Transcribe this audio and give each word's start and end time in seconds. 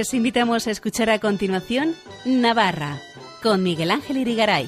Les 0.00 0.14
invitamos 0.14 0.66
a 0.66 0.70
escuchar 0.70 1.10
a 1.10 1.18
continuación 1.18 1.94
Navarra 2.24 3.02
con 3.42 3.62
Miguel 3.62 3.90
Ángel 3.90 4.16
Irigaray. 4.16 4.66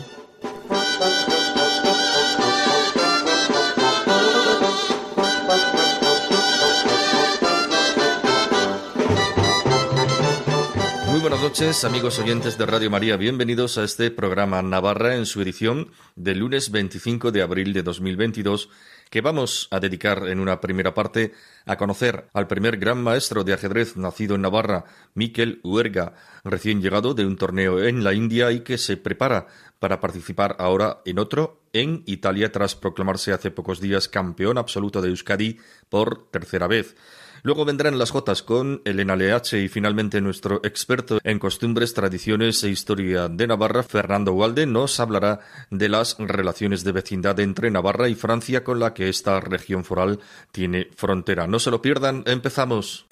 Muy 11.09 11.20
buenas 11.20 11.41
noches, 11.41 11.83
amigos 11.84 12.19
oyentes 12.19 12.59
de 12.59 12.66
Radio 12.66 12.91
María. 12.91 13.16
Bienvenidos 13.16 13.78
a 13.78 13.84
este 13.84 14.10
programa 14.10 14.60
Navarra 14.60 15.16
en 15.16 15.24
su 15.24 15.41
edición 15.41 15.92
del 16.14 16.41
lunes 16.41 16.70
25 16.70 17.33
de 17.33 17.41
abril 17.41 17.73
de 17.73 17.83
2022, 17.83 18.69
que 19.12 19.21
vamos 19.21 19.69
a 19.71 19.79
dedicar 19.79 20.27
en 20.27 20.41
una 20.41 20.59
primera 20.62 20.95
parte 20.95 21.34
a 21.66 21.77
conocer 21.77 22.30
al 22.33 22.47
primer 22.47 22.79
gran 22.79 23.02
maestro 23.02 23.45
de 23.45 23.52
ajedrez 23.52 23.95
nacido 23.98 24.37
en 24.37 24.41
Navarra, 24.41 24.87
Miquel 25.12 25.61
Huerga, 25.62 26.15
recién 26.45 26.80
llegado 26.80 27.12
de 27.12 27.27
un 27.27 27.37
torneo 27.37 27.85
en 27.85 28.05
la 28.05 28.15
India 28.15 28.51
y 28.52 28.61
que 28.61 28.79
se 28.79 28.97
prepara 28.97 29.48
para 29.79 30.01
participar 30.01 30.57
ahora 30.59 31.02
en 31.05 31.19
otro 31.19 31.61
en 31.75 32.02
Italia 32.07 32.52
tras 32.52 32.75
proclamarse 32.75 33.35
hace 33.35 33.51
pocos 33.51 33.83
días 33.83 34.09
campeón 34.09 34.57
absoluto 34.57 35.02
de 35.02 35.11
Euskadi 35.11 35.59
por 35.91 36.30
tercera 36.30 36.66
vez. 36.66 36.97
Luego 37.45 37.64
vendrán 37.64 37.98
las 37.98 38.12
Jotas 38.12 38.45
con 38.45 38.82
Elena 38.84 39.16
LH 39.16 39.59
y 39.59 39.69
finalmente 39.69 40.20
nuestro 40.20 40.60
experto 40.62 41.19
en 41.24 41.41
costumbres, 41.41 41.92
tradiciones 41.92 42.62
e 42.62 42.68
historia 42.68 43.28
de 43.28 43.48
Navarra, 43.48 43.82
Fernando 43.82 44.32
Walde, 44.32 44.65
nos 44.65 45.01
hablará 45.01 45.41
de 45.68 45.88
las 45.88 46.16
relaciones 46.20 46.84
de 46.84 46.93
vecindad 46.93 47.40
entre 47.40 47.73
Navarra 47.73 48.09
y 48.09 48.15
Francia 48.15 48.63
con 48.63 48.79
la 48.79 48.95
que 48.95 49.09
esta 49.09 49.40
región 49.40 49.82
foral 49.82 50.20
tiene 50.52 50.88
frontera. 50.95 51.48
No 51.48 51.59
se 51.59 51.73
lo 51.73 51.82
pierdan, 51.82 52.23
empezamos. 52.26 53.07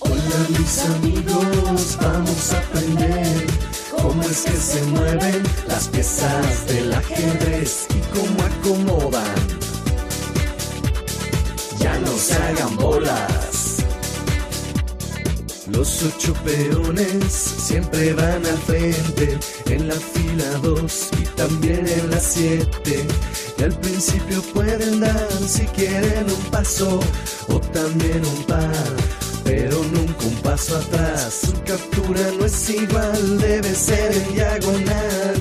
Hola 0.00 0.46
mis 0.48 0.78
amigos, 0.86 1.23
vamos 2.04 2.52
a 2.52 2.58
aprender 2.58 3.46
cómo 3.96 4.22
es 4.22 4.42
que 4.42 4.56
se 4.56 4.82
mueven 4.84 5.42
las 5.66 5.88
piezas 5.88 6.66
del 6.66 6.92
ajedrez 6.92 7.86
y 7.90 8.00
cómo 8.16 8.42
acomodan. 8.42 9.34
Ya 11.78 11.98
no 12.00 12.12
se 12.16 12.34
hagan 12.34 12.76
bolas. 12.76 13.76
Los 15.68 16.02
ocho 16.02 16.34
peones 16.44 17.32
siempre 17.32 18.12
van 18.12 18.44
al 18.46 18.58
frente, 18.58 19.38
en 19.66 19.88
la 19.88 19.94
fila 19.94 20.44
dos 20.62 21.08
y 21.20 21.24
también 21.36 21.86
en 21.88 22.10
la 22.10 22.20
siete. 22.20 23.06
Y 23.58 23.62
al 23.62 23.72
principio 23.80 24.42
pueden 24.52 25.00
dar 25.00 25.28
si 25.46 25.64
quieren 25.66 26.26
un 26.30 26.50
paso 26.50 27.00
o 27.48 27.60
también 27.60 28.22
un 28.24 28.42
par 28.44 29.23
pero 29.44 29.82
nunca 29.84 30.26
un 30.26 30.34
paso 30.36 30.76
atrás. 30.76 31.46
Su 31.46 31.52
captura 31.64 32.20
no 32.38 32.46
es 32.46 32.70
igual, 32.70 33.38
debe 33.38 33.74
ser 33.74 34.12
en 34.12 34.34
diagonal. 34.34 35.34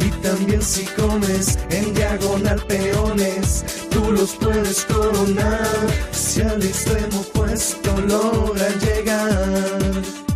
Y 0.00 0.10
también 0.22 0.62
si 0.62 0.84
comes 0.86 1.58
en 1.70 1.94
diagonal 1.94 2.60
peones, 2.66 3.64
tú 3.90 4.12
los 4.12 4.30
puedes 4.36 4.84
coronar. 4.86 5.86
Si 6.12 6.40
al 6.40 6.62
extremo 6.62 7.20
opuesto 7.20 8.00
logran 8.00 8.78
llegar. 8.80 10.29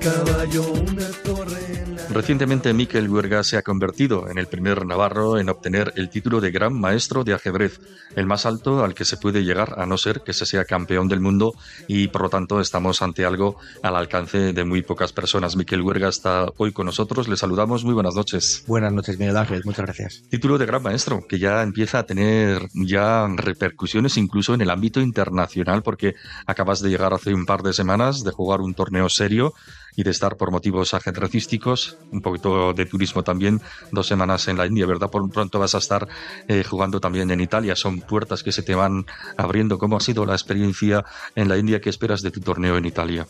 En 0.00 0.24
caballo 0.24 0.72
una 0.72 1.08
torre. 1.22 1.70
Recientemente 2.10 2.72
Miquel 2.72 3.08
Huerga 3.08 3.44
se 3.44 3.56
ha 3.56 3.62
convertido 3.62 4.28
en 4.28 4.38
el 4.38 4.48
primer 4.48 4.84
navarro 4.84 5.38
en 5.38 5.48
obtener 5.48 5.92
el 5.94 6.10
título 6.10 6.40
de 6.40 6.50
Gran 6.50 6.72
Maestro 6.72 7.22
de 7.22 7.34
Ajedrez, 7.34 7.80
el 8.16 8.26
más 8.26 8.46
alto 8.46 8.82
al 8.82 8.94
que 8.94 9.04
se 9.04 9.16
puede 9.16 9.44
llegar 9.44 9.74
a 9.78 9.86
no 9.86 9.96
ser 9.96 10.22
que 10.22 10.32
se 10.32 10.44
sea 10.44 10.64
campeón 10.64 11.06
del 11.06 11.20
mundo 11.20 11.54
y 11.86 12.08
por 12.08 12.22
lo 12.22 12.28
tanto 12.28 12.60
estamos 12.60 13.00
ante 13.02 13.24
algo 13.24 13.58
al 13.82 13.94
alcance 13.94 14.52
de 14.52 14.64
muy 14.64 14.82
pocas 14.82 15.12
personas. 15.12 15.54
Miquel 15.54 15.82
Huerga 15.82 16.08
está 16.08 16.46
hoy 16.56 16.72
con 16.72 16.86
nosotros, 16.86 17.28
le 17.28 17.36
saludamos, 17.36 17.84
muy 17.84 17.94
buenas 17.94 18.16
noches. 18.16 18.64
Buenas 18.66 18.92
noches, 18.92 19.16
Miguel 19.18 19.36
Ángel, 19.36 19.62
muchas 19.64 19.84
gracias. 19.84 20.22
Título 20.30 20.58
de 20.58 20.66
Gran 20.66 20.82
Maestro, 20.82 21.24
que 21.28 21.38
ya 21.38 21.62
empieza 21.62 22.00
a 22.00 22.06
tener 22.06 22.68
ya 22.74 23.28
repercusiones 23.36 24.16
incluso 24.16 24.54
en 24.54 24.62
el 24.62 24.70
ámbito 24.70 25.00
internacional 25.00 25.84
porque 25.84 26.16
acabas 26.46 26.80
de 26.80 26.90
llegar 26.90 27.14
hace 27.14 27.34
un 27.34 27.46
par 27.46 27.62
de 27.62 27.72
semanas 27.72 28.24
de 28.24 28.32
jugar 28.32 28.62
un 28.62 28.74
torneo 28.74 29.08
serio 29.08 29.54
y 29.96 30.02
de 30.02 30.10
estar 30.10 30.36
por 30.36 30.50
motivos 30.50 30.94
ajedrecísticos, 30.94 31.96
un 32.10 32.20
poquito 32.20 32.72
de 32.72 32.86
turismo 32.86 33.22
también, 33.22 33.60
dos 33.92 34.06
semanas 34.06 34.48
en 34.48 34.56
la 34.56 34.66
India, 34.66 34.86
¿verdad? 34.86 35.10
Por 35.10 35.28
pronto 35.30 35.58
vas 35.58 35.74
a 35.74 35.78
estar 35.78 36.08
eh, 36.48 36.64
jugando 36.64 37.00
también 37.00 37.30
en 37.30 37.40
Italia, 37.40 37.76
son 37.76 38.00
puertas 38.00 38.42
que 38.42 38.52
se 38.52 38.62
te 38.62 38.74
van 38.74 39.06
abriendo. 39.36 39.78
¿Cómo 39.78 39.96
ha 39.96 40.00
sido 40.00 40.24
la 40.26 40.34
experiencia 40.34 41.04
en 41.34 41.48
la 41.48 41.56
India? 41.56 41.80
¿Qué 41.80 41.90
esperas 41.90 42.22
de 42.22 42.30
tu 42.30 42.40
torneo 42.40 42.76
en 42.76 42.84
Italia? 42.84 43.26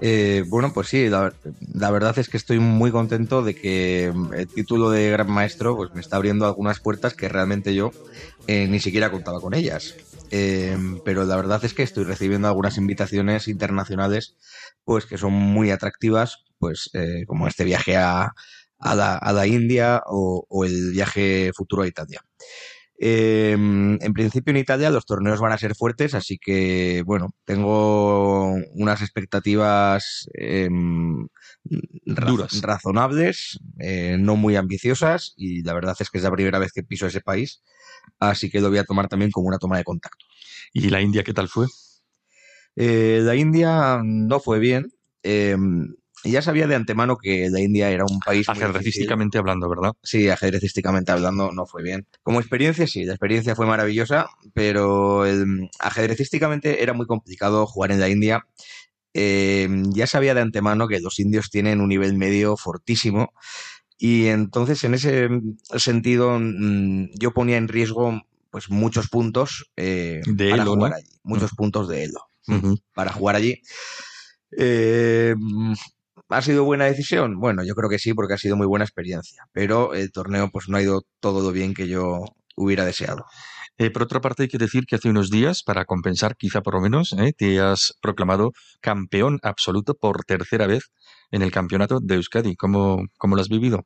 Eh, 0.00 0.44
bueno, 0.48 0.72
pues 0.72 0.88
sí, 0.88 1.08
la, 1.08 1.32
verdad 1.90 2.18
es 2.18 2.28
que 2.28 2.36
estoy 2.36 2.58
muy 2.58 2.90
contento 2.90 3.42
de 3.42 3.54
que 3.54 4.12
el 4.36 4.48
título 4.48 4.90
de 4.90 5.10
Gran 5.10 5.30
Maestro 5.30 5.76
pues 5.76 5.94
me 5.94 6.00
está 6.00 6.16
abriendo 6.16 6.46
algunas 6.46 6.80
puertas 6.80 7.14
que 7.14 7.28
realmente 7.28 7.74
yo 7.74 7.92
eh, 8.46 8.66
ni 8.68 8.80
siquiera 8.80 9.10
contaba 9.10 9.40
con 9.40 9.54
ellas. 9.54 9.94
Eh, 10.30 10.76
pero 11.04 11.24
la 11.24 11.36
verdad 11.36 11.64
es 11.64 11.74
que 11.74 11.84
estoy 11.84 12.04
recibiendo 12.04 12.48
algunas 12.48 12.76
invitaciones 12.76 13.46
internacionales 13.46 14.34
pues 14.84 15.06
que 15.06 15.18
son 15.18 15.32
muy 15.32 15.70
atractivas, 15.70 16.44
pues 16.58 16.90
eh, 16.94 17.24
como 17.26 17.48
este 17.48 17.64
viaje 17.64 17.96
a, 17.96 18.32
a, 18.78 18.94
la, 18.94 19.16
a 19.16 19.32
la, 19.32 19.46
India 19.46 20.02
o, 20.06 20.46
o, 20.48 20.64
el 20.64 20.92
viaje 20.92 21.50
futuro 21.54 21.82
a 21.82 21.86
Italia. 21.86 22.20
Eh, 22.96 23.52
en 23.52 24.12
principio 24.12 24.52
en 24.52 24.58
Italia 24.58 24.88
los 24.88 25.04
torneos 25.04 25.40
van 25.40 25.52
a 25.52 25.58
ser 25.58 25.74
fuertes, 25.74 26.14
así 26.14 26.38
que 26.38 27.02
bueno, 27.04 27.34
tengo 27.44 28.54
unas 28.74 29.02
expectativas 29.02 30.28
eh, 30.38 30.68
Duras. 32.04 32.60
razonables, 32.62 33.58
eh, 33.80 34.16
no 34.18 34.36
muy 34.36 34.56
ambiciosas 34.56 35.34
y 35.36 35.62
la 35.62 35.74
verdad 35.74 35.96
es 35.98 36.08
que 36.08 36.18
es 36.18 36.24
la 36.24 36.30
primera 36.30 36.58
vez 36.58 36.72
que 36.72 36.84
piso 36.84 37.06
ese 37.06 37.20
país, 37.20 37.62
así 38.20 38.48
que 38.48 38.60
lo 38.60 38.68
voy 38.68 38.78
a 38.78 38.84
tomar 38.84 39.08
también 39.08 39.32
como 39.32 39.48
una 39.48 39.58
toma 39.58 39.76
de 39.76 39.84
contacto. 39.84 40.24
¿Y 40.72 40.88
la 40.90 41.00
India 41.00 41.24
qué 41.24 41.34
tal 41.34 41.48
fue? 41.48 41.66
Eh, 42.76 43.20
la 43.22 43.34
India 43.36 44.00
no 44.02 44.40
fue 44.40 44.58
bien. 44.58 44.92
Eh, 45.22 45.56
ya 46.24 46.40
sabía 46.40 46.66
de 46.66 46.74
antemano 46.74 47.16
que 47.18 47.50
la 47.50 47.60
India 47.60 47.90
era 47.90 48.04
un 48.04 48.18
país. 48.20 48.48
Ajedrecísticamente 48.48 49.38
hablando, 49.38 49.68
¿verdad? 49.68 49.92
Sí, 50.02 50.28
ajedrecísticamente 50.28 51.12
hablando 51.12 51.52
no 51.52 51.66
fue 51.66 51.82
bien. 51.82 52.06
Como 52.22 52.40
experiencia, 52.40 52.86
sí, 52.86 53.04
la 53.04 53.12
experiencia 53.12 53.54
fue 53.54 53.66
maravillosa, 53.66 54.26
pero 54.54 55.26
el, 55.26 55.68
ajedrecísticamente 55.80 56.82
era 56.82 56.94
muy 56.94 57.06
complicado 57.06 57.66
jugar 57.66 57.92
en 57.92 58.00
la 58.00 58.08
India. 58.08 58.46
Eh, 59.12 59.68
ya 59.90 60.06
sabía 60.06 60.34
de 60.34 60.40
antemano 60.40 60.88
que 60.88 61.00
los 61.00 61.20
indios 61.20 61.50
tienen 61.50 61.80
un 61.80 61.88
nivel 61.88 62.14
medio 62.14 62.56
fortísimo. 62.56 63.34
Y 63.98 64.26
entonces, 64.26 64.82
en 64.84 64.94
ese 64.94 65.28
sentido, 65.76 66.38
mm, 66.40 67.10
yo 67.18 67.32
ponía 67.32 67.58
en 67.58 67.68
riesgo 67.68 68.22
pues 68.50 68.70
muchos 68.70 69.08
puntos 69.08 69.70
de 69.76 70.22
para 70.24 70.62
Elo, 70.62 70.74
jugar 70.74 70.90
¿no? 70.90 70.96
allí. 70.96 71.08
Muchos 71.22 71.52
puntos 71.52 71.88
de 71.88 72.04
Elo 72.04 72.28
uh 72.48 72.54
-huh. 72.54 72.82
para 72.94 73.12
jugar 73.12 73.36
allí. 73.36 73.60
Eh, 74.56 75.34
¿Ha 76.28 76.42
sido 76.42 76.64
buena 76.64 76.86
decisión? 76.86 77.38
Bueno, 77.38 77.64
yo 77.64 77.74
creo 77.74 77.90
que 77.90 77.98
sí, 77.98 78.14
porque 78.14 78.34
ha 78.34 78.38
sido 78.38 78.56
muy 78.56 78.66
buena 78.66 78.84
experiencia. 78.84 79.44
Pero 79.52 79.94
el 79.94 80.10
torneo 80.12 80.48
pues 80.50 80.68
no 80.68 80.76
ha 80.76 80.82
ido 80.82 81.02
todo 81.20 81.42
lo 81.42 81.52
bien 81.52 81.74
que 81.74 81.86
yo 81.88 82.24
hubiera 82.56 82.84
deseado. 82.84 83.24
Eh, 83.76 83.90
por 83.90 84.02
otra 84.04 84.20
parte, 84.20 84.44
hay 84.44 84.48
que 84.48 84.58
decir 84.58 84.84
que 84.86 84.96
hace 84.96 85.08
unos 85.10 85.30
días, 85.30 85.62
para 85.64 85.84
compensar 85.84 86.36
quizá 86.36 86.62
por 86.62 86.74
lo 86.74 86.80
menos, 86.80 87.12
eh, 87.18 87.32
te 87.36 87.60
has 87.60 87.94
proclamado 88.00 88.52
campeón 88.80 89.40
absoluto 89.42 89.94
por 89.94 90.24
tercera 90.24 90.66
vez 90.66 90.84
en 91.30 91.42
el 91.42 91.50
campeonato 91.50 91.98
de 92.00 92.14
Euskadi. 92.14 92.54
¿Cómo, 92.56 93.02
cómo 93.18 93.34
lo 93.36 93.42
has 93.42 93.48
vivido? 93.48 93.84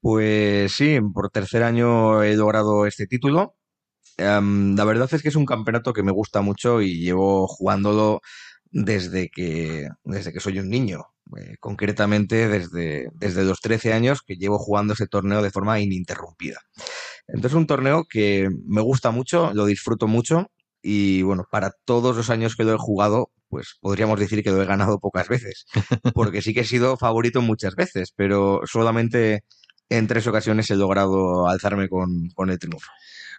Pues 0.00 0.72
sí, 0.72 0.98
por 1.14 1.30
tercer 1.30 1.62
año 1.62 2.22
he 2.22 2.34
logrado 2.36 2.86
este 2.86 3.06
título. 3.06 3.54
Um, 4.20 4.76
la 4.76 4.84
verdad 4.84 5.08
es 5.12 5.22
que 5.22 5.28
es 5.28 5.36
un 5.36 5.46
campeonato 5.46 5.92
que 5.92 6.02
me 6.02 6.12
gusta 6.12 6.40
mucho 6.42 6.82
y 6.82 7.00
llevo 7.00 7.46
jugándolo 7.46 8.20
desde 8.70 9.30
que, 9.30 9.88
desde 10.04 10.32
que 10.32 10.40
soy 10.40 10.58
un 10.58 10.68
niño. 10.68 11.06
Eh, 11.36 11.56
concretamente 11.60 12.48
desde, 12.48 13.08
desde 13.14 13.44
los 13.44 13.60
13 13.60 13.92
años 13.92 14.20
que 14.22 14.34
llevo 14.34 14.58
jugando 14.58 14.94
ese 14.94 15.06
torneo 15.06 15.42
de 15.42 15.52
forma 15.52 15.78
ininterrumpida. 15.78 16.58
Entonces, 17.28 17.56
un 17.56 17.68
torneo 17.68 18.04
que 18.04 18.48
me 18.66 18.80
gusta 18.80 19.12
mucho, 19.12 19.52
lo 19.54 19.66
disfruto 19.66 20.08
mucho 20.08 20.50
y 20.82 21.22
bueno, 21.22 21.46
para 21.50 21.72
todos 21.84 22.16
los 22.16 22.30
años 22.30 22.56
que 22.56 22.64
lo 22.64 22.74
he 22.74 22.78
jugado, 22.78 23.30
pues 23.48 23.76
podríamos 23.80 24.18
decir 24.18 24.42
que 24.42 24.50
lo 24.50 24.60
he 24.60 24.66
ganado 24.66 24.98
pocas 24.98 25.28
veces, 25.28 25.66
porque 26.14 26.42
sí 26.42 26.54
que 26.54 26.60
he 26.60 26.64
sido 26.64 26.96
favorito 26.96 27.42
muchas 27.42 27.76
veces, 27.76 28.12
pero 28.16 28.62
solamente 28.64 29.44
en 29.88 30.06
tres 30.06 30.26
ocasiones 30.26 30.70
he 30.70 30.76
logrado 30.76 31.48
alzarme 31.48 31.88
con, 31.88 32.30
con 32.34 32.50
el 32.50 32.58
triunfo. 32.58 32.90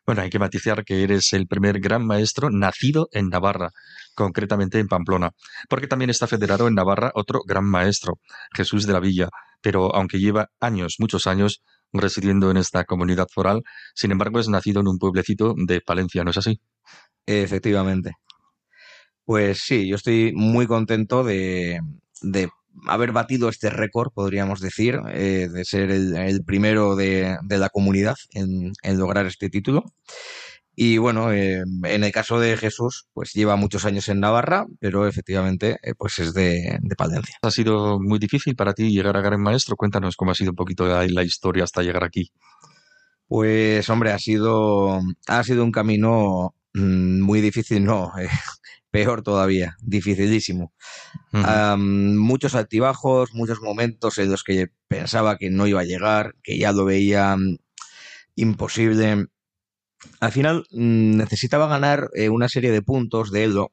Bueno, 0.05 0.23
hay 0.23 0.29
que 0.29 0.39
matizar 0.39 0.83
que 0.83 1.03
eres 1.03 1.31
el 1.33 1.47
primer 1.47 1.79
gran 1.79 2.05
maestro 2.05 2.49
nacido 2.49 3.07
en 3.11 3.29
Navarra, 3.29 3.71
concretamente 4.15 4.79
en 4.79 4.87
Pamplona, 4.87 5.31
porque 5.69 5.87
también 5.87 6.09
está 6.09 6.27
federado 6.27 6.67
en 6.67 6.75
Navarra 6.75 7.11
otro 7.13 7.41
gran 7.45 7.65
maestro, 7.65 8.19
Jesús 8.53 8.87
de 8.87 8.93
la 8.93 8.99
Villa, 8.99 9.29
pero 9.61 9.95
aunque 9.95 10.19
lleva 10.19 10.49
años, 10.59 10.95
muchos 10.99 11.27
años, 11.27 11.61
residiendo 11.93 12.49
en 12.49 12.57
esta 12.57 12.83
comunidad 12.85 13.27
foral, 13.31 13.61
sin 13.93 14.11
embargo 14.11 14.39
es 14.39 14.49
nacido 14.49 14.81
en 14.81 14.87
un 14.87 14.97
pueblecito 14.97 15.53
de 15.55 15.81
Palencia, 15.81 16.23
¿no 16.23 16.31
es 16.31 16.37
así? 16.37 16.59
Efectivamente. 17.25 18.13
Pues 19.25 19.59
sí, 19.59 19.87
yo 19.87 19.95
estoy 19.95 20.33
muy 20.33 20.67
contento 20.67 21.23
de, 21.23 21.79
de 22.21 22.49
haber 22.87 23.11
batido 23.11 23.49
este 23.49 23.69
récord, 23.69 24.11
podríamos 24.13 24.59
decir, 24.59 24.99
eh, 25.13 25.49
de 25.51 25.65
ser 25.65 25.91
el, 25.91 26.43
primero 26.45 26.95
de, 26.95 27.37
la 27.47 27.69
comunidad 27.69 28.15
en, 28.33 28.73
lograr 28.97 29.25
este 29.25 29.49
título. 29.49 29.85
Y 30.75 30.97
bueno, 30.97 31.31
eh, 31.33 31.63
en 31.83 32.03
el 32.03 32.11
caso 32.11 32.39
de 32.39 32.57
Jesús, 32.57 33.07
pues 33.13 33.33
lleva 33.33 33.55
muchos 33.57 33.85
años 33.85 34.07
en 34.09 34.19
Navarra, 34.21 34.65
pero 34.79 35.05
efectivamente 35.05 35.77
eh, 35.83 35.93
pues 35.97 36.17
es 36.19 36.33
de, 36.33 36.79
Palencia. 36.97 37.35
¿Ha 37.41 37.51
sido 37.51 37.99
muy 37.99 38.19
difícil 38.19 38.55
para 38.55 38.73
ti 38.73 38.91
llegar 38.91 39.17
a 39.17 39.21
Gran 39.21 39.41
Maestro? 39.41 39.75
Cuéntanos 39.75 40.15
cómo 40.15 40.31
ha 40.31 40.35
sido 40.35 40.51
un 40.51 40.55
poquito 40.55 40.85
la, 40.87 41.05
la 41.07 41.23
historia 41.23 41.65
hasta 41.65 41.83
llegar 41.83 42.03
aquí. 42.03 42.31
Pues 43.27 43.89
hombre, 43.89 44.11
ha 44.11 44.19
sido, 44.19 44.99
ha 45.27 45.43
sido 45.43 45.63
un 45.63 45.71
camino 45.71 46.53
mm, 46.73 47.21
muy 47.21 47.41
difícil, 47.41 47.83
no, 47.85 48.11
peor 48.91 49.23
todavía, 49.23 49.77
dificilísimo. 49.81 50.73
muchos 51.77 52.55
altibajos, 52.55 53.33
muchos 53.33 53.61
momentos 53.61 54.17
en 54.19 54.29
los 54.29 54.43
que 54.43 54.67
pensaba 54.87 55.37
que 55.37 55.49
no 55.49 55.65
iba 55.65 55.81
a 55.81 55.85
llegar, 55.85 56.35
que 56.43 56.57
ya 56.57 56.73
lo 56.73 56.85
veía 56.85 57.35
mm, 57.37 57.57
imposible. 58.35 59.27
Al 60.19 60.31
final 60.31 60.65
mm, 60.71 61.17
necesitaba 61.17 61.67
ganar 61.67 62.09
eh, 62.13 62.29
una 62.29 62.49
serie 62.49 62.71
de 62.71 62.81
puntos 62.81 63.31
de 63.31 63.45
Elo. 63.45 63.71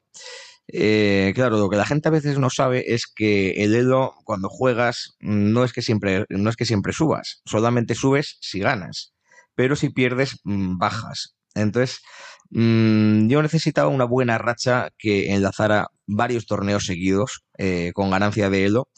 Eh, 0.67 1.33
claro, 1.35 1.57
lo 1.57 1.69
que 1.69 1.77
la 1.77 1.85
gente 1.85 2.09
a 2.09 2.11
veces 2.11 2.37
no 2.37 2.49
sabe 2.49 2.93
es 2.93 3.07
que 3.07 3.63
el 3.63 3.75
Elo, 3.75 4.13
cuando 4.23 4.49
juegas, 4.49 5.15
mm, 5.19 5.51
no 5.51 5.63
es 5.65 5.73
que 5.73 5.81
siempre, 5.81 6.25
no 6.29 6.49
es 6.49 6.55
que 6.55 6.65
siempre 6.65 6.93
subas, 6.93 7.41
solamente 7.45 7.95
subes 7.95 8.37
si 8.41 8.59
ganas, 8.59 9.13
pero 9.55 9.75
si 9.75 9.89
pierdes, 9.89 10.37
bajas. 10.43 11.35
Entonces, 11.55 12.01
Mm, 12.51 13.27
yo 13.27 13.41
necesitaba 13.41 13.89
una 13.89 14.05
buena 14.05 14.37
racha 14.37 14.89
que 14.97 15.33
enlazara 15.33 15.87
varios 16.07 16.47
torneos 16.47 16.85
seguidos 16.85 17.43
eh, 17.57 17.91
con 17.93 18.09
ganancia 18.09 18.49
de 18.49 18.65
Elo, 18.65 18.89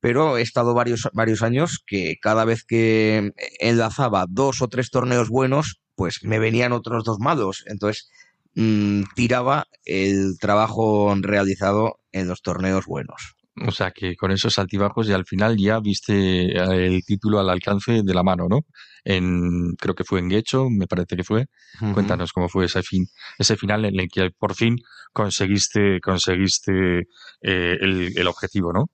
pero 0.00 0.38
he 0.38 0.42
estado 0.42 0.74
varios, 0.74 1.08
varios 1.12 1.42
años 1.42 1.82
que 1.86 2.16
cada 2.20 2.44
vez 2.44 2.64
que 2.64 3.32
enlazaba 3.60 4.26
dos 4.28 4.62
o 4.62 4.68
tres 4.68 4.90
torneos 4.90 5.28
buenos, 5.30 5.80
pues 5.94 6.24
me 6.24 6.38
venían 6.38 6.72
otros 6.72 7.04
dos 7.04 7.18
malos. 7.20 7.64
Entonces 7.66 8.10
mm, 8.54 9.02
tiraba 9.14 9.66
el 9.84 10.38
trabajo 10.38 11.14
realizado 11.20 12.00
en 12.12 12.28
los 12.28 12.42
torneos 12.42 12.86
buenos. 12.86 13.39
O 13.56 13.72
sea 13.72 13.90
que 13.90 14.16
con 14.16 14.30
esos 14.30 14.58
altibajos 14.58 15.08
y 15.08 15.12
al 15.12 15.26
final 15.26 15.56
ya 15.56 15.80
viste 15.80 16.56
eh, 16.56 16.86
el 16.86 17.02
título 17.04 17.40
al 17.40 17.50
alcance 17.50 18.02
de 18.02 18.14
la 18.14 18.22
mano, 18.22 18.46
¿no? 18.48 18.60
En, 19.04 19.74
creo 19.76 19.94
que 19.94 20.04
fue 20.04 20.20
en 20.20 20.28
Guecho, 20.28 20.68
me 20.70 20.86
parece 20.86 21.16
que 21.16 21.24
fue. 21.24 21.46
Cuéntanos 21.94 22.32
cómo 22.32 22.48
fue 22.48 22.66
ese 22.66 22.82
fin, 22.82 23.06
ese 23.38 23.56
final 23.56 23.84
en 23.86 23.98
el 23.98 24.08
que 24.08 24.30
por 24.30 24.54
fin 24.54 24.76
conseguiste, 25.12 26.00
conseguiste 26.00 27.00
eh, 27.42 27.76
el, 27.80 28.26
objetivo, 28.28 28.72
¿no? 28.72 28.86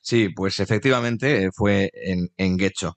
Sí, 0.00 0.28
pues 0.28 0.60
efectivamente 0.60 1.44
eh, 1.44 1.50
fue 1.52 1.90
en, 1.94 2.28
en 2.36 2.56
Guecho. 2.56 2.94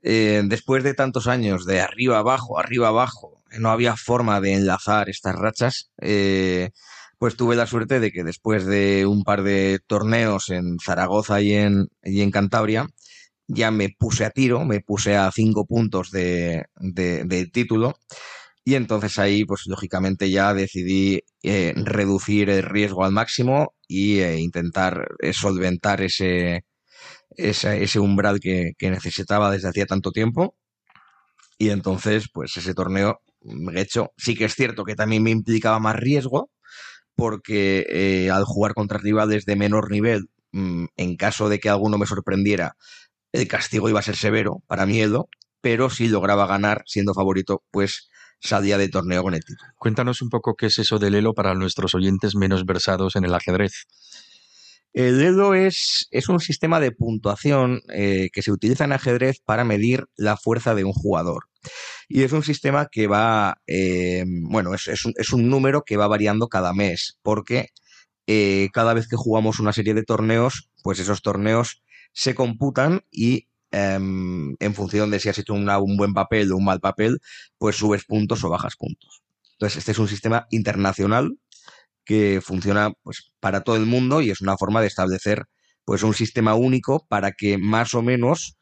después 0.00 0.84
de 0.84 0.94
tantos 0.94 1.26
años 1.26 1.66
de 1.66 1.80
arriba 1.80 2.18
abajo, 2.18 2.58
arriba 2.58 2.88
abajo, 2.88 3.42
no 3.58 3.70
había 3.70 3.96
forma 3.96 4.40
de 4.40 4.54
enlazar 4.54 5.08
estas 5.08 5.34
rachas 5.34 5.90
pues 7.18 7.36
tuve 7.36 7.56
la 7.56 7.66
suerte 7.66 8.00
de 8.00 8.12
que 8.12 8.24
después 8.24 8.66
de 8.66 9.06
un 9.06 9.24
par 9.24 9.42
de 9.42 9.80
torneos 9.86 10.50
en 10.50 10.78
Zaragoza 10.78 11.40
y 11.40 11.54
en, 11.54 11.88
y 12.02 12.20
en 12.20 12.30
Cantabria, 12.30 12.88
ya 13.48 13.70
me 13.70 13.90
puse 13.90 14.24
a 14.24 14.30
tiro, 14.30 14.64
me 14.64 14.80
puse 14.80 15.16
a 15.16 15.30
cinco 15.32 15.66
puntos 15.66 16.10
de, 16.10 16.66
de, 16.76 17.46
título. 17.52 17.98
Y 18.64 18.74
entonces 18.74 19.18
ahí, 19.18 19.44
pues 19.44 19.62
lógicamente 19.66 20.30
ya 20.30 20.52
decidí 20.54 21.22
eh, 21.42 21.72
reducir 21.76 22.50
el 22.50 22.64
riesgo 22.64 23.04
al 23.04 23.12
máximo 23.12 23.74
y 23.86 24.18
eh, 24.20 24.38
intentar 24.40 25.08
eh, 25.20 25.32
solventar 25.32 26.02
ese, 26.02 26.64
ese, 27.36 28.00
umbral 28.00 28.40
que, 28.40 28.72
que, 28.78 28.90
necesitaba 28.90 29.50
desde 29.50 29.68
hacía 29.68 29.86
tanto 29.86 30.10
tiempo. 30.12 30.56
Y 31.58 31.70
entonces, 31.70 32.28
pues 32.32 32.56
ese 32.56 32.74
torneo, 32.74 33.20
de 33.40 33.80
hecho, 33.80 34.12
sí 34.16 34.34
que 34.34 34.46
es 34.46 34.54
cierto 34.54 34.84
que 34.84 34.96
también 34.96 35.22
me 35.22 35.30
implicaba 35.30 35.78
más 35.78 35.96
riesgo, 35.96 36.50
porque 37.16 37.86
eh, 37.88 38.30
al 38.30 38.44
jugar 38.44 38.74
contra 38.74 38.98
rivales 38.98 39.44
de 39.46 39.56
menor 39.56 39.90
nivel, 39.90 40.28
mm, 40.52 40.86
en 40.96 41.16
caso 41.16 41.48
de 41.48 41.58
que 41.58 41.68
alguno 41.68 41.98
me 41.98 42.06
sorprendiera, 42.06 42.76
el 43.32 43.48
castigo 43.48 43.88
iba 43.88 44.00
a 44.00 44.04
ser 44.04 44.16
severo 44.16 44.62
para 44.66 44.86
miedo, 44.86 45.28
pero 45.60 45.90
si 45.90 46.08
lograba 46.08 46.46
ganar 46.46 46.82
siendo 46.86 47.14
favorito, 47.14 47.64
pues 47.70 48.08
salía 48.40 48.78
de 48.78 48.88
torneo 48.88 49.22
con 49.22 49.34
el. 49.34 49.42
Cuéntanos 49.76 50.22
un 50.22 50.28
poco 50.28 50.54
qué 50.54 50.66
es 50.66 50.78
eso 50.78 50.98
del 50.98 51.14
Elo 51.14 51.34
para 51.34 51.54
nuestros 51.54 51.94
oyentes 51.94 52.36
menos 52.36 52.64
versados 52.64 53.16
en 53.16 53.24
el 53.24 53.34
ajedrez. 53.34 53.86
El 54.96 55.20
Elo 55.20 55.52
es, 55.52 56.08
es 56.10 56.30
un 56.30 56.40
sistema 56.40 56.80
de 56.80 56.90
puntuación 56.90 57.82
eh, 57.92 58.30
que 58.32 58.40
se 58.40 58.50
utiliza 58.50 58.84
en 58.84 58.92
ajedrez 58.92 59.40
para 59.44 59.62
medir 59.62 60.06
la 60.16 60.38
fuerza 60.38 60.74
de 60.74 60.84
un 60.84 60.94
jugador. 60.94 61.50
Y 62.08 62.22
es 62.22 62.32
un 62.32 62.42
sistema 62.42 62.88
que 62.90 63.06
va, 63.06 63.60
eh, 63.66 64.24
bueno, 64.26 64.72
es, 64.72 65.04
un, 65.34 65.50
número 65.50 65.82
que 65.82 65.98
va 65.98 66.08
variando 66.08 66.48
cada 66.48 66.72
mes, 66.72 67.18
porque 67.20 67.68
eh, 68.26 68.70
cada 68.72 68.94
vez 68.94 69.06
que 69.06 69.16
jugamos 69.16 69.60
una 69.60 69.74
serie 69.74 69.92
de 69.92 70.02
torneos, 70.02 70.70
pues 70.82 70.98
esos 70.98 71.20
torneos 71.20 71.82
se 72.14 72.34
computan 72.34 73.02
y 73.10 73.48
em, 73.72 74.56
en 74.60 74.74
función 74.74 75.10
de 75.10 75.20
si 75.20 75.28
has 75.28 75.38
hecho 75.38 75.52
un 75.52 75.96
buen 75.98 76.14
papel 76.14 76.50
o 76.52 76.56
un 76.56 76.64
mal 76.64 76.80
papel, 76.80 77.18
pues 77.58 77.76
subes 77.76 78.06
puntos 78.06 78.42
o 78.44 78.48
bajas 78.48 78.76
puntos. 78.76 79.20
Entonces, 79.58 79.76
este 79.76 79.92
es 79.92 79.98
un 79.98 80.08
sistema 80.08 80.46
internacional 80.50 81.36
que 82.06 82.40
funciona 82.42 82.92
pues, 83.02 83.32
para 83.40 83.62
todo 83.62 83.76
el 83.76 83.86
mundo 83.86 84.22
y 84.22 84.30
es 84.30 84.40
una 84.40 84.56
forma 84.56 84.80
de 84.80 84.86
establecer 84.86 85.44
pues, 85.84 86.02
un 86.02 86.14
sistema 86.14 86.54
único 86.54 87.06
para 87.08 87.32
que 87.32 87.58
más 87.58 87.94
o 87.94 88.02
menos 88.02 88.56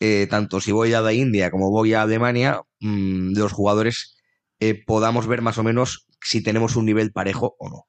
eh, 0.00 0.26
tanto 0.28 0.60
si 0.60 0.72
voy 0.72 0.92
a 0.94 1.00
la 1.00 1.12
India 1.12 1.50
como 1.50 1.70
voy 1.70 1.94
a 1.94 2.02
Alemania, 2.02 2.60
mm, 2.80 3.36
los 3.36 3.52
jugadores 3.52 4.16
eh, 4.60 4.82
podamos 4.86 5.26
ver 5.26 5.42
más 5.42 5.58
o 5.58 5.62
menos 5.62 6.06
si 6.22 6.42
tenemos 6.42 6.76
un 6.76 6.86
nivel 6.86 7.12
parejo 7.12 7.54
o 7.58 7.68
no. 7.68 7.86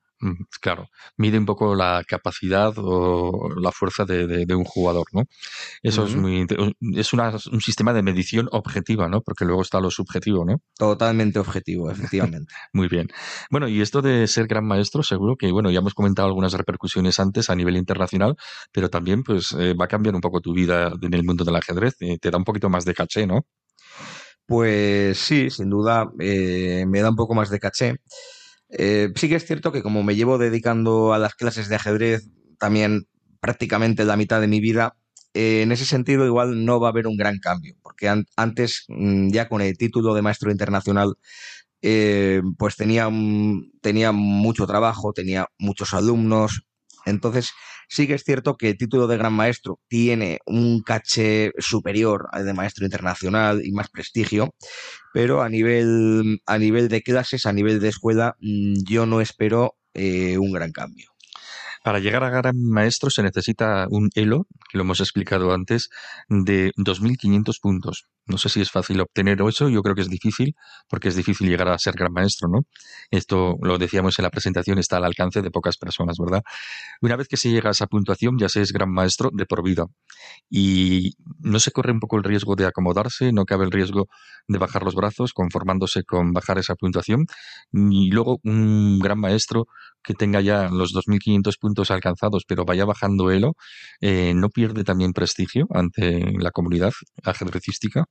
Claro, 0.61 0.89
mide 1.15 1.37
un 1.37 1.45
poco 1.45 1.75
la 1.75 2.03
capacidad 2.07 2.73
o 2.77 3.49
la 3.55 3.71
fuerza 3.71 4.03
de, 4.05 4.45
un 4.55 4.63
jugador, 4.63 5.05
¿no? 5.13 5.23
Eso 5.83 6.05
es 6.05 6.15
muy 6.15 6.45
es 6.95 7.13
un 7.13 7.61
sistema 7.61 7.93
de 7.93 8.01
medición 8.01 8.49
objetiva, 8.51 9.07
¿no? 9.09 9.21
Porque 9.21 9.45
luego 9.45 9.61
está 9.61 9.79
lo 9.79 9.91
subjetivo, 9.91 10.43
¿no? 10.43 10.61
Totalmente 10.75 11.37
objetivo, 11.37 11.91
efectivamente. 11.91 12.53
muy 12.73 12.87
bien. 12.87 13.09
Bueno, 13.51 13.67
y 13.67 13.81
esto 13.81 14.01
de 14.01 14.27
ser 14.27 14.47
gran 14.47 14.65
maestro, 14.65 15.03
seguro 15.03 15.35
que, 15.35 15.51
bueno, 15.51 15.69
ya 15.69 15.79
hemos 15.79 15.93
comentado 15.93 16.27
algunas 16.27 16.53
repercusiones 16.53 17.19
antes 17.19 17.49
a 17.51 17.55
nivel 17.55 17.77
internacional, 17.77 18.35
pero 18.71 18.89
también, 18.89 19.23
pues, 19.23 19.53
eh, 19.53 19.75
va 19.75 19.85
a 19.85 19.87
cambiar 19.87 20.15
un 20.15 20.21
poco 20.21 20.41
tu 20.41 20.53
vida 20.53 20.91
en 20.99 21.13
el 21.13 21.23
mundo 21.23 21.43
del 21.43 21.55
ajedrez. 21.55 21.95
Eh, 21.99 22.17
te 22.19 22.31
da 22.31 22.37
un 22.37 22.43
poquito 22.43 22.69
más 22.69 22.85
de 22.85 22.95
caché, 22.95 23.27
¿no? 23.27 23.45
Pues 24.47 25.17
sí, 25.17 25.49
sin 25.49 25.69
duda, 25.69 26.09
eh, 26.19 26.85
me 26.87 27.01
da 27.01 27.09
un 27.09 27.15
poco 27.17 27.35
más 27.35 27.49
de 27.49 27.59
caché. 27.59 27.97
Eh, 28.69 29.09
sí 29.15 29.29
que 29.29 29.35
es 29.35 29.45
cierto 29.45 29.71
que 29.71 29.81
como 29.81 30.03
me 30.03 30.15
llevo 30.15 30.37
dedicando 30.37 31.13
a 31.13 31.19
las 31.19 31.35
clases 31.35 31.69
de 31.69 31.75
ajedrez 31.75 32.29
también 32.59 33.07
prácticamente 33.39 34.03
la 34.05 34.17
mitad 34.17 34.41
de 34.41 34.47
mi 34.47 34.59
vida, 34.59 34.95
eh, 35.33 35.61
en 35.61 35.71
ese 35.71 35.85
sentido 35.85 36.25
igual 36.25 36.65
no 36.65 36.79
va 36.79 36.87
a 36.89 36.91
haber 36.91 37.07
un 37.07 37.17
gran 37.17 37.39
cambio, 37.39 37.75
porque 37.81 38.09
antes 38.35 38.85
mm, 38.89 39.29
ya 39.29 39.47
con 39.47 39.61
el 39.61 39.77
título 39.77 40.13
de 40.13 40.21
maestro 40.21 40.51
internacional 40.51 41.15
eh, 41.81 42.41
pues 42.57 42.75
tenía, 42.75 43.09
tenía 43.81 44.11
mucho 44.11 44.65
trabajo, 44.65 45.13
tenía 45.13 45.47
muchos 45.59 45.93
alumnos, 45.93 46.63
entonces 47.05 47.51
Sí 47.87 48.07
que 48.07 48.15
es 48.15 48.23
cierto 48.23 48.57
que 48.57 48.69
el 48.69 48.77
título 48.77 49.07
de 49.07 49.17
gran 49.17 49.33
maestro 49.33 49.79
tiene 49.87 50.39
un 50.45 50.81
caché 50.81 51.51
superior 51.57 52.27
al 52.31 52.45
de 52.45 52.53
maestro 52.53 52.85
internacional 52.85 53.65
y 53.65 53.71
más 53.71 53.89
prestigio, 53.89 54.53
pero 55.13 55.41
a 55.41 55.49
nivel, 55.49 56.41
a 56.45 56.57
nivel 56.57 56.89
de 56.89 57.01
clases, 57.01 57.45
a 57.45 57.53
nivel 57.53 57.79
de 57.79 57.89
escuela, 57.89 58.35
mm, 58.39 58.83
yo 58.85 59.05
no 59.05 59.21
espero 59.21 59.77
eh, 59.93 60.37
un 60.37 60.51
gran 60.51 60.71
cambio. 60.71 61.16
Para 61.83 61.99
llegar 61.99 62.23
a 62.23 62.29
gran 62.29 62.55
maestro 62.61 63.09
se 63.09 63.23
necesita 63.23 63.87
un 63.89 64.09
elo, 64.15 64.47
que 64.69 64.77
lo 64.77 64.83
hemos 64.83 64.99
explicado 64.99 65.53
antes, 65.53 65.89
de 66.29 66.71
2.500 66.77 67.59
puntos. 67.61 68.05
No 68.25 68.37
sé 68.37 68.49
si 68.49 68.59
es 68.61 68.71
fácil 68.71 68.99
obtener 68.99 69.41
eso, 69.47 69.69
yo 69.69 69.81
creo 69.81 69.95
que 69.95 70.01
es 70.01 70.09
difícil, 70.09 70.55
porque 70.89 71.07
es 71.07 71.15
difícil 71.15 71.47
llegar 71.47 71.69
a 71.69 71.79
ser 71.79 71.95
gran 71.95 72.11
maestro, 72.11 72.49
¿no? 72.49 72.63
Esto 73.09 73.55
lo 73.61 73.77
decíamos 73.77 74.19
en 74.19 74.23
la 74.23 74.29
presentación, 74.29 74.79
está 74.79 74.97
al 74.97 75.05
alcance 75.05 75.41
de 75.41 75.49
pocas 75.49 75.77
personas, 75.77 76.17
¿verdad? 76.19 76.41
Una 77.01 77.15
vez 77.15 77.27
que 77.29 77.37
se 77.37 77.49
llega 77.49 77.69
a 77.69 77.71
esa 77.71 77.87
puntuación, 77.87 78.37
ya 78.37 78.49
se 78.49 78.61
es 78.61 78.73
gran 78.73 78.91
maestro 78.91 79.29
de 79.33 79.45
por 79.45 79.63
vida. 79.63 79.85
Y 80.49 81.13
no 81.39 81.59
se 81.59 81.71
corre 81.71 81.93
un 81.93 81.99
poco 82.01 82.17
el 82.17 82.23
riesgo 82.23 82.55
de 82.55 82.65
acomodarse, 82.65 83.31
no 83.31 83.45
cabe 83.45 83.63
el 83.65 83.71
riesgo 83.71 84.07
de 84.47 84.57
bajar 84.57 84.83
los 84.83 84.95
brazos, 84.95 85.33
conformándose 85.33 86.03
con 86.03 86.33
bajar 86.33 86.57
esa 86.57 86.75
puntuación. 86.75 87.25
Y 87.71 88.11
luego 88.11 88.39
un 88.43 88.99
gran 88.99 89.19
maestro 89.19 89.67
que 90.03 90.13
tenga 90.13 90.41
ya 90.41 90.69
los 90.69 90.93
2.500 90.93 91.57
puntos 91.59 91.91
alcanzados, 91.91 92.43
pero 92.47 92.65
vaya 92.65 92.85
bajando 92.85 93.31
Elo, 93.31 93.55
eh, 94.01 94.33
¿no 94.35 94.49
pierde 94.49 94.83
también 94.83 95.13
prestigio 95.13 95.67
ante 95.71 96.33
la 96.39 96.51
comunidad 96.51 96.93
ajedrecística? 97.23 98.05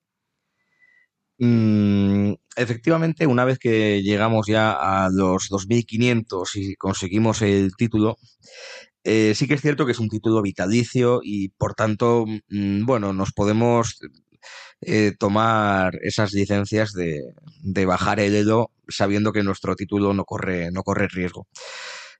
Mm, 1.38 2.33
efectivamente, 2.57 3.26
una 3.26 3.45
vez 3.45 3.59
que 3.59 4.02
llegamos 4.02 4.47
ya 4.47 4.73
a 4.73 5.11
los 5.11 5.50
2.500 5.50 6.57
y 6.57 6.76
conseguimos 6.76 7.43
el 7.43 7.73
título, 7.76 8.16
eh, 9.05 9.35
sí 9.35 9.47
que 9.47 9.55
es 9.55 9.61
cierto 9.61 9.87
que 9.87 9.93
es 9.93 10.00
un 10.00 10.09
título 10.09 10.43
vitalicio 10.43 11.21
y 11.23 11.50
por 11.50 11.75
tanto, 11.75 12.25
mm, 12.49 12.85
bueno, 12.87 13.12
nos 13.12 13.33
podemos 13.33 14.00
eh, 14.82 15.12
tomar 15.18 15.98
esas 16.02 16.32
licencias 16.32 16.92
de, 16.92 17.22
bajar 17.86 18.20
el 18.20 18.34
Elo 18.34 18.70
sabiendo 18.88 19.32
que 19.32 19.42
nuestro 19.42 19.74
título 19.74 20.14
no 20.14 20.24
corre, 20.24 20.70
no 20.70 20.82
corre 20.82 21.08
riesgo. 21.08 21.46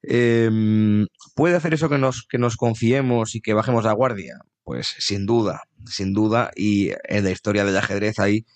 Em, 0.03 1.07
¿Puede 1.35 1.57
hacer 1.57 1.75
eso 1.75 1.89
que 1.89 1.99
nos, 1.99 2.27
que 2.29 2.39
nos 2.39 2.57
confiemos 2.57 3.35
y 3.35 3.41
que 3.41 3.55
bajemos 3.55 3.85
la 3.85 3.93
guardia? 3.93 4.39
Pues 4.65 4.95
sin 4.99 5.27
duda, 5.27 5.63
sin 5.87 6.13
duda. 6.13 6.51
Y 6.57 6.91
en 7.05 7.25
la 7.25 7.31
historia 7.31 7.65
del 7.65 7.77
ajedrez 7.77 8.19
hay 8.19 8.47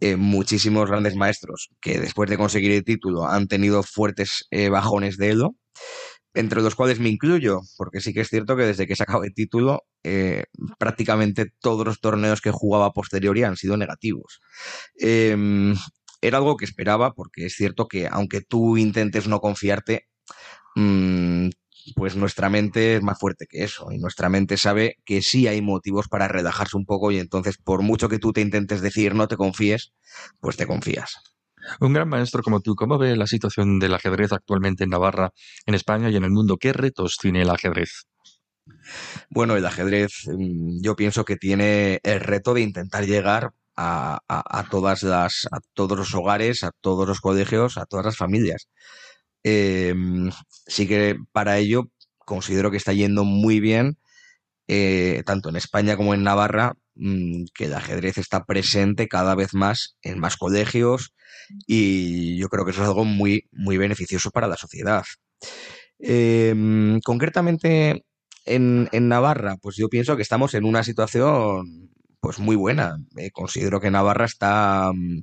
eh, 0.00 0.16
muchísimos 0.16 0.88
grandes 0.88 1.14
maestros 1.14 1.70
que 1.80 2.00
después 2.00 2.30
de 2.30 2.38
conseguir 2.38 2.72
el 2.72 2.84
título 2.84 3.26
han 3.26 3.48
tenido 3.48 3.82
fuertes 3.82 4.46
eh, 4.50 4.70
bajones 4.70 5.18
de 5.18 5.30
elo 5.30 5.56
entre 6.34 6.62
los 6.62 6.74
cuales 6.74 7.00
me 7.00 7.08
incluyo, 7.08 7.60
porque 7.76 8.00
sí 8.00 8.12
que 8.12 8.20
es 8.20 8.28
cierto 8.28 8.56
que 8.56 8.64
desde 8.64 8.86
que 8.86 8.96
sacado 8.96 9.24
el 9.24 9.34
título, 9.34 9.82
eh, 10.04 10.44
prácticamente 10.78 11.52
todos 11.60 11.84
los 11.86 12.00
torneos 12.00 12.40
que 12.40 12.50
jugaba 12.52 12.92
posteriori 12.92 13.42
han 13.42 13.56
sido 13.56 13.76
negativos. 13.76 14.40
Em, 14.98 15.74
era 16.22 16.38
algo 16.38 16.56
que 16.56 16.64
esperaba, 16.66 17.14
porque 17.14 17.46
es 17.46 17.54
cierto 17.54 17.88
que 17.88 18.06
aunque 18.08 18.42
tú 18.42 18.76
intentes 18.76 19.28
no 19.28 19.40
confiarte, 19.40 20.08
mm, 20.76 21.50
pues 21.96 22.16
nuestra 22.16 22.50
mente 22.50 22.96
es 22.96 23.02
más 23.02 23.18
fuerte 23.18 23.46
que 23.48 23.64
eso, 23.64 23.90
y 23.92 23.98
nuestra 23.98 24.28
mente 24.28 24.56
sabe 24.56 24.96
que 25.04 25.22
sí 25.22 25.48
hay 25.48 25.62
motivos 25.62 26.08
para 26.08 26.28
relajarse 26.28 26.76
un 26.76 26.86
poco, 26.86 27.12
y 27.12 27.18
entonces 27.18 27.58
por 27.58 27.82
mucho 27.82 28.08
que 28.08 28.18
tú 28.18 28.32
te 28.32 28.40
intentes 28.42 28.80
decir 28.82 29.14
no 29.14 29.28
te 29.28 29.36
confíes, 29.36 29.92
pues 30.40 30.56
te 30.56 30.66
confías. 30.66 31.29
Un 31.80 31.92
gran 31.92 32.08
maestro 32.08 32.42
como 32.42 32.60
tú, 32.60 32.74
¿cómo 32.74 32.98
ve 32.98 33.16
la 33.16 33.26
situación 33.26 33.78
del 33.78 33.94
ajedrez 33.94 34.32
actualmente 34.32 34.84
en 34.84 34.90
Navarra, 34.90 35.30
en 35.66 35.74
España 35.74 36.10
y 36.10 36.16
en 36.16 36.24
el 36.24 36.30
mundo? 36.30 36.56
¿Qué 36.56 36.72
retos 36.72 37.16
tiene 37.20 37.42
el 37.42 37.50
ajedrez? 37.50 38.06
Bueno, 39.30 39.56
el 39.56 39.66
ajedrez 39.66 40.12
mm, 40.26 40.82
yo 40.82 40.96
pienso 40.96 41.24
que 41.24 41.36
tiene 41.36 42.00
el 42.02 42.20
reto 42.20 42.54
de 42.54 42.62
intentar 42.62 43.06
llegar 43.06 43.52
a, 43.76 44.20
todas 44.70 45.02
las, 45.02 45.48
a 45.50 45.58
todos 45.72 45.96
los 45.96 46.14
hogares, 46.14 46.64
a 46.64 46.70
todos 46.80 47.08
los 47.08 47.20
colegios, 47.20 47.78
a 47.78 47.86
todas 47.86 48.04
las 48.04 48.16
familias. 48.16 48.68
Em, 49.42 50.30
sí 50.66 50.86
que 50.86 51.16
para 51.32 51.58
ello 51.58 51.90
considero 52.18 52.70
que 52.70 52.76
está 52.76 52.92
yendo 52.92 53.24
muy 53.24 53.58
bien, 53.60 53.98
eh, 54.68 55.22
tanto 55.26 55.48
en 55.48 55.56
España 55.56 55.96
como 55.96 56.14
en 56.14 56.22
Navarra, 56.24 56.74
que 57.54 57.64
el 57.64 57.74
ajedrez 57.74 58.18
está 58.18 58.44
presente 58.44 59.08
cada 59.08 59.34
vez 59.34 59.54
más 59.54 59.96
en 60.02 60.18
más 60.18 60.36
colegios, 60.36 61.14
y 61.66 62.36
yo 62.36 62.48
creo 62.48 62.64
que 62.64 62.72
eso 62.72 62.82
es 62.82 62.88
algo 62.88 63.04
muy, 63.04 63.48
muy 63.52 63.76
beneficioso 63.76 64.30
para 64.30 64.48
la 64.48 64.56
sociedad. 64.56 65.04
Em, 65.98 67.00
concretamente 67.00 68.04
en, 68.44 68.88
Navarra, 68.92 69.56
pues 69.60 69.76
yo 69.76 69.88
pienso 69.88 70.16
que 70.16 70.22
estamos 70.22 70.54
en 70.54 70.64
una 70.64 70.82
situación 70.82 71.90
pues 72.20 72.38
muy 72.38 72.56
buena. 72.56 72.96
Eh, 73.16 73.30
considero 73.30 73.80
que 73.80 73.90
Navarra 73.90 74.26
está 74.26 74.92
mm, 74.94 75.20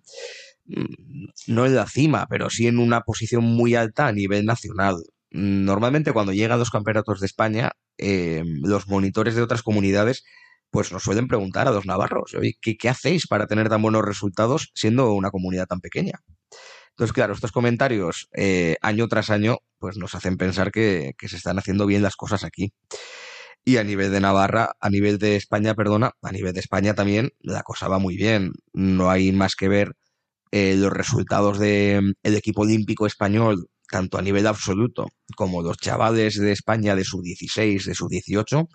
no 1.47 1.65
en 1.65 1.75
la 1.75 1.87
cima, 1.87 2.27
pero 2.29 2.49
sí 2.49 2.67
en 2.67 2.79
una 2.79 3.01
posición 3.01 3.43
muy 3.43 3.75
alta 3.75 4.07
a 4.07 4.11
nivel 4.11 4.45
nacional. 4.45 4.95
Normalmente 5.31 6.13
cuando 6.13 6.33
llegan 6.33 6.59
los 6.59 6.71
campeonatos 6.71 7.19
de 7.19 7.25
España, 7.27 7.71
em, 7.97 8.61
los 8.63 8.87
monitores 8.87 9.35
de 9.35 9.41
otras 9.41 9.63
comunidades 9.63 10.23
pues 10.71 10.91
nos 10.91 11.03
suelen 11.03 11.27
preguntar 11.27 11.67
a 11.67 11.71
los 11.71 11.85
navarros, 11.85 12.35
¿qué, 12.61 12.77
¿qué, 12.77 12.89
hacéis 12.89 13.27
para 13.27 13.47
tener 13.47 13.69
tan 13.69 13.81
buenos 13.81 14.03
resultados 14.03 14.71
siendo 14.73 15.13
una 15.13 15.31
comunidad 15.31 15.67
tan 15.67 15.79
pequeña? 15.79 16.19
Entonces, 16.97 17.13
claro, 17.13 17.33
estos 17.33 17.51
comentarios 17.51 18.27
eh, 18.35 18.75
año 18.81 19.07
tras 19.07 19.29
año, 19.29 19.59
pues 19.77 19.97
nos 19.97 20.15
hacen 20.15 20.35
pensar 20.35 20.71
que, 20.71 21.13
se 21.19 21.35
están 21.35 21.59
haciendo 21.59 21.85
bien 21.85 22.01
las 22.01 22.15
cosas 22.15 22.43
aquí. 22.43 22.73
Y 23.63 23.77
a 23.77 23.83
nivel 23.83 24.11
de 24.11 24.19
Navarra, 24.19 24.75
a 24.79 24.89
nivel 24.89 25.19
de 25.19 25.35
España, 25.35 25.75
perdona, 25.75 26.13
a 26.23 26.31
nivel 26.31 26.53
de 26.53 26.59
España 26.59 26.95
también 26.95 27.33
la 27.39 27.61
cosa 27.61 27.87
va 27.87 27.99
muy 27.99 28.17
bien. 28.17 28.53
No 28.73 29.11
hay 29.11 29.31
más 29.31 29.55
que 29.55 29.67
ver 29.67 29.93
eh, 30.51 30.75
los 30.75 30.91
resultados 30.91 31.59
del 31.59 32.15
equipo 32.23 32.61
olímpico 32.63 33.05
español 33.05 33.69
tanto 33.89 34.17
a 34.17 34.21
nivel 34.21 34.47
absoluto 34.47 35.07
como 35.35 35.61
los 35.61 35.77
chavales 35.77 36.39
de 36.39 36.51
España 36.51 36.95
de 36.95 37.03
su 37.03 37.21
16, 37.21 37.85
de 37.85 37.95
su 37.95 38.07
18, 38.07 38.67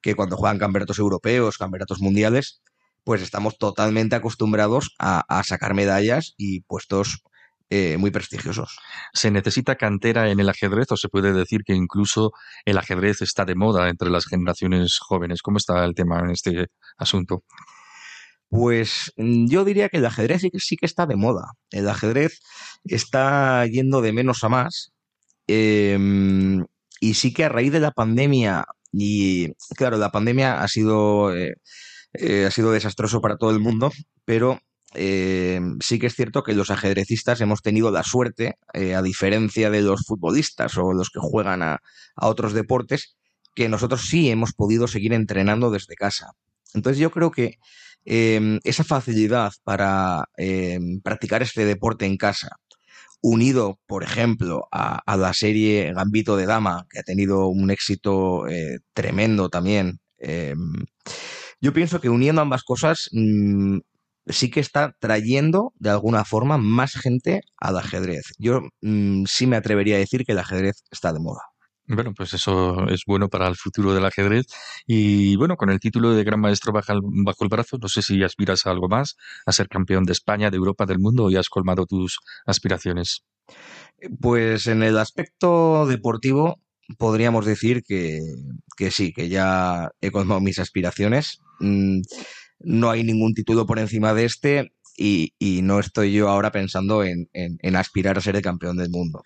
que 0.00 0.14
cuando 0.14 0.36
juegan 0.36 0.58
campeonatos 0.58 0.98
europeos, 0.98 1.58
campeonatos 1.58 2.00
mundiales, 2.00 2.62
pues 3.04 3.22
estamos 3.22 3.58
totalmente 3.58 4.16
acostumbrados 4.16 4.94
a, 4.98 5.42
sacar 5.44 5.74
medallas 5.74 6.34
y 6.36 6.60
puestos 6.60 7.24
eh, 7.70 7.96
muy 7.96 8.10
prestigiosos. 8.10 8.78
¿Se 9.12 9.30
necesita 9.30 9.76
cantera 9.76 10.30
en 10.30 10.40
el 10.40 10.48
ajedrez 10.48 10.90
o 10.92 10.96
se 10.96 11.08
puede 11.08 11.32
decir 11.32 11.62
que 11.64 11.74
incluso 11.74 12.32
el 12.64 12.78
ajedrez 12.78 13.22
está 13.22 13.44
de 13.44 13.54
moda 13.54 13.88
entre 13.88 14.10
las 14.10 14.26
generaciones 14.26 14.98
jóvenes? 14.98 15.42
¿Cómo 15.42 15.58
está 15.58 15.84
el 15.84 15.94
tema 15.94 16.20
en 16.20 16.30
este 16.30 16.66
asunto? 16.98 17.44
Pues 18.50 19.12
mm, 19.16 19.46
yo 19.48 19.64
diría 19.64 19.88
que 19.88 19.98
el 19.98 20.06
ajedrez 20.06 20.42
sí, 20.58 20.76
que 20.76 20.86
está 20.86 21.06
de 21.06 21.16
moda. 21.16 21.52
El 21.70 21.88
ajedrez 21.88 22.40
está 22.84 23.64
yendo 23.66 24.02
de 24.02 24.12
menos 24.12 24.44
a 24.44 24.48
más. 24.50 24.92
Em, 25.46 26.66
y 27.00 27.14
sí 27.14 27.32
que 27.32 27.44
a 27.44 27.48
raíz 27.48 27.72
de 27.72 27.80
la 27.80 27.92
pandemia, 27.92 28.66
y 28.92 29.52
claro, 29.76 29.98
la 29.98 30.10
pandemia 30.12 30.62
ha 30.62 30.68
sido, 30.68 31.34
eh, 31.36 31.54
eh, 32.14 32.46
ha 32.46 32.50
sido 32.50 32.72
desastroso 32.72 33.20
para 33.20 33.36
todo 33.38 33.50
el 33.52 33.60
mundo, 33.60 33.92
pero 34.24 34.60
em, 34.94 35.78
sí 35.80 35.98
que 35.98 36.08
es 36.08 36.14
cierto 36.16 36.42
que 36.42 36.54
los 36.54 36.70
ajedrecistas 36.70 37.40
hemos 37.40 37.62
tenido 37.62 37.90
la 37.92 38.02
suerte, 38.02 38.56
eh, 38.74 38.94
a 38.96 39.02
diferencia 39.02 39.70
de 39.70 39.82
los 39.82 40.04
futbolistas 40.06 40.76
o 40.78 40.92
los 40.92 41.10
que 41.10 41.20
juegan 41.20 41.62
a, 41.62 41.80
a 42.16 42.28
otros 42.28 42.52
deportes, 42.54 43.16
que 43.54 43.68
nosotros 43.68 44.02
sí 44.08 44.30
hemos 44.30 44.52
podido 44.54 44.88
seguir 44.88 45.12
entrenando 45.12 45.70
desde 45.70 45.94
casa. 45.96 46.32
Entonces 46.74 46.98
yo 47.00 47.10
creo 47.10 47.30
que 47.30 47.58
Em, 48.04 48.58
esa 48.64 48.84
facilidad 48.84 49.52
para 49.64 50.24
em, 50.36 51.00
practicar 51.00 51.42
este 51.42 51.64
deporte 51.64 52.06
en 52.06 52.16
casa, 52.16 52.50
unido, 53.22 53.78
por 53.86 54.02
ejemplo, 54.04 54.66
a, 54.72 55.16
la 55.16 55.34
serie 55.34 55.92
Gambito 55.92 56.36
de 56.36 56.46
Dama, 56.46 56.86
que 56.90 57.00
ha 57.00 57.02
tenido 57.02 57.48
un 57.48 57.70
éxito 57.70 58.48
eh, 58.48 58.78
tremendo 58.94 59.48
también, 59.50 60.00
em, 60.18 60.72
yo 61.60 61.72
pienso 61.72 62.00
que 62.00 62.08
uniendo 62.08 62.40
ambas 62.42 62.62
cosas 62.64 63.08
mm, 63.12 63.78
sí 64.26 64.50
que 64.50 64.60
está 64.60 64.94
trayendo 65.00 65.72
de 65.78 65.90
alguna 65.90 66.24
forma 66.24 66.58
más 66.58 66.92
gente 66.94 67.42
al 67.58 67.78
ajedrez. 67.78 68.24
Yo 68.38 68.62
mm, 68.82 69.24
sí 69.26 69.46
me 69.46 69.56
atrevería 69.56 69.96
a 69.96 69.98
decir 69.98 70.24
que 70.24 70.32
el 70.32 70.38
ajedrez 70.38 70.84
está 70.90 71.12
de 71.12 71.20
moda. 71.20 71.42
Bueno, 71.92 72.14
pues 72.14 72.32
eso 72.34 72.86
es 72.88 73.02
bueno 73.04 73.28
para 73.28 73.48
el 73.48 73.56
futuro 73.56 73.92
del 73.92 74.04
ajedrez. 74.04 74.46
Y 74.86 75.34
bueno, 75.34 75.56
con 75.56 75.70
el 75.70 75.80
título 75.80 76.12
de 76.14 76.22
Gran 76.22 76.38
Maestro 76.38 76.72
bajo 76.72 76.92
el, 76.92 77.48
brazo, 77.48 77.78
no 77.82 77.88
sé 77.88 78.00
si 78.00 78.22
aspiras 78.22 78.64
a 78.64 78.70
algo 78.70 78.88
más, 78.88 79.16
a 79.44 79.50
ser 79.50 79.68
campeón 79.68 80.04
de 80.04 80.12
España, 80.12 80.50
de 80.50 80.56
Europa, 80.56 80.86
del 80.86 81.00
mundo, 81.00 81.24
o 81.24 81.30
ya 81.30 81.40
has 81.40 81.48
colmado 81.48 81.86
tus 81.86 82.20
aspiraciones. 82.46 83.24
Pues 84.20 84.68
en 84.68 84.84
el 84.84 84.98
aspecto 84.98 85.84
deportivo 85.86 86.60
podríamos 86.96 87.44
decir 87.44 87.82
que, 87.82 88.20
sí, 88.92 89.12
que 89.12 89.28
ya 89.28 89.90
he 90.00 90.12
colmado 90.12 90.40
mis 90.40 90.60
aspiraciones. 90.60 91.40
Mm, 91.58 92.02
no 92.60 92.90
hay 92.90 93.02
ningún 93.02 93.34
título 93.34 93.66
por 93.66 93.80
encima 93.80 94.14
de 94.14 94.26
este 94.26 94.72
y, 94.96 95.60
no 95.62 95.80
estoy 95.80 96.12
yo 96.12 96.28
ahora 96.28 96.52
pensando 96.52 97.02
en, 97.02 97.28
aspirar 97.74 98.18
a 98.18 98.20
ser 98.20 98.36
el 98.36 98.42
campeón 98.42 98.76
del 98.76 98.90
mundo. 98.90 99.22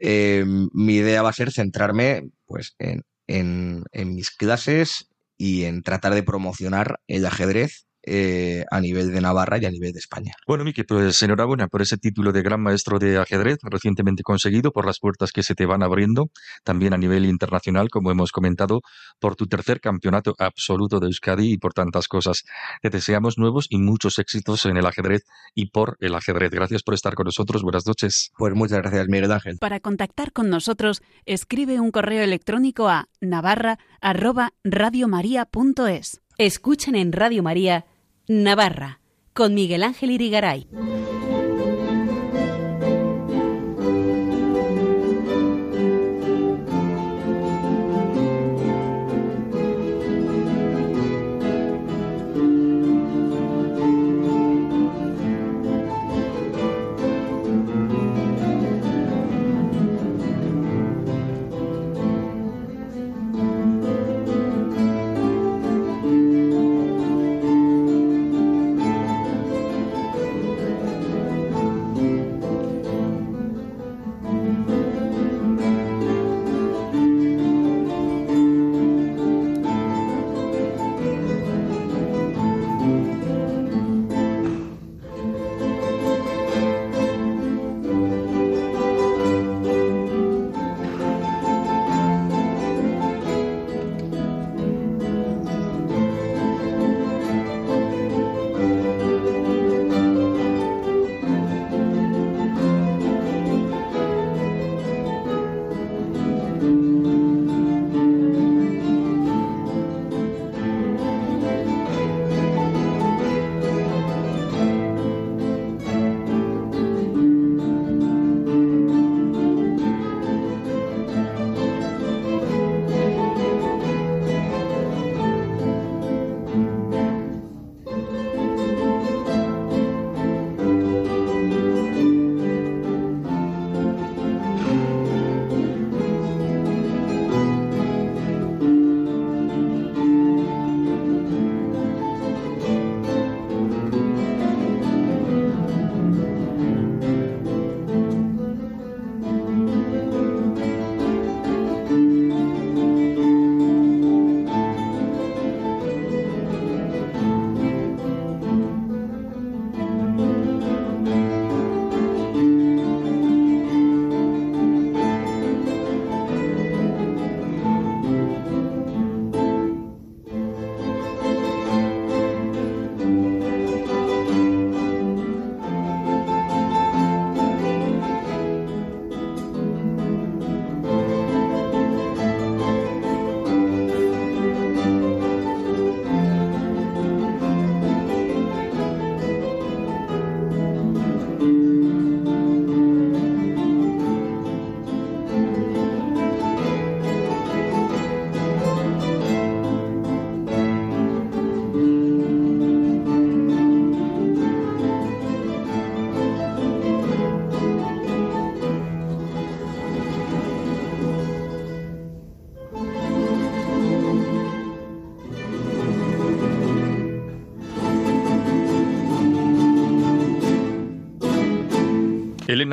Eh, 0.00 0.44
mi 0.46 0.94
idea 0.94 1.22
va 1.22 1.30
a 1.30 1.34
ser 1.34 1.52
centrarme 1.52 2.30
pues, 2.46 2.74
en, 2.78 3.04
en 3.26 4.14
mis 4.14 4.30
clases 4.30 5.08
y 5.36 5.64
en 5.64 5.82
tratar 5.82 6.14
de 6.14 6.22
promocionar 6.22 7.00
el 7.08 7.26
ajedrez 7.26 7.86
eh, 8.06 8.64
a 8.70 8.80
nivel 8.80 9.12
de 9.12 9.20
Navarra 9.20 9.58
y 9.58 9.64
a 9.64 9.70
nivel 9.70 9.92
de 9.92 9.98
España. 9.98 10.32
Bueno, 10.46 10.64
Miki, 10.64 10.84
pues 10.84 11.22
enhorabuena 11.22 11.68
por 11.68 11.82
ese 11.82 11.96
título 11.96 12.32
de 12.32 12.42
gran 12.42 12.60
maestro 12.60 12.98
de 12.98 13.18
ajedrez 13.18 13.58
recientemente 13.62 14.22
conseguido, 14.22 14.72
por 14.72 14.86
las 14.86 14.98
puertas 14.98 15.32
que 15.32 15.42
se 15.42 15.54
te 15.54 15.66
van 15.66 15.82
abriendo, 15.82 16.30
también 16.64 16.94
a 16.94 16.98
nivel 16.98 17.24
internacional, 17.24 17.88
como 17.88 18.10
hemos 18.10 18.32
comentado, 18.32 18.82
por 19.18 19.36
tu 19.36 19.46
tercer 19.46 19.80
campeonato 19.80 20.34
absoluto 20.38 21.00
de 21.00 21.06
Euskadi 21.06 21.52
y 21.52 21.58
por 21.58 21.72
tantas 21.72 22.08
cosas. 22.08 22.44
Te 22.82 22.90
deseamos 22.90 23.38
nuevos 23.38 23.66
y 23.70 23.78
muchos 23.78 24.18
éxitos 24.18 24.66
en 24.66 24.76
el 24.76 24.86
ajedrez 24.86 25.22
y 25.54 25.70
por 25.70 25.96
el 26.00 26.14
ajedrez. 26.14 26.50
Gracias 26.50 26.82
por 26.82 26.94
estar 26.94 27.14
con 27.14 27.24
nosotros. 27.24 27.62
Buenas 27.62 27.86
noches. 27.86 28.32
Pues 28.36 28.54
muchas 28.54 28.78
gracias, 28.78 29.08
Miguel 29.08 29.32
Ángel. 29.32 29.58
Para 29.58 29.80
contactar 29.80 30.32
con 30.32 30.50
nosotros, 30.50 31.02
escribe 31.24 31.80
un 31.80 31.90
correo 31.90 32.22
electrónico 32.22 32.88
a 32.88 33.08
navarra@radiomaria.es. 33.20 36.20
Escuchen 36.36 36.96
en 36.96 37.12
Radio 37.12 37.44
María 37.44 37.84
Navarra, 38.26 39.00
con 39.34 39.52
Miguel 39.52 39.82
Ángel 39.82 40.10
Irigaray. 40.10 40.66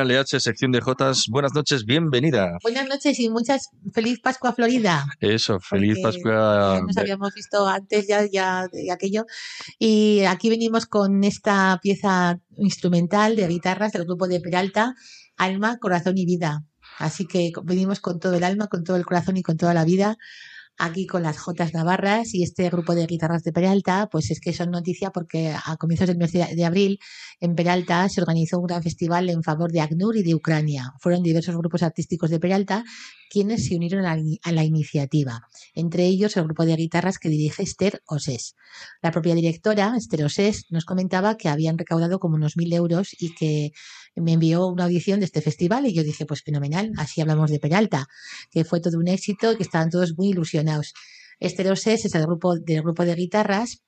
LH, 0.03 0.39
sección 0.39 0.71
de 0.71 0.81
Jotas, 0.81 1.25
buenas 1.29 1.53
noches, 1.53 1.85
bienvenida. 1.85 2.57
Buenas 2.63 2.87
noches 2.87 3.19
y 3.19 3.29
muchas 3.29 3.69
feliz 3.93 4.19
Pascua 4.19 4.53
Florida. 4.53 5.05
Eso, 5.19 5.59
feliz 5.59 5.99
porque 6.01 6.17
Pascua. 6.17 6.81
Nos 6.85 6.97
habíamos 6.97 7.33
visto 7.33 7.67
antes 7.67 8.07
ya, 8.07 8.25
ya 8.25 8.67
de 8.71 8.91
aquello. 8.91 9.25
Y 9.77 10.23
aquí 10.25 10.49
venimos 10.49 10.87
con 10.87 11.23
esta 11.23 11.79
pieza 11.83 12.39
instrumental 12.57 13.35
de 13.35 13.47
guitarras 13.47 13.91
del 13.91 14.05
grupo 14.05 14.27
de 14.27 14.39
Peralta, 14.39 14.95
Alma, 15.37 15.77
Corazón 15.77 16.17
y 16.17 16.25
Vida. 16.25 16.65
Así 16.97 17.27
que 17.27 17.51
venimos 17.63 17.99
con 17.99 18.19
todo 18.19 18.33
el 18.33 18.43
alma, 18.43 18.67
con 18.67 18.83
todo 18.83 18.97
el 18.97 19.05
corazón 19.05 19.37
y 19.37 19.43
con 19.43 19.57
toda 19.57 19.73
la 19.73 19.85
vida 19.85 20.17
aquí 20.81 21.05
con 21.05 21.21
las 21.21 21.37
Jotas 21.37 21.73
Navarras 21.73 22.33
y 22.33 22.41
este 22.43 22.69
grupo 22.69 22.95
de 22.95 23.05
guitarras 23.05 23.43
de 23.43 23.53
Peralta, 23.53 24.09
pues 24.11 24.31
es 24.31 24.39
que 24.39 24.51
son 24.51 24.71
noticia 24.71 25.11
porque 25.11 25.53
a 25.53 25.77
comienzos 25.77 26.07
del 26.07 26.17
mes 26.17 26.31
de 26.31 26.65
abril 26.65 26.99
en 27.39 27.55
Peralta 27.55 28.09
se 28.09 28.19
organizó 28.19 28.59
un 28.59 28.65
gran 28.65 28.81
festival 28.81 29.29
en 29.29 29.43
favor 29.43 29.71
de 29.71 29.81
ACNUR 29.81 30.17
y 30.17 30.23
de 30.23 30.33
Ucrania. 30.33 30.93
Fueron 30.99 31.21
diversos 31.21 31.55
grupos 31.55 31.83
artísticos 31.83 32.31
de 32.31 32.39
Peralta 32.39 32.83
quienes 33.29 33.67
se 33.67 33.75
unieron 33.75 34.05
a 34.05 34.17
a 34.43 34.51
la 34.51 34.63
iniciativa, 34.65 35.47
entre 35.73 36.05
ellos 36.05 36.35
el 36.35 36.43
grupo 36.43 36.65
de 36.65 36.75
guitarras 36.75 37.17
que 37.17 37.29
dirige 37.29 37.63
Esther 37.63 38.01
Osés. 38.05 38.55
La 39.01 39.11
propia 39.11 39.35
directora, 39.35 39.93
Esther 39.95 40.25
Osés, 40.25 40.65
nos 40.69 40.83
comentaba 40.83 41.37
que 41.37 41.47
habían 41.47 41.77
recaudado 41.77 42.19
como 42.19 42.35
unos 42.35 42.57
mil 42.57 42.73
euros 42.73 43.15
y 43.17 43.33
que 43.33 43.71
me 44.15 44.33
envió 44.33 44.67
una 44.67 44.85
audición 44.85 45.19
de 45.19 45.25
este 45.25 45.41
festival 45.41 45.85
y 45.85 45.93
yo 45.93 46.03
dije, 46.03 46.25
pues 46.25 46.41
fenomenal, 46.41 46.91
así 46.97 47.21
hablamos 47.21 47.51
de 47.51 47.59
Peralta, 47.59 48.07
que 48.51 48.65
fue 48.65 48.81
todo 48.81 48.97
un 48.97 49.07
éxito 49.07 49.55
que 49.57 49.63
estaban 49.63 49.89
todos 49.89 50.17
muy 50.17 50.29
ilusionados. 50.29 50.93
Esther 51.39 51.71
Osés 51.71 52.05
es 52.05 52.15
el 52.15 52.23
grupo, 52.23 52.57
del 52.57 52.81
grupo 52.81 53.03
de 53.03 53.15
guitarras 53.15 53.81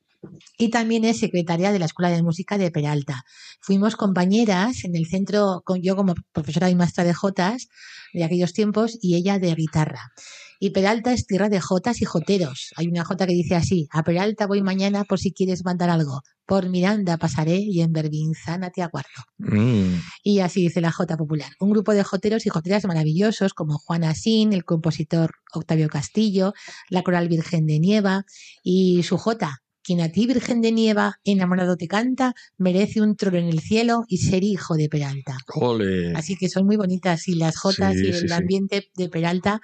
y 0.58 0.70
también 0.70 1.04
es 1.06 1.20
secretaria 1.20 1.72
de 1.72 1.80
la 1.80 1.86
Escuela 1.86 2.10
de 2.10 2.24
Música 2.24 2.58
de 2.58 2.72
Peralta. 2.72 3.26
Fuimos 3.60 3.96
compañeras 3.96 4.86
en 4.86 4.96
el 4.96 5.06
centro, 5.06 5.62
con, 5.66 5.82
yo 5.82 5.96
como 5.96 6.16
profesora 6.32 6.70
y 6.70 6.76
maestra 6.76 7.04
de 7.04 7.14
Jotas 7.14 7.68
de 8.14 8.24
aquellos 8.24 8.54
tiempos 8.54 8.98
y 9.02 9.16
ella 9.16 9.40
de 9.40 9.54
guitarra. 9.56 10.14
Y 10.63 10.69
Peralta 10.69 11.12
es 11.12 11.26
tierra 11.28 11.49
de 11.49 11.60
jotas 11.60 12.02
y 12.02 12.06
joteros. 12.06 12.71
Hay 12.78 12.88
una 12.88 13.04
jota 13.04 13.28
que 13.28 13.34
dice 13.34 13.54
así, 13.56 13.89
a 13.91 14.02
Peralta 14.02 14.47
voy 14.47 14.62
mañana 14.62 15.04
por 15.04 15.19
si 15.19 15.34
quieres 15.34 15.65
mandar 15.65 15.89
algo. 15.89 16.21
Por 16.45 16.69
Miranda 16.69 17.17
pasaré 17.17 17.58
y 17.58 17.82
en 17.82 17.91
Berbinzana 17.91 18.69
te 18.69 18.82
aguardo. 18.82 19.10
Mm, 19.39 19.95
Y 20.23 20.39
así 20.39 20.62
dice 20.62 20.80
la 20.80 20.93
Jota 20.93 21.17
popular. 21.17 21.52
Un 21.60 21.71
grupo 21.71 21.93
de 21.93 22.06
joteros 22.06 22.45
y 22.45 22.49
joteras 22.49 22.86
maravillosos 22.86 23.54
como 23.54 23.78
Juan 23.78 24.06
Asín, 24.06 24.54
el 24.54 24.63
compositor 24.63 25.32
Octavio 25.54 25.89
Castillo, 25.89 26.54
la 26.89 27.02
coral 27.04 27.28
Virgen 27.28 27.65
de 27.65 27.82
Nieva 27.82 28.23
y 28.63 29.04
su 29.04 29.17
Jota. 29.17 29.58
Quien 29.86 29.99
a 29.99 30.08
ti, 30.13 30.28
Virgen 30.28 30.62
de 30.62 30.71
Nieva, 30.71 31.17
enamorado 31.26 31.76
te 31.76 31.89
canta, 31.89 32.36
merece 32.58 33.02
un 33.02 33.17
trono 33.17 33.38
en 33.39 33.49
el 33.49 33.60
cielo 33.60 34.06
y 34.08 34.19
ser 34.19 34.45
hijo 34.45 34.76
de 34.76 34.88
Peralta. 34.88 35.36
ole. 35.56 36.13
Así 36.15 36.38
que 36.38 36.47
son 36.47 36.65
muy 36.65 36.78
bonitas 36.78 37.28
y 37.28 37.36
las 37.36 37.58
jotas 37.58 37.95
Sí, 37.95 38.06
y 38.06 38.10
el 38.12 38.30
sí. 38.30 38.34
ambiente 38.34 38.89
de 38.95 39.10
Peralta 39.10 39.60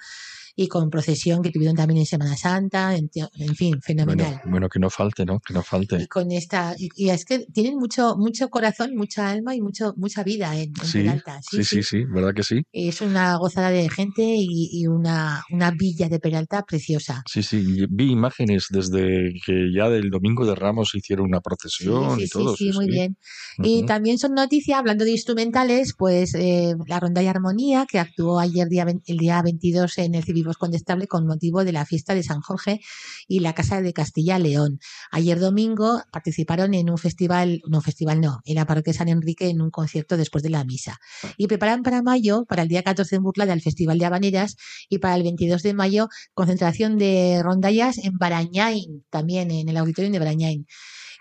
y 0.56 0.68
con 0.68 0.90
procesión 0.90 1.42
que 1.42 1.50
tuvieron 1.50 1.76
también 1.76 1.98
en 2.00 2.06
Semana 2.06 2.36
Santa, 2.36 2.94
en, 2.96 3.10
en 3.14 3.54
fin, 3.54 3.72
Bueno, 3.72 3.82
fenomenal. 3.82 4.40
bueno, 4.44 4.68
que 4.68 4.78
no 4.78 4.90
falte, 4.90 5.24
¿no? 5.24 5.40
Que 5.40 5.54
no 5.54 5.60
Y 5.60 5.64
falte. 5.64 6.06
con 6.08 6.30
esta, 6.32 6.74
y, 6.78 6.88
y 6.96 7.10
es 7.10 7.24
que 7.24 7.46
tienen 7.52 7.76
mucho, 7.76 8.16
mucho 8.16 8.48
corazón, 8.48 8.90
mucha 8.94 9.30
alma 9.30 9.54
y 9.54 9.60
mucho, 9.60 9.94
mucha 9.96 10.22
vida 10.22 10.54
en, 10.56 10.70
en 10.80 10.84
Sí, 10.84 10.98
Peralta. 11.00 11.40
sí, 11.42 11.64
sí, 11.64 11.82
sí, 11.82 12.04
¿verdad 12.04 12.34
que 12.34 12.42
sí? 12.42 12.62
Es 12.72 13.00
una 13.00 13.36
gozada 13.36 13.70
de 13.70 13.88
gente 13.90 14.22
y, 14.22 14.68
y 14.72 14.86
una, 14.86 15.42
una 15.50 15.70
villa 15.70 16.08
de 16.08 16.18
Peralta 16.20 16.62
preciosa. 16.64 17.22
Sí, 17.26 17.42
sí, 17.42 17.58
y 17.66 17.86
vi 17.88 18.10
imágenes 18.10 18.66
desde 18.70 19.32
que 19.46 19.72
ya 19.74 19.88
del 19.88 20.10
Domingo 20.10 20.44
de 20.46 20.54
Ramos 20.54 20.94
hicieron 20.94 21.26
una 21.26 21.38
Sí, 21.38 21.42
procesión 21.44 22.16
sí, 22.16 22.22
y 22.22 22.26
sí, 22.26 22.30
todo. 22.32 22.56
sí, 22.56 22.72
muy 22.72 22.86
bien. 22.86 23.16
Ujú. 23.58 23.68
Y 23.68 23.84
también 23.86 24.18
son 24.18 24.34
noticias, 24.34 24.78
hablando 24.78 25.04
de 25.04 25.12
instrumentales, 25.12 25.94
pues 25.96 26.34
eh, 26.34 26.74
la 26.86 27.00
Ronda 27.00 27.22
y 27.22 27.26
Armonía, 27.26 27.86
que 27.90 27.98
actuó 27.98 28.38
ayer 28.38 28.68
día, 28.68 28.86
el 29.06 29.16
día 29.18 29.42
22 29.42 29.98
en 29.98 30.14
el 30.14 30.24
Civivos 30.40 30.56
Condestable 30.56 31.06
con 31.06 31.26
motivo 31.26 31.64
de 31.64 31.72
la 31.72 31.84
fiesta 31.84 32.14
de 32.14 32.22
San 32.22 32.40
Jorge 32.40 32.80
y 33.28 33.40
la 33.40 33.54
Casa 33.54 33.82
de 33.82 33.92
Castilla-León. 33.92 34.78
Ayer 35.10 35.38
domingo 35.38 36.02
participaron 36.10 36.72
en 36.72 36.88
un 36.88 36.96
festival, 36.96 37.60
no, 37.68 37.82
festival 37.82 38.22
no, 38.22 38.40
en 38.46 38.54
la 38.54 38.64
parroquia 38.64 38.94
San 38.94 39.08
Enrique 39.08 39.48
en 39.50 39.60
un 39.60 39.70
concierto 39.70 40.16
después 40.16 40.42
de 40.42 40.48
la 40.48 40.64
misa. 40.64 40.98
Y 41.36 41.46
preparan 41.46 41.82
para 41.82 42.02
mayo, 42.02 42.46
para 42.46 42.62
el 42.62 42.68
día 42.68 42.82
14 42.82 43.16
en 43.16 43.22
Burlada, 43.22 43.52
el 43.52 43.60
Festival 43.60 43.98
de 43.98 44.06
Habaneras 44.06 44.56
y 44.88 44.98
para 44.98 45.14
el 45.16 45.24
22 45.24 45.62
de 45.62 45.74
mayo, 45.74 46.08
concentración 46.32 46.96
de 46.96 47.42
rondallas 47.42 47.98
en 47.98 48.16
Barañain, 48.16 49.04
también 49.10 49.50
en 49.50 49.68
el 49.68 49.76
auditorio 49.76 50.10
de 50.10 50.18
Barañain. 50.18 50.66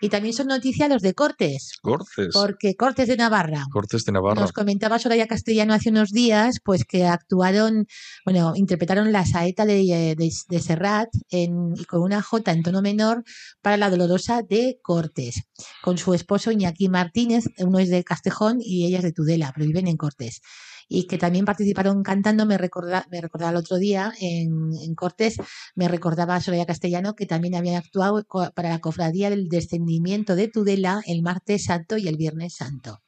Y 0.01 0.09
también 0.09 0.33
son 0.33 0.47
noticias 0.47 0.89
los 0.89 1.01
de 1.01 1.13
Cortes, 1.13 1.73
Cortes, 1.81 2.29
porque 2.33 2.75
Cortes 2.75 3.07
de 3.07 3.17
Navarra. 3.17 3.65
Cortes 3.71 4.05
de 4.05 4.11
Navarra. 4.11 4.41
Nos 4.41 4.53
comentaba 4.53 4.99
Soraya 4.99 5.27
Castellano 5.27 5.73
hace 5.73 5.89
unos 5.89 6.11
días, 6.11 6.59
pues 6.63 6.85
que 6.85 7.05
actuaron, 7.05 7.87
bueno, 8.25 8.53
interpretaron 8.55 9.11
la 9.11 9.25
saeta 9.25 9.65
de, 9.65 10.15
de, 10.17 10.31
de 10.47 10.59
Serrat 10.61 11.09
en, 11.29 11.73
y 11.75 11.85
con 11.85 12.01
una 12.01 12.21
jota 12.21 12.51
en 12.51 12.63
tono 12.63 12.81
menor 12.81 13.23
para 13.61 13.77
la 13.77 13.89
Dolorosa 13.89 14.41
de 14.41 14.79
Cortes, 14.81 15.43
con 15.81 15.97
su 15.97 16.13
esposo 16.13 16.51
Iñaki 16.51 16.89
Martínez, 16.89 17.45
uno 17.57 17.79
es 17.79 17.89
de 17.89 18.03
Castejón 18.03 18.59
y 18.61 18.85
ella 18.85 18.99
es 18.99 19.03
de 19.03 19.11
Tudela, 19.11 19.51
pero 19.53 19.67
viven 19.67 19.87
en 19.87 19.97
Cortes. 19.97 20.41
Y 20.89 21.05
que 21.05 21.17
también 21.17 21.45
participaron 21.45 22.03
cantando, 22.03 22.45
me 22.45 22.57
recordaba, 22.57 23.05
me 23.11 23.21
recordaba 23.21 23.51
el 23.51 23.57
otro 23.57 23.77
día 23.77 24.11
en, 24.19 24.71
en 24.81 24.95
Cortes, 24.95 25.37
me 25.75 25.87
recordaba 25.87 26.41
Soraya 26.41 26.65
Castellano 26.65 27.15
que 27.15 27.27
también 27.27 27.55
habían 27.55 27.75
actuado 27.75 28.25
para 28.55 28.69
la 28.69 28.79
cofradía 28.79 29.29
del 29.29 29.47
descendimiento 29.47 30.35
de 30.35 30.47
Tudela 30.47 31.01
el 31.05 31.21
martes 31.21 31.65
santo 31.65 31.97
y 31.97 32.07
el 32.07 32.17
viernes 32.17 32.55
santo. 32.55 33.01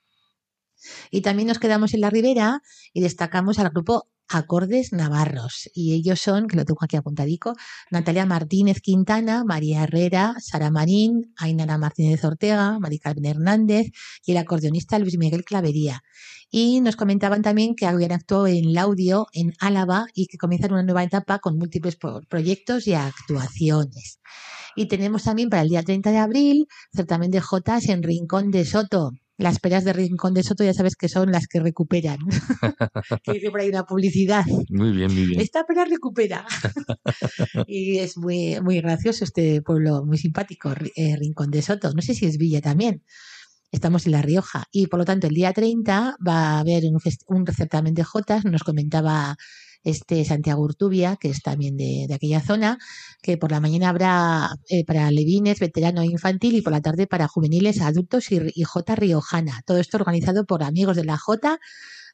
Y 1.10 1.22
también 1.22 1.48
nos 1.48 1.60
quedamos 1.60 1.94
en 1.94 2.02
la 2.02 2.10
ribera 2.10 2.62
y 2.94 3.02
destacamos 3.02 3.60
al 3.60 3.70
grupo 3.70 4.10
Acordes 4.32 4.94
Navarros. 4.94 5.70
Y 5.74 5.94
ellos 5.94 6.20
son, 6.22 6.48
que 6.48 6.56
lo 6.56 6.66
tengo 6.66 6.80
aquí 6.84 6.96
apuntadico, 6.98 7.56
Natalia 7.90 8.26
Martínez 8.26 8.82
Quintana, 8.82 9.44
María 9.44 9.84
Herrera, 9.84 10.36
Sara 10.40 10.72
Marín, 10.72 11.34
Ainara 11.38 11.78
Martínez 11.78 12.24
Ortega, 12.24 12.80
Mari 12.80 13.00
Carmen 13.00 13.26
Hernández 13.26 13.88
y 14.26 14.32
el 14.32 14.38
acordeonista 14.38 15.00
Luis 15.00 15.18
Miguel 15.18 15.44
Clavería. 15.44 16.02
Y 16.50 16.82
nos 16.82 16.96
comentaban 16.98 17.42
también 17.42 17.76
que 17.76 17.86
habían 17.86 18.12
actuado 18.12 18.48
en 18.48 18.74
Laudio, 18.74 19.28
en 19.32 19.54
Álava, 19.60 20.06
y 20.14 20.28
que 20.28 20.38
comienzan 20.38 20.74
una 20.74 20.84
nueva 20.84 21.04
etapa 21.04 21.40
con 21.40 21.58
múltiples 21.58 21.96
pro- 21.96 22.22
proyectos 22.28 22.88
y 22.88 22.94
actuaciones. 22.94 24.20
Y 24.76 24.88
tenemos 24.88 25.24
también 25.24 25.50
para 25.50 25.62
el 25.64 25.70
día 25.70 25.84
30 25.84 26.12
de 26.12 26.18
abril 26.18 26.68
certamen 26.94 27.32
de 27.32 27.42
Jotas 27.42 27.88
en 27.90 28.04
Rincón 28.04 28.52
de 28.52 28.66
Soto. 28.66 29.12
Las 29.42 29.60
peras 29.60 29.84
de 29.84 29.92
Rincón 29.92 30.36
de 30.36 30.44
Soto 30.44 30.64
ya 30.64 30.74
sabes 30.74 30.96
que 30.96 31.10
son 31.10 31.32
las 31.32 31.48
que 31.48 31.60
recuperan. 31.60 32.20
que 33.24 33.34
dice 33.34 33.50
por 33.50 33.60
ahí 33.60 33.70
una 33.70 33.86
publicidad. 33.86 34.46
Muy 34.70 34.92
bien, 34.92 35.12
muy 35.12 35.26
bien. 35.26 35.42
Esta 35.42 35.66
pera 35.66 35.84
recupera. 35.84 36.46
y 37.68 37.98
es 37.98 38.18
muy, 38.18 38.62
muy 38.62 38.80
gracioso 38.82 39.24
este 39.24 39.64
pueblo, 39.64 40.06
muy 40.06 40.20
simpático, 40.20 40.72
eh, 40.96 41.16
Rincón 41.18 41.50
de 41.50 41.64
Soto. 41.64 41.92
No 41.94 42.04
sé 42.04 42.14
si 42.14 42.28
es 42.28 42.38
Villa 42.38 42.62
también. 42.62 43.04
Estamos 43.72 44.06
en 44.06 44.12
La 44.12 44.22
Rioja. 44.22 44.66
Y 44.72 44.86
por 44.86 45.00
lo 45.00 45.06
tanto, 45.06 45.26
el 45.26 45.34
día 45.34 45.54
30 45.54 46.18
va 46.26 46.34
a 46.34 46.60
haber 46.60 46.84
un, 46.86 47.00
un 47.28 47.48
certamen 47.48 47.96
de 47.96 48.04
Jotas. 48.04 48.46
Nos 48.46 48.64
comentaba 48.64 49.38
este 49.84 50.24
Santiago 50.26 50.62
Urtubia, 50.64 51.18
que 51.20 51.30
es 51.30 51.42
también 51.42 51.78
de, 51.78 52.06
de 52.08 52.14
aquella 52.14 52.42
zona, 52.42 52.78
que 53.22 53.38
por 53.38 53.52
la 53.52 53.60
mañana 53.60 53.90
habrá 53.90 54.50
eh, 54.70 54.86
para 54.86 55.12
levines, 55.12 55.60
veterano 55.60 56.02
e 56.02 56.06
infantil, 56.08 56.56
y 56.56 56.62
por 56.62 56.74
la 56.74 56.82
tarde 56.82 57.08
para 57.08 57.28
juveniles, 57.28 57.82
adultos 57.82 58.32
y, 58.32 58.40
y 58.54 58.64
Jota 58.64 58.96
Riojana. 58.96 59.62
Todo 59.66 59.78
esto 59.80 59.98
organizado 59.98 60.46
por 60.46 60.64
amigos 60.64 60.96
de 60.98 61.06
la 61.06 61.18
Jota 61.18 61.60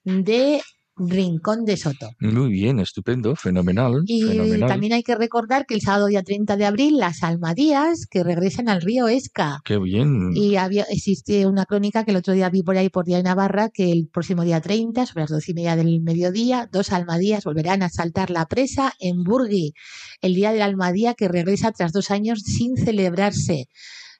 de 0.03 0.61
Rincón 0.97 1.65
de 1.65 1.77
Soto. 1.77 2.09
Muy 2.19 2.49
bien, 2.51 2.79
estupendo, 2.79 3.35
fenomenal, 3.35 4.03
Y 4.05 4.23
fenomenal. 4.23 4.69
también 4.69 4.93
hay 4.93 5.03
que 5.03 5.15
recordar 5.15 5.65
que 5.65 5.75
el 5.75 5.81
sábado 5.81 6.07
día 6.07 6.23
30 6.23 6.57
de 6.57 6.65
abril 6.65 6.97
las 6.97 7.23
almadías 7.23 8.05
que 8.09 8.23
regresan 8.23 8.69
al 8.69 8.81
río 8.81 9.07
Esca. 9.07 9.61
Qué 9.63 9.77
bien. 9.77 10.31
Y 10.35 10.55
había, 10.55 10.83
existe 10.89 11.45
una 11.45 11.65
crónica 11.65 12.03
que 12.03 12.11
el 12.11 12.17
otro 12.17 12.33
día 12.33 12.49
vi 12.49 12.63
por 12.63 12.77
ahí 12.77 12.89
por 12.89 13.05
Día 13.05 13.17
de 13.17 13.23
Navarra 13.23 13.69
que 13.69 13.91
el 13.91 14.07
próximo 14.11 14.43
día 14.43 14.61
30, 14.61 15.05
sobre 15.05 15.21
las 15.21 15.29
doce 15.31 15.51
y 15.51 15.55
media 15.55 15.75
del 15.75 16.01
mediodía, 16.01 16.69
dos 16.71 16.91
almadías 16.91 17.43
volverán 17.43 17.83
a 17.83 17.89
saltar 17.89 18.29
la 18.29 18.45
presa 18.45 18.93
en 18.99 19.23
Burgui. 19.23 19.73
El 20.21 20.33
día 20.35 20.51
de 20.51 20.59
la 20.59 20.65
almadía 20.65 21.13
que 21.13 21.27
regresa 21.27 21.71
tras 21.71 21.91
dos 21.91 22.11
años 22.11 22.41
sin 22.43 22.75
celebrarse. 22.75 23.65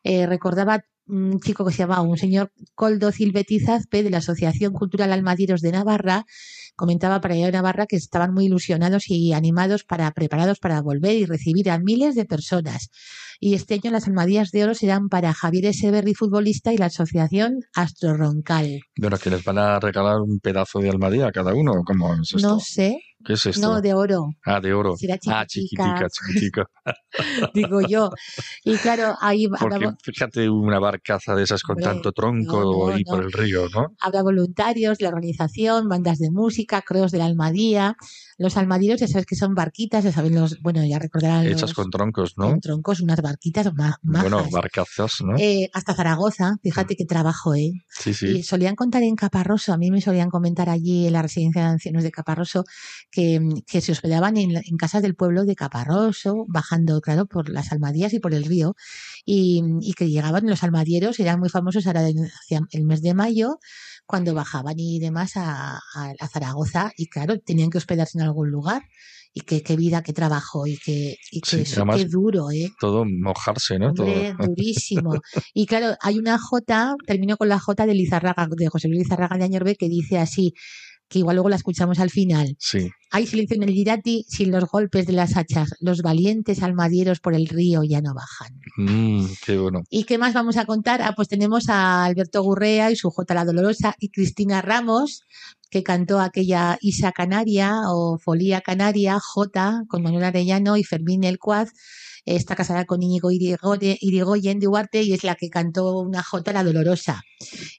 Eh, 0.03 0.25
recordaba 0.25 0.81
un 1.07 1.39
chico 1.39 1.65
que 1.65 1.71
se 1.71 1.79
llamaba 1.79 2.01
un 2.01 2.17
señor 2.17 2.51
Coldo 2.75 3.11
Silvetizazpe 3.11 4.03
de 4.03 4.09
la 4.09 4.17
Asociación 4.17 4.73
Cultural 4.73 5.11
Almadieros 5.11 5.61
de 5.61 5.71
Navarra 5.71 6.25
comentaba 6.77 7.19
para 7.19 7.33
allá 7.33 7.47
de 7.47 7.51
Navarra 7.53 7.87
que 7.87 7.95
estaban 7.95 8.33
muy 8.33 8.45
ilusionados 8.45 9.09
y 9.09 9.33
animados 9.33 9.83
para 9.83 10.11
preparados 10.11 10.59
para 10.59 10.81
volver 10.81 11.15
y 11.15 11.25
recibir 11.25 11.69
a 11.71 11.79
miles 11.79 12.15
de 12.15 12.25
personas. 12.25 12.89
Y 13.39 13.55
este 13.55 13.75
año 13.75 13.91
las 13.91 14.07
almadías 14.07 14.51
de 14.51 14.63
oro 14.63 14.75
serán 14.75 15.09
para 15.09 15.33
Javier 15.33 15.65
Eseberri, 15.65 16.13
futbolista, 16.13 16.73
y 16.73 16.77
la 16.77 16.85
asociación 16.85 17.59
Astro 17.73 18.15
Roncal. 18.15 18.79
Bueno, 18.97 19.17
que 19.17 19.29
les 19.29 19.43
van 19.43 19.57
a 19.57 19.79
regalar 19.79 20.21
un 20.21 20.39
pedazo 20.39 20.79
de 20.79 20.89
almadía 20.89 21.27
a 21.27 21.31
cada 21.31 21.53
uno, 21.53 21.83
¿cómo 21.83 22.13
es 22.13 22.33
esto? 22.33 22.47
No 22.47 22.59
sé, 22.59 22.99
¿Qué 23.27 23.33
es 23.33 23.45
esto? 23.45 23.61
No, 23.61 23.81
de 23.81 23.93
oro. 23.93 24.29
Ah, 24.45 24.61
de 24.61 24.73
oro. 24.73 24.95
Será 24.95 25.17
Ah, 25.27 25.45
chiquitica. 25.45 26.07
chiquitica, 26.09 26.65
digo 27.53 27.81
yo. 27.81 28.09
Y 28.63 28.77
claro, 28.77 29.15
ahí 29.19 29.49
Porque 29.49 29.75
habrá, 29.75 29.97
fíjate 30.01 30.49
una 30.49 30.79
barcaza 30.79 31.35
de 31.35 31.43
esas 31.43 31.61
con 31.61 31.73
Hombre, 31.73 31.83
tanto 31.85 32.13
tronco 32.13 32.61
no, 32.61 32.87
no, 32.87 32.93
ahí 32.93 33.03
no. 33.05 33.11
por 33.15 33.23
el 33.25 33.31
río, 33.33 33.67
¿no? 33.69 33.87
habrá 33.99 34.23
voluntarios, 34.23 35.01
la 35.01 35.09
organización, 35.09 35.89
bandas 35.89 36.19
de 36.19 36.31
música, 36.31 36.81
creos 36.83 37.11
de 37.11 37.17
la 37.17 37.25
Almadía. 37.25 37.97
Los 38.39 38.55
almadíos, 38.55 38.99
ya 38.99 39.07
sabes 39.07 39.25
que 39.25 39.35
son 39.35 39.55
barquitas, 39.55 40.03
ya 40.03 40.11
saben 40.11 40.35
los, 40.35 40.61
bueno, 40.61 40.85
ya 40.85 40.99
recordarán 40.99 41.47
Hechas 41.47 41.61
los, 41.63 41.73
con 41.73 41.89
troncos, 41.89 42.37
¿no? 42.37 42.49
con 42.51 42.61
troncos, 42.61 43.01
unas 43.01 43.19
barquitas 43.19 43.73
majas. 43.73 43.97
Bueno, 44.03 44.47
barcazas, 44.51 45.21
¿no? 45.23 45.35
Eh, 45.39 45.69
hasta 45.73 45.95
Zaragoza, 45.95 46.57
fíjate 46.61 46.95
qué 46.95 47.05
trabajo, 47.05 47.55
¿eh? 47.55 47.71
sí, 47.89 48.11
Y 48.11 48.13
sí. 48.13 48.43
solían 48.43 48.75
contar 48.75 49.01
en 49.01 49.15
Caparroso, 49.15 49.73
a 49.73 49.77
mí 49.77 49.89
me 49.89 50.01
solían 50.01 50.29
comentar 50.29 50.69
allí 50.69 51.07
en 51.07 51.13
la 51.13 51.23
residencia 51.23 51.63
de 51.63 51.67
ancianos 51.69 52.03
de 52.03 52.11
Caparroso, 52.11 52.63
que, 53.09 53.16
que 53.21 53.81
se 53.81 53.91
hospedaban 53.91 54.37
en, 54.37 54.55
en 54.57 54.77
casas 54.77 55.01
del 55.01 55.15
pueblo 55.15 55.45
de 55.45 55.55
Caparroso, 55.55 56.45
bajando, 56.47 57.01
claro, 57.01 57.25
por 57.25 57.49
las 57.49 57.71
almadías 57.71 58.13
y 58.13 58.19
por 58.19 58.33
el 58.33 58.43
río, 58.45 58.75
y, 59.25 59.61
y 59.81 59.93
que 59.93 60.09
llegaban 60.09 60.45
los 60.47 60.63
almadieros, 60.63 61.19
eran 61.19 61.39
muy 61.39 61.49
famosos 61.49 61.87
ahora 61.87 62.07
en- 62.07 62.25
hacia 62.25 62.61
el 62.71 62.83
mes 62.85 63.01
de 63.01 63.13
mayo, 63.13 63.59
cuando 64.05 64.33
bajaban 64.33 64.75
y 64.77 64.99
demás 64.99 65.35
a, 65.35 65.77
a- 65.77 66.13
a 66.19 66.27
Zaragoza, 66.27 66.91
y 66.97 67.07
claro, 67.07 67.39
tenían 67.39 67.69
que 67.69 67.77
hospedarse 67.79 68.17
en 68.17 68.23
algún 68.25 68.49
lugar. 68.51 68.83
Y 69.33 69.41
qué, 69.41 69.61
qué 69.61 69.75
vida, 69.75 70.01
qué 70.01 70.13
trabajo, 70.13 70.65
y 70.65 70.77
qué, 70.77 71.15
y 71.31 71.41
qué, 71.41 71.57
Sí, 71.57 71.61
eso, 71.61 71.85
qué 71.93 72.05
duro, 72.05 72.49
¿eh? 72.49 72.71
Todo 72.79 73.05
mojarse, 73.05 73.77
¿no? 73.77 73.89
Hombre, 73.89 74.33
Todo. 74.35 74.47
durísimo. 74.55 75.11
Y 75.53 75.67
claro, 75.67 75.95
hay 76.01 76.17
una 76.17 76.39
J, 76.39 76.95
termino 77.05 77.37
con 77.37 77.47
la 77.49 77.59
J 77.59 77.85
de 77.85 77.93
Lizarraga, 77.93 78.47
de 78.49 78.67
José 78.67 78.87
Luis 78.87 79.03
Lizarraga 79.03 79.37
de 79.37 79.43
Añorbe, 79.43 79.75
que 79.75 79.89
dice 79.89 80.17
así, 80.17 80.53
que 81.09 81.19
igual 81.19 81.35
luego 81.35 81.49
la 81.49 81.55
escuchamos 81.55 81.99
al 81.99 82.09
final. 82.09 82.55
Sí. 82.59 82.89
Hay 83.11 83.25
silencio 83.25 83.55
en 83.55 83.63
el 83.63 83.73
Girati 83.73 84.25
sin 84.27 84.51
los 84.51 84.65
golpes 84.65 85.07
de 85.07 85.13
las 85.13 85.37
hachas. 85.37 85.69
Los 85.79 86.01
valientes 86.01 86.61
almadieros 86.61 87.19
por 87.19 87.33
el 87.33 87.47
río 87.47 87.83
ya 87.83 88.01
no 88.01 88.13
bajan. 88.13 88.59
Mm, 88.75 89.25
qué 89.45 89.57
bueno. 89.57 89.81
¿Y 89.89 90.03
qué 90.03 90.17
más 90.17 90.33
vamos 90.33 90.57
a 90.57 90.65
contar? 90.65 91.01
Ah, 91.01 91.13
pues 91.15 91.29
tenemos 91.29 91.69
a 91.69 92.03
Alberto 92.03 92.43
Gurrea 92.43 92.91
y 92.91 92.97
su 92.97 93.09
J 93.09 93.33
La 93.33 93.45
Dolorosa 93.45 93.95
y 93.99 94.09
Cristina 94.09 94.61
Ramos, 94.61 95.21
que 95.69 95.83
cantó 95.83 96.19
aquella 96.19 96.77
Isa 96.81 97.13
Canaria 97.13 97.83
o 97.87 98.17
Folía 98.17 98.59
Canaria, 98.61 99.19
J, 99.19 99.83
con 99.87 100.03
Manuel 100.03 100.25
Arellano 100.25 100.75
y 100.75 100.83
Fermín 100.83 101.23
El 101.23 101.39
Cuaz. 101.39 101.69
Está 102.27 102.55
casada 102.55 102.85
con 102.85 103.01
Íñigo 103.01 103.31
Irigoye- 103.31 103.97
Irigoyen 104.01 104.59
de 104.59 104.67
Huarte 104.67 105.01
y 105.03 105.13
es 105.13 105.23
la 105.23 105.35
que 105.35 105.49
cantó 105.49 105.99
una 105.99 106.21
J 106.23 106.53
La 106.53 106.63
Dolorosa. 106.63 107.23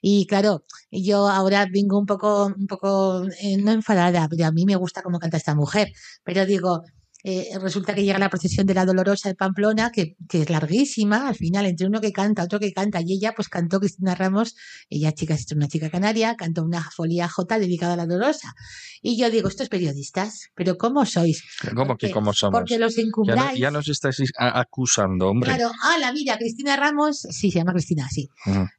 Y 0.01 0.25
claro, 0.27 0.65
yo 0.91 1.29
ahora 1.29 1.67
vengo 1.71 1.99
un 1.99 2.05
poco, 2.05 2.47
un 2.47 2.67
poco 2.67 3.25
eh, 3.41 3.57
no 3.57 3.71
enfadada, 3.71 4.27
pero 4.29 4.45
a 4.47 4.51
mí 4.51 4.65
me 4.65 4.75
gusta 4.75 5.01
cómo 5.03 5.19
canta 5.19 5.37
esta 5.37 5.55
mujer. 5.55 5.89
Pero 6.23 6.45
digo, 6.45 6.83
eh, 7.23 7.49
resulta 7.59 7.93
que 7.93 8.03
llega 8.03 8.17
la 8.17 8.29
procesión 8.29 8.65
de 8.65 8.73
la 8.73 8.85
Dolorosa 8.85 9.27
de 9.27 9.35
Pamplona, 9.35 9.91
que, 9.91 10.15
que 10.29 10.43
es 10.43 10.49
larguísima, 10.49 11.27
al 11.27 11.35
final, 11.35 11.65
entre 11.65 11.87
uno 11.87 11.99
que 11.99 12.13
canta, 12.13 12.43
otro 12.43 12.59
que 12.59 12.71
canta, 12.71 13.01
y 13.01 13.13
ella, 13.13 13.33
pues 13.35 13.49
cantó 13.49 13.79
Cristina 13.79 14.15
Ramos, 14.15 14.55
ella 14.89 15.11
chica, 15.11 15.33
es 15.33 15.45
una 15.51 15.67
chica 15.67 15.89
canaria, 15.89 16.35
cantó 16.37 16.63
una 16.63 16.81
folía 16.81 17.27
J 17.27 17.59
dedicada 17.59 17.93
a 17.93 17.97
la 17.97 18.05
Dolorosa. 18.05 18.53
Y 19.01 19.17
yo 19.17 19.29
digo, 19.29 19.49
estos 19.49 19.67
periodistas, 19.67 20.49
pero 20.55 20.77
¿cómo 20.77 21.05
sois? 21.05 21.43
¿Cómo 21.75 21.97
que 21.97 22.11
cómo 22.11 22.33
somos? 22.33 22.59
Porque 22.59 22.77
los 22.77 22.97
encumbráis. 22.97 23.59
ya 23.59 23.71
nos 23.71 23.89
estáis 23.89 24.17
acusando, 24.37 25.29
hombre. 25.29 25.53
Claro, 25.53 25.71
la 25.99 26.13
mira, 26.13 26.37
Cristina 26.37 26.77
Ramos, 26.77 27.19
sí, 27.29 27.51
se 27.51 27.59
llama 27.59 27.73
Cristina, 27.73 28.07
sí, 28.09 28.29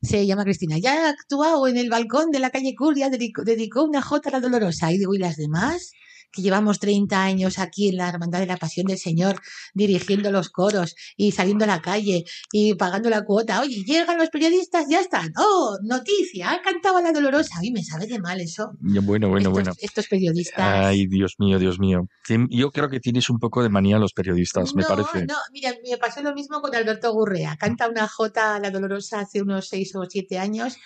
se 0.03 0.27
llama 0.27 0.45
Cristina. 0.45 0.79
Ya 0.79 1.07
ha 1.07 1.11
actuado 1.11 1.67
en 1.69 1.77
el 1.77 1.91
balcón 1.91 2.31
de 2.31 2.39
la 2.39 2.51
calle 2.51 2.75
Curia, 2.75 3.11
dedicó, 3.11 3.43
dedicó 3.43 3.85
una 3.85 4.01
J 4.01 4.29
a 4.29 4.33
la 4.33 4.41
Dolorosa. 4.41 4.93
Y 4.93 4.99
digo, 4.99 5.15
¿y 5.15 5.19
las 5.19 5.37
demás? 5.37 5.93
Que 6.33 6.43
llevamos 6.43 6.79
30 6.79 7.23
años 7.23 7.59
aquí 7.59 7.89
en 7.89 7.97
la 7.97 8.09
Hermandad 8.09 8.41
de 8.41 8.47
la 8.47 8.57
Pasión 8.57 8.87
del 8.87 8.99
Señor, 8.99 9.41
dirigiendo 9.75 10.31
los 10.31 10.51
coros 10.51 10.95
y 11.17 11.33
saliendo 11.33 11.65
a 11.65 11.69
la 11.69 11.81
calle 11.81 12.25
y 12.53 12.75
pagando 12.75 13.11
la 13.11 13.25
cuota. 13.25 13.61
Oye, 13.61 13.83
llegan 13.85 14.19
los 14.19 14.31
periodistas, 14.31 14.87
ya 14.89 15.01
están. 15.01 15.33
¡Oh, 15.37 15.79
noticia! 15.83 16.53
Ha 16.53 16.63
cantado 16.63 16.99
a 16.99 17.03
la 17.03 17.13
Dolorosa. 17.13 17.59
A 17.59 17.61
mí 17.61 17.71
me 17.71 17.83
sabe 17.83 18.07
de 18.07 18.19
mal 18.19 18.41
eso. 18.41 18.73
Bueno, 18.81 19.29
bueno, 19.29 19.39
estos, 19.39 19.53
bueno. 19.53 19.73
estos 19.81 20.07
periodistas. 20.09 20.59
Ay, 20.59 21.07
Dios 21.07 21.35
mío, 21.39 21.59
Dios 21.59 21.79
mío. 21.79 22.09
Yo 22.51 22.71
creo 22.71 22.89
que 22.89 23.01
tienes 23.01 23.29
un 23.31 23.39
poco 23.39 23.63
de 23.63 23.69
manía 23.69 23.97
a 23.97 23.99
los 23.99 24.13
periodistas, 24.13 24.75
me 24.75 24.83
no, 24.83 24.89
parece. 24.89 25.27
no, 25.27 25.37
mira, 25.53 25.73
me 25.89 25.97
pasó 25.97 26.23
lo 26.23 26.35
mismo 26.35 26.61
con 26.61 26.75
Alberto 26.75 27.13
Gurrea. 27.13 27.57
Canta 27.57 27.89
una 27.89 28.07
J 28.07 28.57
a 28.57 28.61
la 28.61 28.71
Dolorosa 28.71 29.21
hace 29.21 29.43
unos 29.43 29.69
seis 29.69 29.95
o 29.95 30.05
siete 30.09 30.39
años. 30.39 30.77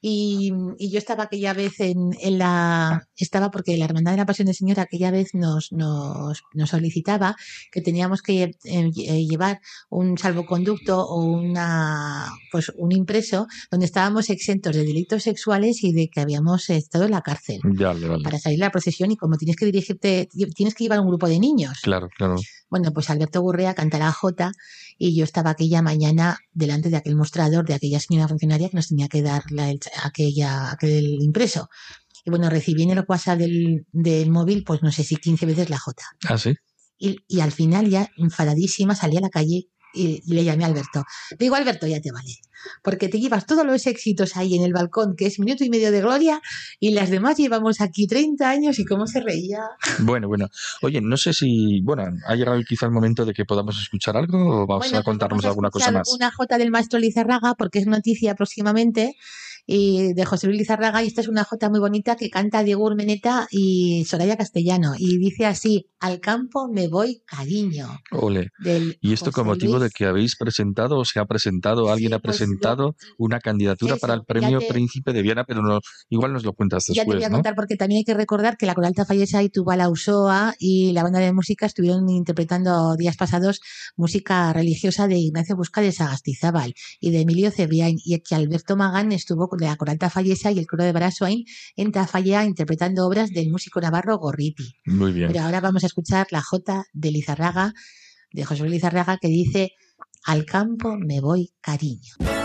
Y, 0.00 0.52
y 0.78 0.90
yo 0.90 0.98
estaba 0.98 1.24
aquella 1.24 1.52
vez 1.52 1.80
en, 1.80 2.10
en 2.20 2.38
la. 2.38 3.06
Estaba 3.16 3.50
porque 3.50 3.76
la 3.76 3.84
Hermandad 3.84 4.12
de 4.12 4.18
la 4.18 4.26
Pasión 4.26 4.46
del 4.46 4.54
Señor 4.54 4.80
aquella 4.80 5.10
vez 5.10 5.34
nos, 5.34 5.72
nos, 5.72 6.42
nos 6.54 6.70
solicitaba 6.70 7.36
que 7.70 7.82
teníamos 7.82 8.22
que 8.22 8.54
eh, 8.64 9.26
llevar 9.26 9.60
un 9.90 10.16
salvoconducto 10.16 11.04
o 11.06 11.22
una, 11.22 12.26
pues 12.50 12.72
un 12.76 12.92
impreso 12.92 13.46
donde 13.70 13.86
estábamos 13.86 14.30
exentos 14.30 14.74
de 14.74 14.84
delitos 14.84 15.22
sexuales 15.22 15.84
y 15.84 15.92
de 15.92 16.08
que 16.08 16.20
habíamos 16.20 16.70
estado 16.70 17.04
en 17.04 17.10
la 17.10 17.22
cárcel 17.22 17.60
Ya, 17.78 17.92
vale, 17.92 18.22
para 18.22 18.38
salir 18.38 18.58
la 18.58 18.70
procesión 18.70 19.10
y 19.10 19.16
como 19.16 19.36
tienes 19.36 19.56
que 19.56 19.66
dirigirte, 19.66 20.28
tienes 20.54 20.74
que 20.74 20.84
llevar 20.84 21.00
un 21.00 21.08
grupo 21.08 21.28
de 21.28 21.38
niños. 21.38 21.80
Claro, 21.82 22.08
claro. 22.16 22.36
Bueno, 22.70 22.92
pues 22.92 23.10
Alberto 23.10 23.40
Gurrea 23.42 23.74
cantará 23.74 24.10
J 24.12 24.52
y 24.96 25.16
yo 25.16 25.24
estaba 25.24 25.50
aquella 25.50 25.82
mañana 25.82 26.38
delante 26.52 26.88
de 26.88 26.96
aquel 26.96 27.16
mostrador 27.16 27.66
de 27.66 27.74
aquella 27.74 28.00
señora 28.00 28.28
funcionaria 28.28 28.68
que 28.68 28.76
nos 28.76 28.88
tenía 28.88 29.08
que 29.08 29.22
dar 29.22 29.42
la, 29.50 29.70
el- 29.70 29.80
aquella, 30.04 30.70
aquel 30.70 31.04
impreso. 31.20 31.68
Y 32.24 32.30
bueno, 32.30 32.48
recibí 32.50 32.82
en 32.82 32.90
el 32.90 33.04
WhatsApp 33.08 33.38
del, 33.38 33.86
del 33.92 34.30
móvil, 34.30 34.62
pues 34.64 34.82
no 34.82 34.92
sé 34.92 35.02
si 35.04 35.16
15 35.16 35.46
veces 35.46 35.70
la 35.70 35.78
J. 35.78 36.02
Ah, 36.28 36.38
sí. 36.38 36.54
Y, 36.98 37.16
y 37.28 37.40
al 37.40 37.50
final 37.50 37.88
ya 37.88 38.08
enfadadísima 38.16 38.94
salí 38.94 39.16
a 39.16 39.20
la 39.22 39.30
calle 39.30 39.68
y, 39.94 40.22
y 40.24 40.34
le 40.34 40.44
llamé 40.44 40.64
a 40.64 40.68
Alberto. 40.68 41.02
Le 41.30 41.36
digo, 41.38 41.56
Alberto, 41.56 41.86
ya 41.86 42.00
te 42.00 42.12
vale. 42.12 42.34
Porque 42.82 43.08
te 43.08 43.20
llevas 43.20 43.46
todos 43.46 43.64
los 43.66 43.86
éxitos 43.86 44.36
ahí 44.36 44.56
en 44.56 44.62
el 44.62 44.72
balcón, 44.72 45.14
que 45.16 45.26
es 45.26 45.38
minuto 45.38 45.64
y 45.64 45.70
medio 45.70 45.90
de 45.90 46.00
gloria, 46.00 46.40
y 46.78 46.90
las 46.90 47.10
demás 47.10 47.36
llevamos 47.36 47.80
aquí 47.80 48.06
30 48.06 48.48
años 48.48 48.78
y 48.78 48.84
cómo 48.84 49.06
se 49.06 49.20
reía. 49.20 49.60
Bueno, 50.00 50.28
bueno. 50.28 50.48
Oye, 50.82 51.00
no 51.00 51.16
sé 51.16 51.32
si, 51.32 51.80
bueno, 51.82 52.04
ha 52.26 52.34
llegado 52.34 52.60
quizá 52.66 52.86
el 52.86 52.92
momento 52.92 53.24
de 53.24 53.32
que 53.32 53.44
podamos 53.44 53.80
escuchar 53.80 54.16
algo 54.16 54.62
o 54.62 54.66
vamos 54.66 54.86
Bueno, 54.86 54.98
a 54.98 55.02
contarnos 55.02 55.38
vamos 55.38 55.44
a 55.44 55.48
alguna 55.48 55.70
cosa 55.70 55.90
más. 55.92 56.12
Una 56.12 56.30
J 56.30 56.58
del 56.58 56.70
maestro 56.70 56.98
Lizarraga, 56.98 57.54
porque 57.54 57.78
es 57.78 57.86
noticia 57.86 58.34
próximamente, 58.34 59.16
y 59.66 60.14
de 60.14 60.24
José 60.24 60.46
Luis 60.46 60.58
Lizarraga, 60.58 61.02
y 61.02 61.06
esta 61.06 61.20
es 61.20 61.28
una 61.28 61.44
J 61.44 61.68
muy 61.70 61.80
bonita 61.80 62.16
que 62.16 62.30
canta 62.30 62.62
Diego 62.62 62.84
Urmeneta 62.84 63.46
y 63.50 64.04
Soraya 64.04 64.36
Castellano, 64.36 64.94
y 64.98 65.18
dice 65.18 65.46
así, 65.46 65.86
al 66.00 66.20
campo 66.20 66.68
me 66.68 66.88
voy 66.88 67.22
cariño. 67.26 67.88
Ole. 68.10 68.50
Del 68.58 68.98
Y 69.00 69.12
esto 69.12 69.30
con 69.32 69.44
José 69.44 69.54
motivo 69.54 69.74
de 69.74 69.80
Luis. 69.80 69.92
que 69.92 70.06
habéis 70.06 70.36
presentado 70.36 70.98
o 70.98 71.04
se 71.04 71.20
ha 71.20 71.24
presentado, 71.26 71.90
alguien 71.90 72.10
Sí, 72.10 72.14
ha 72.14 72.18
pues, 72.18 72.36
presentado 72.58 72.96
una 73.18 73.40
candidatura 73.40 73.94
eso, 73.94 74.00
para 74.00 74.14
el 74.14 74.24
premio 74.24 74.58
te- 74.58 74.66
Príncipe 74.68 75.12
de 75.12 75.22
Viana, 75.22 75.44
pero 75.44 75.62
no, 75.62 75.80
igual 76.08 76.32
nos 76.32 76.44
lo 76.44 76.52
cuentas 76.52 76.84
Ya 76.88 77.02
te 77.02 77.06
voy 77.06 77.16
después, 77.16 77.26
a 77.26 77.28
¿no? 77.30 77.36
contar 77.36 77.54
porque 77.54 77.76
también 77.76 77.98
hay 77.98 78.04
que 78.04 78.14
recordar 78.14 78.56
que 78.56 78.66
la 78.66 78.74
Coral 78.74 78.94
Tafallesa 78.94 79.42
y 79.42 79.48
Tubal 79.50 79.80
Ausoa 79.80 80.54
y 80.58 80.92
la 80.92 81.02
banda 81.02 81.18
de 81.20 81.32
música 81.32 81.66
estuvieron 81.66 82.08
interpretando 82.08 82.96
días 82.96 83.16
pasados 83.16 83.60
música 83.96 84.52
religiosa 84.52 85.08
de 85.08 85.18
Ignacio 85.18 85.56
Busca 85.56 85.80
de 85.80 85.92
Sagastizábal 85.92 86.74
y 87.00 87.10
de 87.10 87.20
Emilio 87.20 87.50
Cebrián 87.50 87.94
y 88.04 88.18
que 88.20 88.34
Alberto 88.34 88.76
Magán 88.76 89.12
estuvo 89.12 89.48
con 89.48 89.60
la 89.60 89.76
Coral 89.76 89.98
Tafallesa 89.98 90.50
y 90.52 90.58
el 90.58 90.66
coro 90.66 90.84
de 90.84 90.92
Baraswain 90.92 91.44
en 91.76 91.92
Tafalla 91.92 92.44
interpretando 92.44 93.06
obras 93.06 93.30
del 93.30 93.50
músico 93.50 93.80
navarro 93.80 94.18
Gorriti. 94.18 94.74
Muy 94.86 95.12
bien. 95.12 95.28
Pero 95.32 95.44
ahora 95.44 95.60
vamos 95.60 95.82
a 95.84 95.86
escuchar 95.86 96.26
la 96.30 96.42
J 96.42 96.84
de 96.92 97.10
Lizarraga, 97.10 97.72
de 98.32 98.44
José 98.44 98.60
Luis 98.62 98.72
Lizarraga, 98.74 99.18
que 99.20 99.28
dice 99.28 99.72
Al 100.26 100.44
campo 100.44 100.96
me 100.98 101.20
voy 101.20 101.52
cariño. 101.60 102.39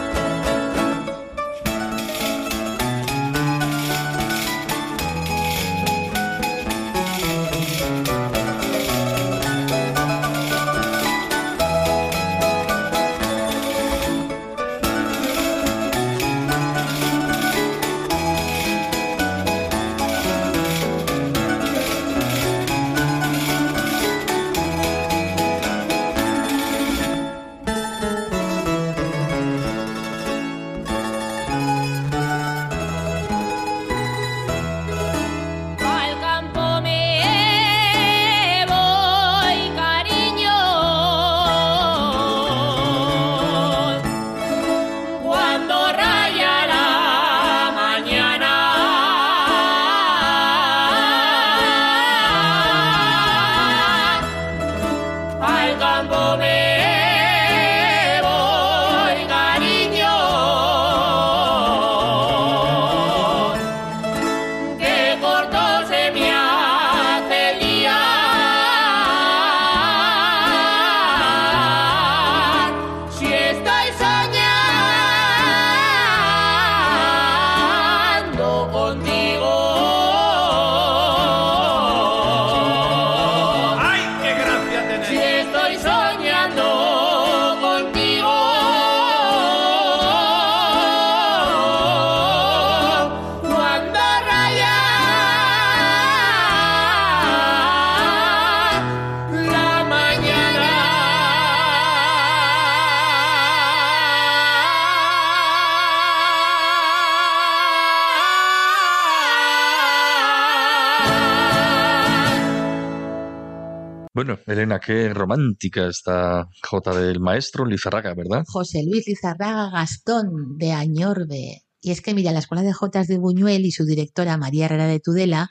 Bueno, 114.25 114.41
Elena, 114.47 114.79
qué 114.79 115.13
romántica 115.13 115.87
esta 115.87 116.49
jota 116.67 116.99
del 116.99 117.19
maestro 117.19 117.63
Lizarraga, 117.63 118.15
¿verdad? 118.15 118.43
José 118.47 118.81
Luis 118.83 119.05
Lizarraga 119.05 119.69
Gastón 119.69 120.57
de 120.57 120.71
Añorbe. 120.71 121.61
Y 121.79 121.91
es 121.91 122.01
que, 122.01 122.15
mira, 122.15 122.31
la 122.31 122.39
Escuela 122.39 122.63
de 122.63 122.73
Jotas 122.73 123.05
de 123.05 123.19
Buñuel 123.19 123.67
y 123.67 123.71
su 123.71 123.85
directora 123.85 124.35
María 124.37 124.65
Herrera 124.65 124.87
de 124.87 124.99
Tudela 124.99 125.47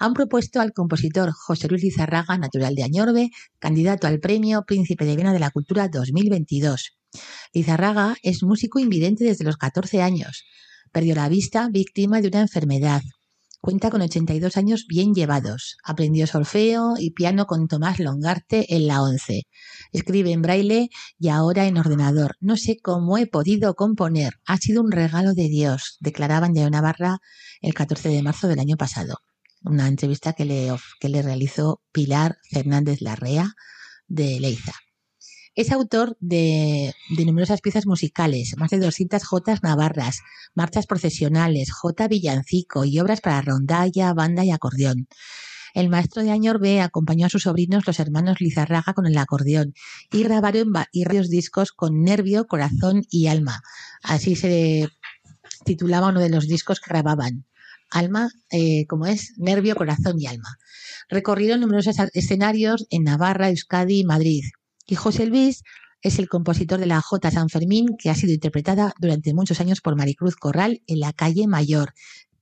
han 0.00 0.12
propuesto 0.12 0.60
al 0.60 0.72
compositor 0.72 1.30
José 1.30 1.68
Luis 1.68 1.84
Lizarraga, 1.84 2.36
natural 2.36 2.74
de 2.74 2.82
Añorbe, 2.82 3.30
candidato 3.60 4.08
al 4.08 4.18
premio 4.18 4.64
Príncipe 4.66 5.04
de 5.04 5.14
Viena 5.14 5.32
de 5.32 5.38
la 5.38 5.52
Cultura 5.52 5.86
2022. 5.86 6.96
Lizarraga 7.52 8.16
es 8.24 8.42
músico 8.42 8.80
invidente 8.80 9.22
desde 9.22 9.44
los 9.44 9.56
14 9.56 10.02
años. 10.02 10.42
Perdió 10.90 11.14
la 11.14 11.28
vista 11.28 11.68
víctima 11.70 12.20
de 12.20 12.26
una 12.26 12.40
enfermedad. 12.40 13.02
Cuenta 13.66 13.90
con 13.90 14.00
82 14.00 14.56
años 14.58 14.86
bien 14.86 15.12
llevados. 15.12 15.76
Aprendió 15.82 16.28
solfeo 16.28 16.94
y 16.96 17.10
piano 17.10 17.46
con 17.46 17.66
Tomás 17.66 17.98
Longarte 17.98 18.76
en 18.76 18.86
la 18.86 19.02
11. 19.02 19.42
Escribe 19.90 20.30
en 20.30 20.40
braille 20.40 20.88
y 21.18 21.30
ahora 21.30 21.66
en 21.66 21.76
ordenador. 21.76 22.36
No 22.38 22.56
sé 22.56 22.76
cómo 22.80 23.18
he 23.18 23.26
podido 23.26 23.74
componer. 23.74 24.34
Ha 24.46 24.58
sido 24.58 24.82
un 24.82 24.92
regalo 24.92 25.34
de 25.34 25.48
Dios, 25.48 25.96
declaraba 25.98 26.46
en 26.46 26.70
Navarra 26.70 27.18
el 27.60 27.74
14 27.74 28.08
de 28.08 28.22
marzo 28.22 28.46
del 28.46 28.60
año 28.60 28.76
pasado. 28.76 29.16
Una 29.64 29.88
entrevista 29.88 30.32
que 30.32 30.44
le, 30.44 30.72
que 31.00 31.08
le 31.08 31.22
realizó 31.22 31.80
Pilar 31.90 32.36
Fernández 32.48 33.00
Larrea 33.00 33.48
de 34.06 34.38
Leiza. 34.38 34.74
Es 35.56 35.72
autor 35.72 36.18
de, 36.20 36.94
numerosas 37.16 37.62
piezas 37.62 37.86
musicales, 37.86 38.54
más 38.58 38.68
de 38.68 38.78
200 38.78 39.24
jotas 39.24 39.62
navarras, 39.62 40.20
marchas 40.54 40.86
procesionales, 40.86 41.72
jota 41.72 42.08
villancico 42.08 42.84
y 42.84 43.00
obras 43.00 43.22
para 43.22 43.40
rondalla, 43.40 44.12
banda 44.12 44.44
y 44.44 44.50
acordeón. 44.50 45.08
El 45.72 45.88
maestro 45.88 46.22
de 46.22 46.30
Añorbe 46.30 46.82
acompañó 46.82 47.24
a 47.24 47.30
sus 47.30 47.44
sobrinos, 47.44 47.86
los 47.86 47.98
hermanos 48.00 48.38
Lizarraga, 48.38 48.92
con 48.92 49.06
el 49.06 49.16
acordeón 49.16 49.72
y 50.12 50.24
grabaron 50.24 50.72
varios 50.74 51.30
discos 51.30 51.72
con 51.72 52.02
nervio, 52.02 52.46
corazón 52.46 53.04
y 53.10 53.28
alma. 53.28 53.62
Así 54.02 54.36
se 54.36 54.90
titulaba 55.64 56.08
uno 56.08 56.20
de 56.20 56.28
los 56.28 56.48
discos 56.48 56.80
que 56.80 56.90
grababan. 56.90 57.46
Alma, 57.90 58.28
eh, 58.50 58.84
como 58.88 59.06
es, 59.06 59.32
nervio, 59.38 59.74
corazón 59.74 60.20
y 60.20 60.26
alma. 60.26 60.58
Recorrieron 61.08 61.60
numerosos 61.60 61.96
escenarios 62.12 62.86
en 62.90 63.04
Navarra, 63.04 63.48
Euskadi 63.48 64.00
y 64.00 64.04
Madrid. 64.04 64.42
Y 64.86 64.94
José 64.94 65.26
Luis 65.26 65.62
es 66.00 66.20
el 66.20 66.28
compositor 66.28 66.78
de 66.78 66.86
la 66.86 67.00
J. 67.00 67.30
San 67.32 67.48
Fermín, 67.48 67.96
que 67.98 68.10
ha 68.10 68.14
sido 68.14 68.32
interpretada 68.32 68.94
durante 69.00 69.34
muchos 69.34 69.60
años 69.60 69.80
por 69.80 69.96
Maricruz 69.96 70.36
Corral 70.36 70.82
en 70.86 71.00
la 71.00 71.12
calle 71.12 71.48
Mayor, 71.48 71.92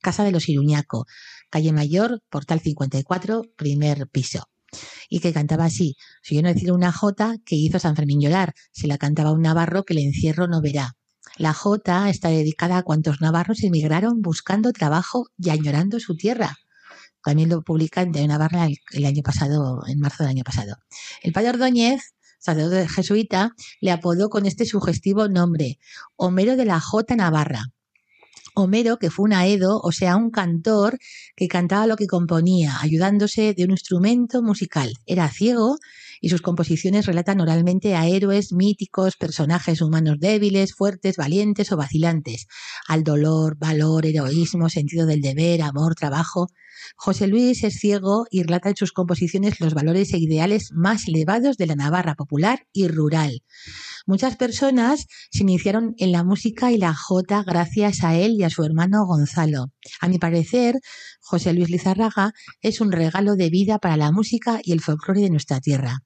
Casa 0.02 0.24
de 0.24 0.32
los 0.32 0.50
Iruñaco, 0.50 1.06
calle 1.48 1.72
Mayor, 1.72 2.22
portal 2.28 2.60
54, 2.60 3.42
primer 3.56 4.06
piso. 4.08 4.50
Y 5.08 5.20
que 5.20 5.32
cantaba 5.32 5.64
así, 5.64 5.96
si 6.22 6.34
yo 6.34 6.42
no 6.42 6.52
decir 6.52 6.72
una 6.72 6.92
J 6.92 7.36
que 7.46 7.56
hizo 7.56 7.78
San 7.78 7.96
Fermín 7.96 8.20
llorar, 8.20 8.52
si 8.72 8.86
la 8.86 8.98
cantaba 8.98 9.32
un 9.32 9.40
navarro 9.40 9.84
que 9.84 9.94
el 9.94 10.00
encierro 10.00 10.46
no 10.46 10.60
verá. 10.60 10.96
La 11.38 11.54
J 11.54 12.10
está 12.10 12.28
dedicada 12.28 12.76
a 12.76 12.82
cuantos 12.82 13.22
navarros 13.22 13.62
emigraron 13.62 14.20
buscando 14.20 14.72
trabajo 14.72 15.28
y 15.38 15.48
añorando 15.48 15.98
su 16.00 16.16
tierra. 16.16 16.58
También 17.24 17.48
lo 17.48 17.62
publica 17.62 18.02
en 18.02 18.12
De 18.12 18.26
Navarra 18.26 18.68
el 18.92 19.06
año 19.06 19.22
pasado, 19.22 19.82
en 19.86 19.98
marzo 19.98 20.24
del 20.24 20.30
año 20.30 20.44
pasado. 20.44 20.76
El 21.22 21.32
padre 21.32 21.50
Ordóñez 21.50 22.14
sacerdote 22.44 22.86
jesuita, 22.88 23.54
le 23.80 23.90
apodó 23.90 24.28
con 24.28 24.44
este 24.44 24.66
sugestivo 24.66 25.28
nombre, 25.28 25.78
Homero 26.16 26.56
de 26.56 26.66
la 26.66 26.78
J. 26.78 27.16
Navarra. 27.16 27.72
Homero, 28.54 28.98
que 28.98 29.10
fue 29.10 29.24
un 29.24 29.32
aedo, 29.32 29.80
o 29.82 29.90
sea, 29.92 30.16
un 30.16 30.30
cantor 30.30 30.98
que 31.34 31.48
cantaba 31.48 31.86
lo 31.86 31.96
que 31.96 32.06
componía, 32.06 32.80
ayudándose 32.80 33.54
de 33.54 33.64
un 33.64 33.70
instrumento 33.70 34.42
musical. 34.42 34.92
Era 35.06 35.28
ciego 35.28 35.76
y 36.20 36.28
sus 36.28 36.42
composiciones 36.42 37.06
relatan 37.06 37.40
oralmente 37.40 37.94
a 37.94 38.06
héroes 38.06 38.52
míticos, 38.52 39.16
personajes 39.16 39.82
humanos 39.82 40.16
débiles, 40.18 40.74
fuertes, 40.74 41.16
valientes 41.16 41.72
o 41.72 41.76
vacilantes, 41.76 42.46
al 42.88 43.04
dolor, 43.04 43.56
valor, 43.58 44.06
heroísmo, 44.06 44.68
sentido 44.68 45.06
del 45.06 45.20
deber, 45.20 45.62
amor, 45.62 45.94
trabajo. 45.94 46.48
José 46.96 47.26
Luis 47.26 47.64
es 47.64 47.74
ciego 47.74 48.26
y 48.30 48.42
relata 48.42 48.68
en 48.68 48.76
sus 48.76 48.92
composiciones 48.92 49.60
los 49.60 49.74
valores 49.74 50.12
e 50.12 50.18
ideales 50.18 50.70
más 50.72 51.08
elevados 51.08 51.56
de 51.56 51.66
la 51.66 51.76
Navarra 51.76 52.14
popular 52.14 52.66
y 52.72 52.88
rural. 52.88 53.42
Muchas 54.06 54.36
personas 54.36 55.06
se 55.30 55.42
iniciaron 55.42 55.94
en 55.98 56.12
la 56.12 56.24
música 56.24 56.72
y 56.72 56.78
la 56.78 56.94
jota 56.94 57.42
gracias 57.42 58.04
a 58.04 58.16
él 58.16 58.34
y 58.38 58.44
a 58.44 58.50
su 58.50 58.64
hermano 58.64 59.06
Gonzalo. 59.06 59.72
A 60.00 60.08
mi 60.08 60.18
parecer, 60.18 60.76
José 61.24 61.54
Luis 61.54 61.70
Lizarraga 61.70 62.34
es 62.60 62.82
un 62.82 62.92
regalo 62.92 63.34
de 63.34 63.48
vida 63.48 63.78
para 63.78 63.96
la 63.96 64.12
música 64.12 64.60
y 64.62 64.72
el 64.72 64.82
folclore 64.82 65.22
de 65.22 65.30
nuestra 65.30 65.58
tierra. 65.58 66.02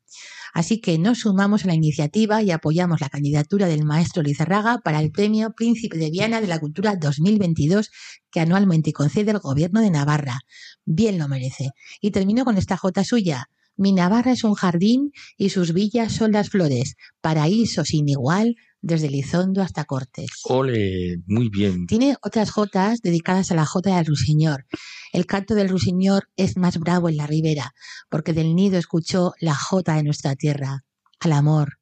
Así 0.54 0.80
que 0.80 0.96
nos 0.96 1.18
sumamos 1.18 1.64
a 1.64 1.66
la 1.66 1.74
iniciativa 1.74 2.40
y 2.40 2.52
apoyamos 2.52 3.00
la 3.00 3.08
candidatura 3.08 3.66
del 3.66 3.84
maestro 3.84 4.22
Lizarraga 4.22 4.78
para 4.78 5.00
el 5.00 5.10
Premio 5.10 5.52
Príncipe 5.56 5.98
de 5.98 6.10
Viana 6.10 6.40
de 6.40 6.46
la 6.46 6.60
Cultura 6.60 6.94
2022 6.94 7.90
que 8.30 8.40
anualmente 8.40 8.92
concede 8.92 9.32
el 9.32 9.40
Gobierno 9.40 9.80
de 9.80 9.90
Navarra. 9.90 10.38
Bien 10.84 11.18
lo 11.18 11.26
merece. 11.26 11.70
Y 12.00 12.12
termino 12.12 12.44
con 12.44 12.56
esta 12.56 12.76
jota 12.76 13.02
suya. 13.02 13.50
Mi 13.78 13.92
Navarra 13.92 14.32
es 14.32 14.42
un 14.42 14.54
jardín 14.54 15.12
y 15.36 15.50
sus 15.50 15.72
villas 15.72 16.12
son 16.12 16.32
las 16.32 16.50
flores, 16.50 16.96
paraíso 17.20 17.84
sin 17.84 18.08
igual 18.08 18.56
desde 18.80 19.08
Lizondo 19.08 19.62
hasta 19.62 19.84
Cortes. 19.84 20.30
Ole, 20.44 21.22
muy 21.28 21.48
bien. 21.48 21.86
Tiene 21.86 22.16
otras 22.22 22.50
jotas 22.50 23.00
dedicadas 23.02 23.52
a 23.52 23.54
la 23.54 23.64
jota 23.64 23.96
del 23.96 24.06
ruiseñor. 24.06 24.66
El 25.12 25.26
canto 25.26 25.54
del 25.54 25.68
ruiseñor 25.68 26.28
es 26.36 26.56
más 26.56 26.78
bravo 26.78 27.08
en 27.08 27.18
la 27.18 27.28
ribera, 27.28 27.72
porque 28.10 28.32
del 28.32 28.56
nido 28.56 28.78
escuchó 28.78 29.34
la 29.38 29.54
jota 29.54 29.94
de 29.94 30.02
nuestra 30.02 30.34
tierra, 30.34 30.84
al 31.20 31.32
amor. 31.32 31.78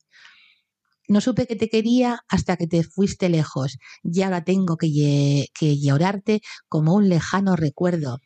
No 1.08 1.22
supe 1.22 1.46
que 1.46 1.56
te 1.56 1.70
quería 1.70 2.20
hasta 2.28 2.58
que 2.58 2.66
te 2.66 2.82
fuiste 2.82 3.30
lejos, 3.30 3.78
y 4.02 4.20
ahora 4.20 4.44
tengo 4.44 4.76
que, 4.76 5.46
que 5.58 5.80
llorarte 5.80 6.42
como 6.68 6.94
un 6.94 7.08
lejano 7.08 7.56
recuerdo. 7.56 8.18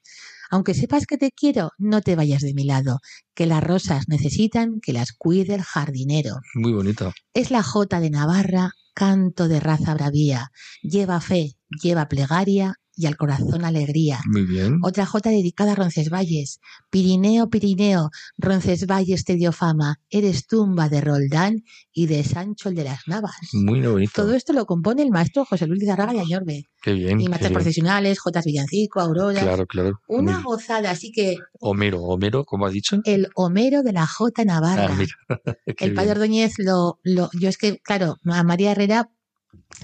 Aunque 0.50 0.74
sepas 0.74 1.06
que 1.06 1.16
te 1.16 1.30
quiero, 1.30 1.70
no 1.78 2.00
te 2.00 2.16
vayas 2.16 2.42
de 2.42 2.54
mi 2.54 2.64
lado, 2.64 2.98
que 3.34 3.46
las 3.46 3.62
rosas 3.62 4.08
necesitan 4.08 4.80
que 4.80 4.92
las 4.92 5.12
cuide 5.12 5.54
el 5.54 5.62
jardinero. 5.62 6.40
Muy 6.54 6.72
bonito. 6.72 7.12
Es 7.32 7.50
la 7.50 7.62
jota 7.62 8.00
de 8.00 8.10
Navarra, 8.10 8.72
canto 8.94 9.48
de 9.48 9.60
raza 9.60 9.94
bravía. 9.94 10.50
Lleva 10.82 11.20
fe, 11.20 11.56
lleva 11.82 12.08
plegaria 12.08 12.74
y 13.00 13.06
al 13.06 13.16
corazón 13.16 13.64
alegría. 13.64 14.20
Muy 14.26 14.42
bien. 14.42 14.78
Otra 14.82 15.06
jota 15.06 15.30
dedicada 15.30 15.72
a 15.72 15.74
Roncesvalles. 15.74 16.60
Pirineo, 16.90 17.48
Pirineo, 17.48 18.10
Roncesvalles 18.36 19.24
te 19.24 19.36
dio 19.36 19.52
fama. 19.52 20.00
Eres 20.10 20.46
tumba 20.46 20.90
de 20.90 21.00
Roldán 21.00 21.64
y 21.92 22.06
de 22.06 22.22
Sancho 22.22 22.68
el 22.68 22.74
de 22.74 22.84
las 22.84 23.08
Navas. 23.08 23.32
Muy 23.54 23.80
bonito. 23.80 24.12
Todo 24.14 24.34
esto 24.34 24.52
lo 24.52 24.66
compone 24.66 25.02
el 25.02 25.10
maestro 25.10 25.46
José 25.46 25.66
Luis 25.66 25.84
Zarraga 25.86 26.14
y 26.14 26.18
Añorbe. 26.18 26.66
Qué 26.82 26.92
bien. 26.92 27.20
Y 27.20 27.28
marchas 27.28 27.52
profesionales, 27.52 28.18
jotas 28.18 28.44
villancico, 28.44 29.00
aurora. 29.00 29.40
Claro, 29.40 29.66
claro. 29.66 30.00
Una 30.06 30.42
gozada, 30.42 30.90
así 30.90 31.10
que. 31.10 31.36
Homero, 31.58 32.02
Homero, 32.02 32.44
¿cómo 32.44 32.66
ha 32.66 32.70
dicho? 32.70 33.00
El 33.04 33.28
Homero 33.34 33.82
de 33.82 33.92
la 33.92 34.06
Jota 34.06 34.44
Navarra. 34.44 34.94
Ah, 35.28 35.36
el 35.66 35.94
padre 35.94 36.12
Ordóñez 36.12 36.54
lo, 36.58 36.98
lo. 37.02 37.30
Yo 37.38 37.48
es 37.48 37.56
que, 37.56 37.78
claro, 37.78 38.16
a 38.24 38.42
María 38.44 38.72
Herrera 38.72 39.10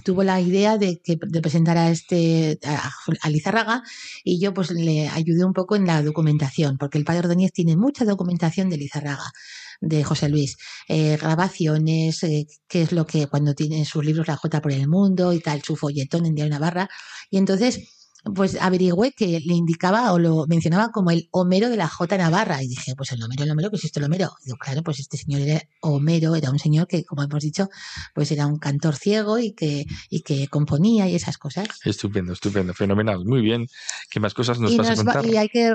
tuvo 0.04 0.22
la 0.22 0.40
idea 0.40 0.78
de, 0.78 1.00
que, 1.02 1.18
de 1.20 1.40
presentar 1.40 1.78
a 1.78 1.90
este 1.90 2.58
a, 2.64 3.28
Lizarraga 3.30 3.82
y 4.24 4.40
yo 4.40 4.52
pues 4.54 4.70
le 4.70 5.08
ayudé 5.08 5.44
un 5.44 5.52
poco 5.52 5.76
en 5.76 5.86
la 5.86 6.02
documentación 6.02 6.76
porque 6.78 6.98
el 6.98 7.04
padre 7.04 7.20
Ordóñez 7.20 7.52
tiene 7.52 7.76
mucha 7.76 8.04
documentación 8.04 8.68
de 8.70 8.76
Lizarraga 8.76 9.32
de 9.80 10.04
José 10.04 10.28
Luis 10.28 10.56
eh, 10.88 11.16
grabaciones 11.20 12.22
eh, 12.22 12.46
qué 12.68 12.82
es 12.82 12.92
lo 12.92 13.06
que 13.06 13.26
cuando 13.26 13.54
tiene 13.54 13.84
sus 13.84 14.04
libros 14.04 14.28
la 14.28 14.36
Jota 14.36 14.60
por 14.60 14.72
el 14.72 14.88
mundo 14.88 15.32
y 15.32 15.40
tal 15.40 15.62
su 15.62 15.76
folletón 15.76 16.26
en 16.26 16.34
Diario 16.34 16.54
Navarra. 16.54 16.88
Y 17.30 17.38
entonces 17.38 17.95
pues 18.34 18.56
averigüé 18.60 19.12
que 19.12 19.40
le 19.40 19.54
indicaba 19.54 20.12
o 20.12 20.18
lo 20.18 20.46
mencionaba 20.46 20.90
como 20.90 21.10
el 21.10 21.28
Homero 21.30 21.68
de 21.70 21.76
la 21.76 21.88
J 21.88 22.18
Navarra. 22.18 22.62
Y 22.62 22.68
dije, 22.68 22.94
pues 22.96 23.12
el 23.12 23.22
Homero, 23.22 23.44
el 23.44 23.50
Homero, 23.50 23.70
¿qué 23.70 23.76
es 23.76 23.84
esto 23.84 24.00
el 24.00 24.06
Homero? 24.06 24.32
Y 24.42 24.46
digo, 24.46 24.58
claro, 24.58 24.82
pues 24.82 24.98
este 25.00 25.16
señor 25.16 25.42
era 25.42 25.62
Homero, 25.80 26.34
era 26.34 26.50
un 26.50 26.58
señor 26.58 26.86
que, 26.86 27.04
como 27.04 27.22
hemos 27.22 27.42
dicho, 27.42 27.68
pues 28.14 28.30
era 28.32 28.46
un 28.46 28.58
cantor 28.58 28.96
ciego 28.96 29.38
y 29.38 29.52
que, 29.52 29.86
y 30.10 30.20
que 30.22 30.48
componía 30.48 31.08
y 31.08 31.14
esas 31.14 31.38
cosas. 31.38 31.68
Estupendo, 31.84 32.32
estupendo, 32.32 32.74
fenomenal. 32.74 33.24
Muy 33.24 33.42
bien. 33.42 33.66
¿Qué 34.10 34.18
más 34.20 34.34
cosas 34.34 34.58
nos 34.58 34.72
y, 34.72 34.76
vas 34.76 34.88
a 34.88 34.90
nos 34.96 35.06
va- 35.06 35.12
contar? 35.14 35.26
y 35.32 35.36
hay 35.36 35.48
que 35.48 35.74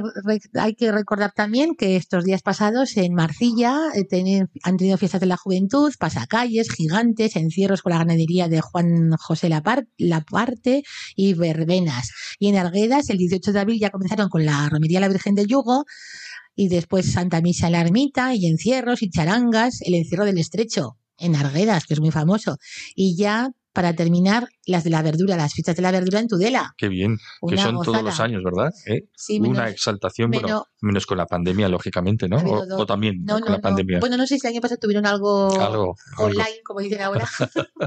hay 0.56 0.76
que 0.76 0.92
recordar 0.92 1.32
también 1.34 1.76
que 1.76 1.96
estos 1.96 2.24
días 2.26 2.42
pasados 2.42 2.98
en 2.98 3.14
Marcilla 3.14 3.80
eh, 3.96 4.46
han 4.64 4.78
tenido 4.78 4.98
fiestas 4.98 5.22
de 5.22 5.28
la 5.28 5.38
juventud, 5.38 5.94
pasacalles, 5.98 6.70
gigantes, 6.72 7.36
encierros 7.36 7.82
con 7.82 7.92
la 7.92 8.00
ganadería 8.00 8.48
de 8.48 8.62
Juan 8.62 9.12
José 9.18 9.50
Lapar- 9.50 9.88
Laparte 9.98 10.84
y 11.16 11.34
verbenas. 11.34 12.12
Y 12.42 12.48
en 12.48 12.58
Arguedas 12.58 13.12
el 13.12 13.20
18 13.20 13.54
de 13.54 13.60
abril 13.60 13.80
ya 13.80 13.92
comenzaron 13.92 14.28
con 14.28 14.44
la 14.44 14.68
romería 14.68 14.98
a 14.98 15.02
la 15.02 15.10
Virgen 15.10 15.36
del 15.36 15.46
Yugo 15.46 15.86
y 16.56 16.70
después 16.70 17.12
Santa 17.12 17.40
Misa 17.40 17.68
en 17.68 17.74
la 17.74 17.82
Ermita 17.82 18.34
y 18.34 18.48
encierros 18.48 19.04
y 19.04 19.12
charangas, 19.12 19.82
el 19.82 19.94
encierro 19.94 20.26
del 20.26 20.40
Estrecho 20.40 20.98
en 21.20 21.36
Arguedas, 21.36 21.86
que 21.86 21.94
es 21.94 22.00
muy 22.00 22.10
famoso. 22.10 22.58
Y 22.96 23.16
ya 23.16 23.52
para 23.74 23.96
terminar, 23.96 24.48
las 24.72 24.84
de 24.84 24.90
la 24.90 25.02
verdura, 25.02 25.38
las 25.38 25.54
fiestas 25.54 25.76
de 25.76 25.82
la 25.82 25.92
verdura 25.92 26.20
en 26.20 26.28
Tudela. 26.28 26.74
Qué 26.78 26.88
bien, 26.90 27.18
que 27.18 27.54
Una 27.54 27.64
son 27.64 27.82
todos 27.84 28.02
los 28.04 28.20
años, 28.20 28.42
¿verdad? 28.44 28.72
¿Eh? 28.88 29.04
Sí, 29.16 29.40
Una 29.40 29.50
menos- 29.64 29.72
exaltación, 29.72 30.32
bueno, 30.32 30.48
menos- 30.48 30.64
menos 30.82 31.06
con 31.06 31.18
la 31.18 31.26
pandemia, 31.28 31.68
lógicamente, 31.70 32.28
¿no? 32.28 32.38
O, 32.38 32.86
también 32.86 33.24
No, 33.24 33.34
con 33.36 33.42
no, 33.42 33.50
la 33.52 33.58
no. 33.58 33.62
pandemia. 33.62 34.00
Bueno, 34.00 34.18
no 34.18 34.26
sé 34.26 34.40
si 34.40 34.48
el 34.48 34.54
año 34.54 34.62
pasado 34.62 34.80
tuvieron 34.80 35.06
algo, 35.06 35.52
algo, 35.54 35.64
algo. 35.64 35.96
online, 36.18 36.62
como 36.66 36.80
dicen 36.80 37.02
ahora. 37.02 37.28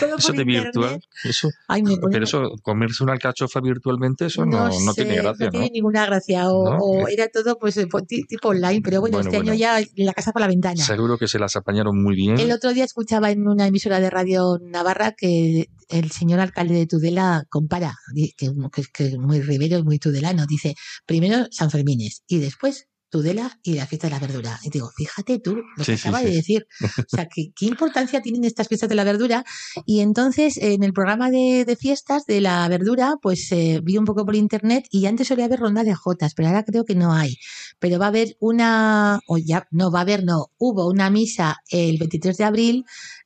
Todo 0.00 0.16
Eso 0.16 0.28
por 0.28 0.36
de 0.36 0.42
internet. 0.42 0.64
virtual, 0.74 1.00
eso, 1.24 1.48
Ay, 1.68 1.82
me 1.82 1.96
pero 2.10 2.24
eso, 2.24 2.50
comerse 2.62 3.02
una 3.04 3.12
alcachofa 3.14 3.60
virtualmente, 3.60 4.26
eso 4.26 4.44
no, 4.44 4.66
no 4.68 4.92
sé, 4.92 5.04
tiene 5.04 5.16
gracia, 5.22 5.46
no 5.46 5.50
tiene 5.52 5.70
ninguna 5.72 6.06
gracia. 6.06 6.48
O, 6.50 6.64
o 7.04 7.08
era 7.08 7.28
todo 7.28 7.56
pues 7.58 7.76
eh, 7.76 7.86
po- 7.86 8.02
ti- 8.02 8.24
tipo 8.24 8.48
online, 8.48 8.80
pero 8.82 9.00
bueno, 9.00 9.16
Bueno, 9.18 9.28
este 9.30 9.38
bueno. 9.38 9.52
año 9.52 9.58
ya 9.58 9.80
la 9.96 10.12
casa 10.12 10.32
por 10.32 10.40
la 10.42 10.48
ventana. 10.48 10.82
Seguro 10.84 11.16
que 11.18 11.28
se 11.28 11.38
las 11.38 11.56
apañaron 11.56 12.02
muy 12.02 12.14
bien. 12.14 12.38
El 12.38 12.52
otro 12.52 12.72
día 12.74 12.84
escuchaba 12.84 13.30
en 13.30 13.46
una 13.46 13.66
emisora 13.66 14.00
de 14.00 14.10
radio 14.10 14.58
Navarra 14.60 15.12
que 15.12 15.68
el 15.88 16.10
señor 16.10 16.40
alcalde 16.40 16.74
de 16.74 16.86
Tudela 16.86 17.44
compara, 17.48 17.94
que, 18.14 18.32
que, 18.36 18.82
que 18.92 19.06
es 19.06 19.18
muy 19.18 19.40
ribero 19.40 19.78
y 19.78 19.82
muy 19.82 19.98
tudelano. 19.98 20.46
Dice, 20.46 20.74
primero 21.06 21.46
San 21.50 21.70
Fermines 21.70 22.22
y 22.26 22.38
después 22.38 22.88
Tudela 23.14 23.60
y 23.62 23.74
la 23.74 23.86
fiesta 23.86 24.08
de 24.08 24.10
la 24.10 24.18
verdura. 24.18 24.58
Y 24.64 24.70
digo, 24.70 24.90
fíjate 24.90 25.38
tú 25.38 25.54
lo 25.54 25.84
que 25.84 25.96
sí, 25.96 26.08
acaba 26.08 26.18
sí. 26.18 26.24
de 26.26 26.32
decir. 26.32 26.66
O 26.98 27.16
sea, 27.16 27.28
que, 27.28 27.52
qué 27.54 27.66
importancia 27.66 28.20
tienen 28.20 28.42
estas 28.42 28.66
fiestas 28.66 28.88
de 28.88 28.96
la 28.96 29.04
verdura. 29.04 29.44
Y 29.86 30.00
entonces, 30.00 30.56
en 30.56 30.82
el 30.82 30.92
programa 30.92 31.30
de, 31.30 31.64
de 31.64 31.76
fiestas 31.76 32.26
de 32.26 32.40
la 32.40 32.66
verdura, 32.66 33.14
pues 33.22 33.52
eh, 33.52 33.80
vi 33.84 33.98
un 33.98 34.04
poco 34.04 34.26
por 34.26 34.34
internet 34.34 34.86
y 34.90 35.06
antes 35.06 35.28
solía 35.28 35.44
haber 35.44 35.60
ronda 35.60 35.84
de 35.84 35.94
jotas, 35.94 36.34
pero 36.34 36.48
ahora 36.48 36.64
creo 36.64 36.84
que 36.84 36.96
no 36.96 37.12
hay. 37.12 37.36
Pero 37.78 38.00
va 38.00 38.06
a 38.06 38.08
haber 38.08 38.36
una, 38.40 39.20
o 39.28 39.38
ya, 39.38 39.68
no, 39.70 39.92
va 39.92 40.00
a 40.00 40.02
haber, 40.02 40.24
no, 40.24 40.46
hubo 40.58 40.88
una 40.88 41.08
misa 41.08 41.58
el 41.70 41.98
23 41.98 42.36
de 42.36 42.44
abril, 42.44 42.84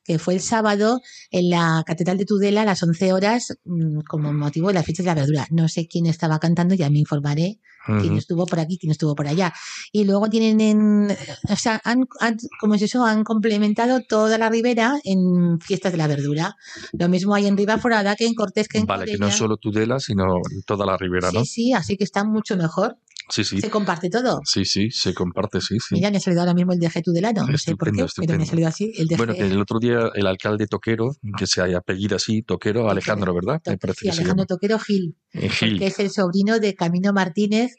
que 0.09 0.17
fue 0.17 0.33
el 0.33 0.41
sábado, 0.41 1.01
en 1.29 1.51
la 1.51 1.83
Catedral 1.85 2.17
de 2.17 2.25
Tudela 2.25 2.63
a 2.63 2.65
las 2.65 2.81
11 2.81 3.13
horas, 3.13 3.55
mm, 3.63 3.99
como 4.07 4.33
motivo 4.33 4.69
de 4.69 4.73
las 4.73 4.83
fiestas 4.83 5.05
de 5.05 5.09
la 5.11 5.13
verdura. 5.13 5.45
No 5.51 5.67
sé 5.67 5.87
quién 5.87 6.07
estaba 6.07 6.39
cantando, 6.39 6.73
ya 6.73 6.89
me 6.89 6.97
informaré 6.97 7.59
quién 8.01 8.17
estuvo 8.17 8.45
por 8.47 8.59
aquí, 8.59 8.77
quién 8.79 8.89
estuvo 8.91 9.13
por 9.15 9.27
allá. 9.27 9.53
Y 9.91 10.03
luego 10.05 10.27
tienen 10.29 10.61
en, 10.61 11.11
o 11.47 11.55
sea, 11.55 11.79
han, 11.83 12.07
han- 12.19 12.37
¿cómo 12.59 12.73
es 12.73 12.81
eso? 12.81 13.05
Han 13.05 13.23
complementado 13.23 14.01
toda 14.01 14.37
la 14.39 14.49
ribera 14.49 14.99
en 15.03 15.59
fiestas 15.61 15.91
de 15.91 15.97
la 15.99 16.07
verdura. 16.07 16.55
Lo 16.93 17.07
mismo 17.07 17.35
hay 17.35 17.45
en 17.45 17.55
Ribaforada 17.55 18.15
que 18.15 18.25
en 18.25 18.33
Cortés, 18.33 18.67
que 18.67 18.79
en 18.79 18.85
Vale, 18.87 19.05
que 19.05 19.17
no 19.19 19.27
es 19.27 19.35
solo 19.37 19.57
Tudela, 19.57 19.99
sino 19.99 20.23
toda 20.65 20.85
la 20.87 20.97
ribera, 20.97 21.31
¿no? 21.31 21.41
Sí, 21.45 21.45
sí, 21.45 21.73
así 21.73 21.97
que 21.97 22.03
está 22.03 22.23
mucho 22.23 22.57
mejor. 22.57 22.97
Sí, 23.29 23.43
sí. 23.43 23.61
Se 23.61 23.69
comparte 23.69 24.09
todo. 24.09 24.41
Sí, 24.43 24.65
sí, 24.65 24.89
se 24.91 25.13
comparte, 25.13 25.61
sí, 25.61 25.77
sí. 25.79 25.95
Mira, 25.95 26.09
me 26.11 26.17
ha 26.17 26.19
salido 26.19 26.41
ahora 26.41 26.53
mismo 26.53 26.73
el 26.73 26.79
DG 26.79 27.03
Tudelano, 27.03 27.45
no 27.45 27.57
sé 27.57 27.75
por 27.75 27.91
qué, 27.91 28.01
Estupendo, 28.01 28.27
pero 28.27 28.37
me 28.37 28.43
ha 28.43 28.47
salido 28.47 28.67
así 28.67 28.91
el 28.97 29.07
DG. 29.07 29.17
Bueno, 29.17 29.33
que 29.35 29.45
el 29.45 29.59
otro 29.61 29.79
día 29.79 30.09
el 30.15 30.25
alcalde 30.27 30.65
Toquero, 30.67 31.15
que 31.37 31.45
se 31.47 31.61
haya 31.61 31.77
apellido 31.77 32.15
así, 32.15 32.41
Toquero, 32.41 32.89
Alejandro, 32.89 33.33
¿verdad? 33.33 33.61
Me 33.65 33.77
parece 33.77 33.99
sí, 33.99 34.05
que 34.07 34.11
Alejandro. 34.11 34.45
Toquero 34.47 34.79
Gil, 34.79 35.15
Eh, 35.33 35.49
Gil. 35.49 35.77
que 35.79 35.87
es 35.87 35.99
el 35.99 36.09
sobrino 36.09 36.59
de 36.59 36.73
Camino 36.75 37.13
Martínez 37.13 37.75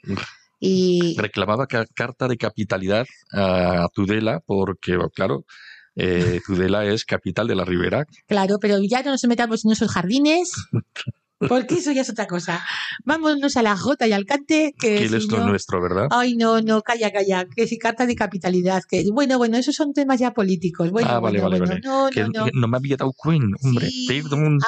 y 0.61 1.17
reclamaba 1.19 1.67
ca- 1.67 1.87
carta 1.95 2.29
de 2.29 2.37
capitalidad 2.37 3.07
a 3.33 3.89
Tudela 3.93 4.41
porque, 4.47 4.97
claro, 5.15 5.45
eh, 5.97 6.39
Tudela 6.47 6.85
es 6.85 7.05
capital 7.05 7.49
de 7.49 7.55
la 7.57 7.65
Ribera. 7.65 8.05
Claro, 8.29 8.59
pero 8.61 8.79
ya 8.89 9.03
no 9.03 9.11
nos 9.11 9.25
metamos 9.25 9.65
en 9.65 9.73
esos 9.73 9.91
jardines, 9.91 10.53
porque 11.49 11.77
eso 11.77 11.93
ya 11.93 12.03
es 12.03 12.11
otra 12.11 12.27
cosa. 12.27 12.63
Vámonos 13.05 13.57
a 13.57 13.63
la 13.63 13.77
Jota 13.77 14.07
y 14.07 14.13
al 14.13 14.25
cante, 14.27 14.75
que 14.79 14.97
Que 14.97 15.09
si 15.09 15.15
es 15.17 15.27
lo 15.29 15.39
no- 15.39 15.49
nuestro, 15.49 15.81
¿verdad? 15.81 16.07
Ay, 16.11 16.37
no, 16.37 16.61
no, 16.61 16.83
calla, 16.83 17.11
calla, 17.13 17.47
que 17.47 17.67
si 17.67 17.79
carta 17.79 18.07
de 18.07 18.15
capitalidad, 18.15 18.83
que 18.89 19.05
bueno, 19.13 19.39
bueno, 19.39 19.57
esos 19.57 19.75
son 19.75 19.93
temas 19.93 20.21
ya 20.21 20.33
políticos. 20.33 20.91
Bueno, 20.91 21.09
Ah, 21.11 21.19
vale, 21.21 21.41
bueno, 21.41 21.59
vale, 21.59 21.59
bueno, 21.59 21.89
vale. 21.91 22.05
no, 22.05 22.11
que 22.11 22.23
no, 22.39 22.47
no. 22.47 22.51
no 22.61 22.69
me 22.69 22.77
había 22.77 22.97
dado 22.97 23.13
cuenta, 23.17 23.57
hombre. 23.63 23.89
Sí, 23.89 24.07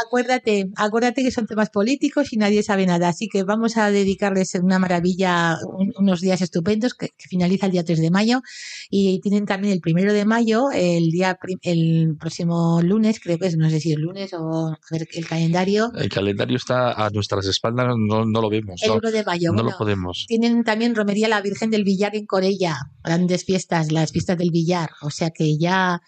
acuérdate, 0.06 0.70
acuérdate 0.76 1.22
que 1.22 1.30
son 1.30 1.46
temas 1.46 1.70
políticos 1.70 2.32
y 2.32 2.36
nadie 2.36 2.62
sabe 2.62 2.86
nada. 2.86 3.08
Así 3.08 3.28
que 3.28 3.42
vamos 3.44 3.76
a 3.76 3.90
dedicarles 3.90 4.54
una 4.54 4.78
maravilla, 4.78 5.58
un- 5.66 5.92
unos 5.98 6.20
días 6.20 6.40
estupendos 6.42 6.94
que, 6.94 7.08
que 7.16 7.28
finaliza 7.28 7.66
el 7.66 7.72
día 7.72 7.84
3 7.84 8.00
de 8.00 8.10
mayo 8.10 8.40
y 8.90 9.20
tienen 9.20 9.46
también 9.46 9.72
el 9.74 9.80
primero 9.80 10.12
de 10.12 10.24
mayo, 10.24 10.70
el 10.72 11.10
día 11.10 11.38
el 11.62 12.16
próximo 12.18 12.80
lunes, 12.82 13.20
creo 13.20 13.38
que 13.38 13.46
es, 13.46 13.56
no 13.56 13.68
sé 13.70 13.80
si 13.80 13.92
es 13.92 13.98
lunes 13.98 14.32
o 14.34 14.68
a 14.68 14.78
ver 14.90 15.06
el 15.12 15.26
calendario, 15.26 15.92
El 15.96 16.08
calendario 16.08 16.56
está 16.62 16.92
a 16.92 17.10
nuestras 17.10 17.46
espaldas, 17.46 17.94
no, 17.96 18.24
no 18.24 18.40
lo 18.40 18.48
vemos, 18.48 18.82
el 18.82 18.88
no, 18.88 18.96
1 18.96 19.10
de 19.10 19.24
mayo. 19.24 19.48
no 19.50 19.54
bueno, 19.54 19.70
lo 19.70 19.76
podemos. 19.76 20.24
Tienen 20.28 20.64
también 20.64 20.94
romería 20.94 21.28
la 21.28 21.40
Virgen 21.40 21.70
del 21.70 21.84
Villar 21.84 22.16
en 22.16 22.26
Corella, 22.26 22.76
grandes 23.02 23.44
fiestas, 23.44 23.92
las 23.92 24.12
fiestas 24.12 24.38
del 24.38 24.50
Villar, 24.50 24.90
o 25.02 25.10
sea 25.10 25.30
que 25.30 25.58
ya 25.58 26.00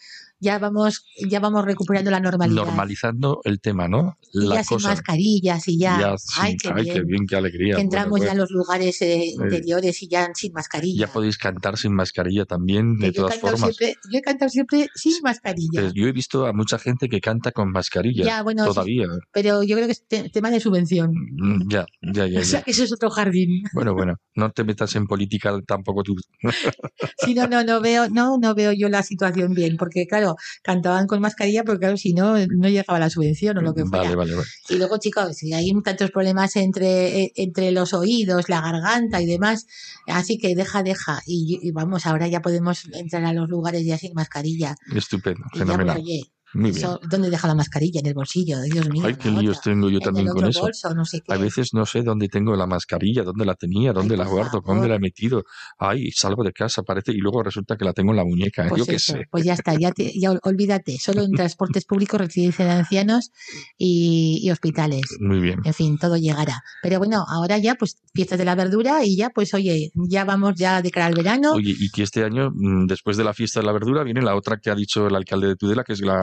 ya 0.44 0.58
vamos 0.58 1.04
ya 1.28 1.40
vamos 1.40 1.64
recuperando 1.64 2.10
la 2.10 2.20
normalidad. 2.20 2.64
Normalizando 2.64 3.40
el 3.44 3.60
tema, 3.60 3.88
¿no? 3.88 4.16
y 4.32 4.46
La 4.46 4.56
ya 4.56 4.64
sin 4.64 4.82
mascarillas 4.82 5.68
y 5.68 5.78
ya, 5.78 5.98
Ya, 6.00 6.14
sí. 6.18 6.40
ay, 6.40 6.56
qué 6.56 6.72
bien. 7.02 7.26
qué 7.26 7.36
alegría. 7.36 7.76
que 7.76 7.82
Bueno, 7.82 7.84
entramos 7.86 8.20
ya 8.20 8.24
pues, 8.26 8.32
en 8.32 8.38
los 8.38 8.50
lugares 8.50 9.02
eh, 9.02 9.24
interiores 9.26 10.02
y 10.02 10.08
ya 10.08 10.28
sin 10.34 10.52
mascarilla. 10.52 11.06
ya 11.06 11.12
podéis 11.12 11.38
cantar 11.38 11.76
sin 11.78 11.94
mascarilla 11.94 12.44
también, 12.44 12.96
de 12.98 13.12
yo, 13.12 13.22
todas 13.22 13.38
formas. 13.38 13.60
siempre, 13.60 13.94
yo 14.10 14.18
he 14.18 14.22
cantado 14.22 14.48
siempre 14.50 14.88
sin 14.94 15.14
mascarilla. 15.22 15.70
Pero 15.80 15.92
yo 15.94 16.06
he 16.06 16.12
visto 16.12 16.46
a 16.46 16.52
mucha 16.52 16.78
gente 16.78 17.08
que 17.08 17.20
canta 17.20 17.52
con 17.52 17.70
mascarilla 17.70 18.24
Ya, 18.24 18.42
bueno, 18.42 18.64
sí. 18.64 18.70
todavía. 18.70 19.06
Pero 19.32 19.62
yo 19.62 19.76
creo 19.76 19.86
que 19.86 19.92
es 19.92 20.06
te- 20.06 20.28
tema 20.30 20.50
de 20.50 20.60
subvención. 20.60 21.12
Mm, 21.14 21.68
Ya, 21.68 21.86
ya, 22.02 22.26
ya. 22.26 22.40
O 22.40 22.44
sea 22.44 22.62
que 22.62 22.72
eso 22.72 22.84
es 22.84 22.92
otro 22.92 23.10
jardín. 23.10 23.62
Bueno, 23.72 23.94
bueno, 23.94 24.16
no 24.34 24.50
te 24.50 24.64
metas 24.64 24.94
en 24.96 25.06
política 25.06 25.58
tampoco 25.66 26.02
tú. 26.02 26.14
Sí, 27.18 27.34
no, 27.34 27.46
no, 27.46 27.64
no 27.64 27.80
veo, 27.80 28.08
no, 28.10 28.36
no 28.38 28.54
veo 28.54 28.72
yo 28.72 28.88
la 28.88 29.02
situación 29.02 29.54
bien, 29.54 29.76
porque 29.76 30.06
claro, 30.06 30.33
cantaban 30.62 31.06
con 31.06 31.20
mascarilla, 31.20 31.64
porque 31.64 31.80
claro, 31.80 31.96
si 31.96 32.12
no, 32.14 32.36
no 32.46 32.68
llegaba 32.68 32.98
la 32.98 33.10
subvención 33.10 33.58
o 33.58 33.60
lo 33.62 33.74
que 33.74 33.84
fuera. 33.84 34.04
Vale, 34.04 34.16
vale, 34.16 34.34
vale. 34.34 34.46
Y 34.68 34.76
luego, 34.76 34.98
chicos, 34.98 35.36
si 35.36 35.52
hay 35.52 35.70
tantos 35.82 36.10
problemas 36.10 36.56
entre, 36.56 37.22
eh, 37.22 37.32
entre 37.36 37.70
los 37.72 37.92
oídos, 37.94 38.48
la 38.48 38.60
garganta 38.60 39.20
y 39.20 39.26
demás, 39.26 39.66
así 40.06 40.38
que 40.38 40.54
deja, 40.54 40.82
deja. 40.82 41.20
Y, 41.26 41.58
y 41.62 41.70
vamos, 41.72 42.06
ahora 42.06 42.28
ya 42.28 42.40
podemos 42.40 42.84
entrar 42.92 43.24
a 43.24 43.32
los 43.32 43.48
lugares 43.48 43.84
ya 43.84 43.98
sin 43.98 44.14
mascarilla. 44.14 44.76
Estupendo, 44.94 45.40
Y 45.52 45.58
ya, 45.58 45.64
pues, 45.64 45.76
fenomenal. 45.76 45.96
oye, 45.98 46.22
Muy 46.54 46.70
bien. 46.70 46.76
eso, 46.76 47.00
¿dónde 47.08 47.30
deja 47.30 47.48
la 47.48 47.54
mascarilla? 47.54 48.00
En 48.00 48.06
el 48.06 48.14
bolsillo, 48.14 48.60
Dios 48.62 48.88
mío. 48.90 49.02
Ay, 49.06 49.14
qué 49.16 49.30
líos 49.30 49.58
otra. 49.58 49.72
tengo 49.72 49.90
yo 49.90 49.98
también 50.00 50.28
con 50.28 50.46
eso. 50.46 50.60
bolso, 50.60 50.94
no 50.94 51.04
sé 51.04 51.20
qué. 51.20 51.32
A 51.34 51.36
veces 51.36 51.74
no 51.74 51.84
sé 51.84 52.02
dónde 52.02 52.28
tengo 52.28 52.54
la 52.56 52.66
mascarilla, 52.66 53.22
dónde 53.24 53.44
la 53.44 53.54
tenía, 53.54 53.92
dónde 53.92 54.14
Ay, 54.14 54.18
la 54.18 54.26
guardo, 54.26 54.50
favor. 54.62 54.66
dónde 54.76 54.88
la 54.88 54.94
he 54.96 54.98
metido. 55.00 55.42
Ay, 55.78 56.10
salgo 56.12 56.44
de 56.44 56.52
casa, 56.52 56.82
parece, 56.82 57.12
y 57.12 57.16
luego 57.18 57.42
resulta 57.42 57.76
que 57.76 57.84
la 57.84 57.92
tengo 57.92 58.12
en 58.12 58.16
la 58.16 58.24
muñeca. 58.24 58.66
Pues 58.68 58.80
yo 58.80 58.86
qué 58.86 58.98
sé. 58.98 59.24
pues 59.30 59.44
ya 59.44 59.54
está, 59.54 59.74
ya, 59.74 59.90
te- 59.92 60.12
ya 60.18 60.30
ol- 60.30 60.40
olvídate, 60.42 60.98
solo 60.98 61.22
en 61.22 61.32
transportes 61.32 61.84
públicos, 61.84 62.20
residencia 62.20 62.64
de 62.64 62.70
ancianos 62.70 63.30
y, 63.76 64.40
y 64.42 64.50
hospitales. 64.50 65.16
Muy 65.20 65.40
bien. 65.40 65.60
En 65.64 65.74
fin, 65.74 65.98
todo 65.98 66.16
llegará. 66.16 66.62
Pero 66.82 66.98
bueno, 66.98 67.24
ahora 67.28 67.58
ya, 67.58 67.74
pues 67.74 67.96
fiestas 68.14 68.38
de 68.38 68.44
la 68.44 68.54
verdura 68.54 69.04
y 69.04 69.16
ya, 69.16 69.30
pues 69.30 69.54
oye, 69.54 69.90
ya 70.08 70.24
vamos 70.24 70.54
ya 70.56 70.82
de 70.82 70.90
cara 70.90 71.06
al 71.06 71.14
verano. 71.14 71.52
Oye, 71.52 71.74
y 71.76 71.90
que 71.90 72.02
este 72.02 72.24
año, 72.24 72.50
mm, 72.54 72.86
después 72.86 73.16
de 73.16 73.24
la 73.24 73.34
fiesta 73.34 73.60
de 73.60 73.66
la 73.66 73.72
verdura, 73.72 74.04
viene 74.04 74.22
la 74.22 74.36
otra 74.36 74.58
que 74.58 74.70
ha 74.70 74.74
dicho 74.74 75.06
el 75.06 75.14
alcalde 75.16 75.48
de 75.48 75.56
Tudela, 75.56 75.84
que 75.84 75.94
es 75.94 76.00
la, 76.00 76.22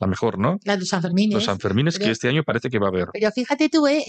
la 0.00 0.06
mejor, 0.06 0.38
¿no? 0.38 0.58
La 0.64 0.76
de 0.76 0.84
San 0.84 1.00
Fermín. 1.02 1.32
Los 1.32 1.44
Sanfermines, 1.44 1.98
que 1.98 2.10
este 2.10 2.28
año 2.28 2.42
parece 2.44 2.68
que 2.68 2.78
va 2.78 2.86
a 2.86 2.90
haber. 2.90 3.08
Pero 3.12 3.30
fíjate 3.30 3.68
tú, 3.68 3.86
eh, 3.86 4.04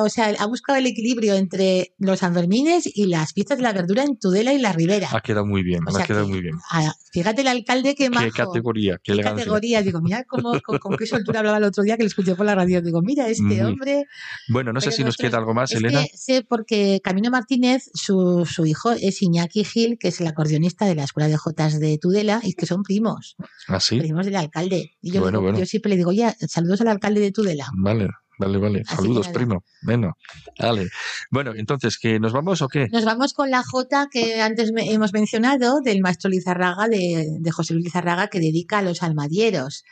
o 0.00 0.08
sea, 0.08 0.32
ha 0.38 0.46
buscado 0.46 0.78
el 0.78 0.86
equilibrio 0.86 1.34
entre 1.34 1.92
los 1.98 2.20
Sanfermines 2.20 2.88
y 2.94 3.06
las 3.06 3.32
fiestas 3.32 3.58
de 3.58 3.62
la 3.64 3.72
verdura 3.72 4.04
en 4.04 4.16
Tudela 4.18 4.52
y 4.54 4.58
la 4.58 4.72
Ribera. 4.72 5.08
Ha 5.12 5.20
quedado 5.20 5.44
muy 5.44 5.62
bien, 5.62 5.80
O 5.86 5.90
ha 5.90 5.92
sea 5.92 6.06
quedado 6.06 6.26
que, 6.26 6.32
muy 6.32 6.40
bien. 6.40 6.54
ah, 6.70 6.92
fíjate 7.12 7.40
el 7.42 7.48
alcalde 7.48 7.94
que 7.94 8.10
majo. 8.10 8.24
Qué 8.26 8.30
categoría, 8.30 8.98
qué 9.02 9.14
qué 9.16 9.22
categoría. 9.22 9.82
Digo, 9.82 10.00
mira 10.00 10.24
cómo, 10.24 10.52
con, 10.64 10.78
con 10.78 10.96
qué 10.96 11.06
soltura 11.06 11.40
hablaba 11.40 11.58
el 11.58 11.64
otro 11.64 11.82
día 11.82 11.96
que 11.96 12.04
le 12.04 12.08
escuché 12.08 12.34
por 12.36 12.46
la 12.46 12.54
radio. 12.54 12.80
Digo, 12.80 13.02
mira, 13.02 13.28
este 13.28 13.42
Muy- 13.42 13.60
hombre. 13.60 14.04
Bueno, 14.48 14.72
no 14.72 14.80
sé 14.80 14.86
Pero 14.86 14.96
si 14.96 15.04
nos 15.04 15.16
queda 15.16 15.38
algo 15.38 15.52
más, 15.52 15.72
es 15.72 15.78
Elena. 15.78 16.04
que 16.04 16.16
sé 16.16 16.44
porque 16.48 17.00
Camino 17.02 17.30
Martínez, 17.30 17.90
su, 17.92 18.46
su 18.46 18.66
hijo 18.66 18.92
es 18.92 19.20
Iñaki 19.20 19.64
Gil, 19.64 19.98
que 19.98 20.08
es 20.08 20.20
el 20.20 20.26
acordeonista 20.28 20.86
de 20.86 20.94
la 20.94 21.04
Escuela 21.04 21.28
de 21.28 21.36
Jotas 21.36 21.80
de 21.80 21.98
Tudela, 21.98 22.40
y 22.42 22.54
que 22.54 22.66
son 22.66 22.82
primos, 22.84 23.36
¿Ah, 23.68 23.80
sí? 23.80 23.98
primos 23.98 24.24
del 24.26 24.36
alcalde. 24.36 24.92
Y 25.02 25.10
yo, 25.10 25.23
Bueno, 25.24 25.40
bueno. 25.42 25.58
yo 25.58 25.66
siempre 25.66 25.90
le 25.90 25.96
digo, 25.96 26.12
ya, 26.12 26.34
saludos 26.48 26.80
al 26.80 26.88
alcalde 26.88 27.20
de 27.20 27.32
Tudela. 27.32 27.66
Vale, 27.76 28.08
Vale, 28.36 28.58
vale. 28.58 28.82
Así 28.84 28.96
Saludos, 28.96 29.28
primo. 29.28 29.62
Bueno, 29.82 30.14
vale. 30.58 30.88
Bueno, 31.30 31.52
entonces, 31.54 31.96
¿que 31.98 32.18
nos 32.18 32.32
vamos 32.32 32.62
o 32.62 32.68
qué? 32.68 32.88
Nos 32.90 33.04
vamos 33.04 33.32
con 33.32 33.48
la 33.48 33.62
Jota 33.62 34.08
que 34.10 34.40
antes 34.42 34.72
me- 34.72 34.92
hemos 34.92 35.12
mencionado 35.12 35.80
del 35.80 36.00
maestro 36.00 36.28
Lizarraga, 36.30 36.88
de, 36.88 37.28
de 37.38 37.50
José 37.52 37.74
Luis 37.74 37.84
Lizarraga, 37.84 38.26
que 38.26 38.40
dedica 38.40 38.78
a 38.78 38.82
los 38.82 39.04
almadieros. 39.04 39.84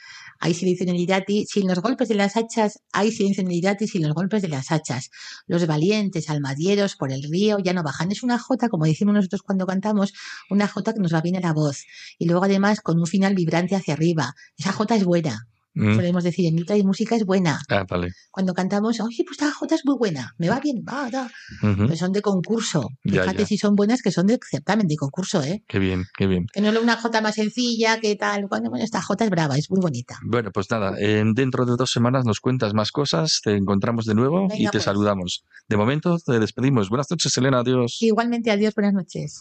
Hay 0.44 0.54
silencio 0.54 0.82
en 0.82 0.96
el 0.96 1.00
irati, 1.00 1.46
sin 1.46 1.68
los 1.68 1.78
golpes 1.78 2.08
de 2.08 2.16
las 2.16 2.36
hachas, 2.36 2.80
hay 2.92 3.12
silencio 3.12 3.42
en 3.42 3.46
el 3.46 3.58
irati, 3.58 3.86
sin 3.86 4.02
los 4.02 4.12
golpes 4.12 4.42
de 4.42 4.48
las 4.48 4.72
hachas. 4.72 5.10
Los 5.46 5.68
valientes 5.68 6.28
almadieros 6.28 6.96
por 6.96 7.12
el 7.12 7.22
río 7.22 7.60
ya 7.60 7.72
no 7.72 7.84
bajan. 7.84 8.10
Es 8.10 8.24
una 8.24 8.40
jota, 8.40 8.68
como 8.68 8.84
decimos 8.84 9.14
nosotros 9.14 9.42
cuando 9.42 9.66
cantamos, 9.66 10.12
una 10.50 10.66
jota 10.66 10.94
que 10.94 10.98
nos 10.98 11.14
va 11.14 11.20
bien 11.20 11.36
a 11.36 11.40
la 11.40 11.52
voz. 11.52 11.84
Y 12.18 12.26
luego 12.26 12.42
además 12.42 12.80
con 12.80 12.98
un 12.98 13.06
final 13.06 13.36
vibrante 13.36 13.76
hacia 13.76 13.94
arriba. 13.94 14.34
Esa 14.58 14.72
jota 14.72 14.96
es 14.96 15.04
buena. 15.04 15.46
Mm. 15.74 15.96
Podemos 15.96 16.24
decir, 16.24 16.46
en 16.46 16.76
y 16.76 16.82
música 16.84 17.16
es 17.16 17.24
buena. 17.24 17.60
Ah, 17.68 17.84
vale. 17.88 18.10
Cuando 18.30 18.52
cantamos, 18.54 19.00
oye, 19.00 19.24
pues 19.24 19.32
esta 19.40 19.50
jota 19.52 19.74
es 19.74 19.82
muy 19.84 19.96
buena, 19.96 20.32
me 20.38 20.48
va 20.48 20.60
bien, 20.60 20.84
va, 20.86 21.10
da. 21.10 21.30
Pues 21.60 21.98
son 21.98 22.12
de 22.12 22.20
concurso. 22.22 22.88
Ya, 23.04 23.22
Fíjate 23.22 23.38
ya. 23.40 23.46
si 23.46 23.58
son 23.58 23.74
buenas 23.74 24.02
que 24.02 24.10
son 24.10 24.26
de 24.26 24.38
certamen, 24.50 24.86
de 24.86 24.96
concurso, 24.96 25.42
¿eh? 25.42 25.62
Qué 25.66 25.78
bien, 25.78 26.04
qué 26.16 26.26
bien. 26.26 26.46
Que 26.52 26.60
no 26.60 26.70
es 26.70 26.78
una 26.78 26.96
jota 26.96 27.20
más 27.20 27.34
sencilla, 27.36 28.00
que 28.00 28.16
tal. 28.16 28.46
Bueno, 28.48 28.70
bueno, 28.70 28.84
esta 28.84 29.00
jota 29.02 29.24
es 29.24 29.30
brava, 29.30 29.56
es 29.56 29.70
muy 29.70 29.80
bonita. 29.80 30.18
Bueno, 30.24 30.50
pues 30.52 30.70
nada, 30.70 30.94
en- 30.98 31.34
dentro 31.34 31.64
de 31.64 31.76
dos 31.76 31.90
semanas 31.90 32.24
nos 32.24 32.40
cuentas 32.40 32.74
más 32.74 32.90
cosas, 32.92 33.40
te 33.42 33.56
encontramos 33.56 34.04
de 34.06 34.14
nuevo 34.14 34.48
y 34.54 34.64
te 34.66 34.72
pues. 34.72 34.84
saludamos. 34.84 35.44
De 35.68 35.76
momento 35.76 36.18
te 36.24 36.38
despedimos. 36.38 36.88
Buenas 36.90 37.10
noches, 37.10 37.36
Elena, 37.36 37.60
adiós. 37.60 37.96
Igualmente, 38.00 38.50
adiós, 38.50 38.74
buenas 38.74 38.94
noches. 38.94 39.40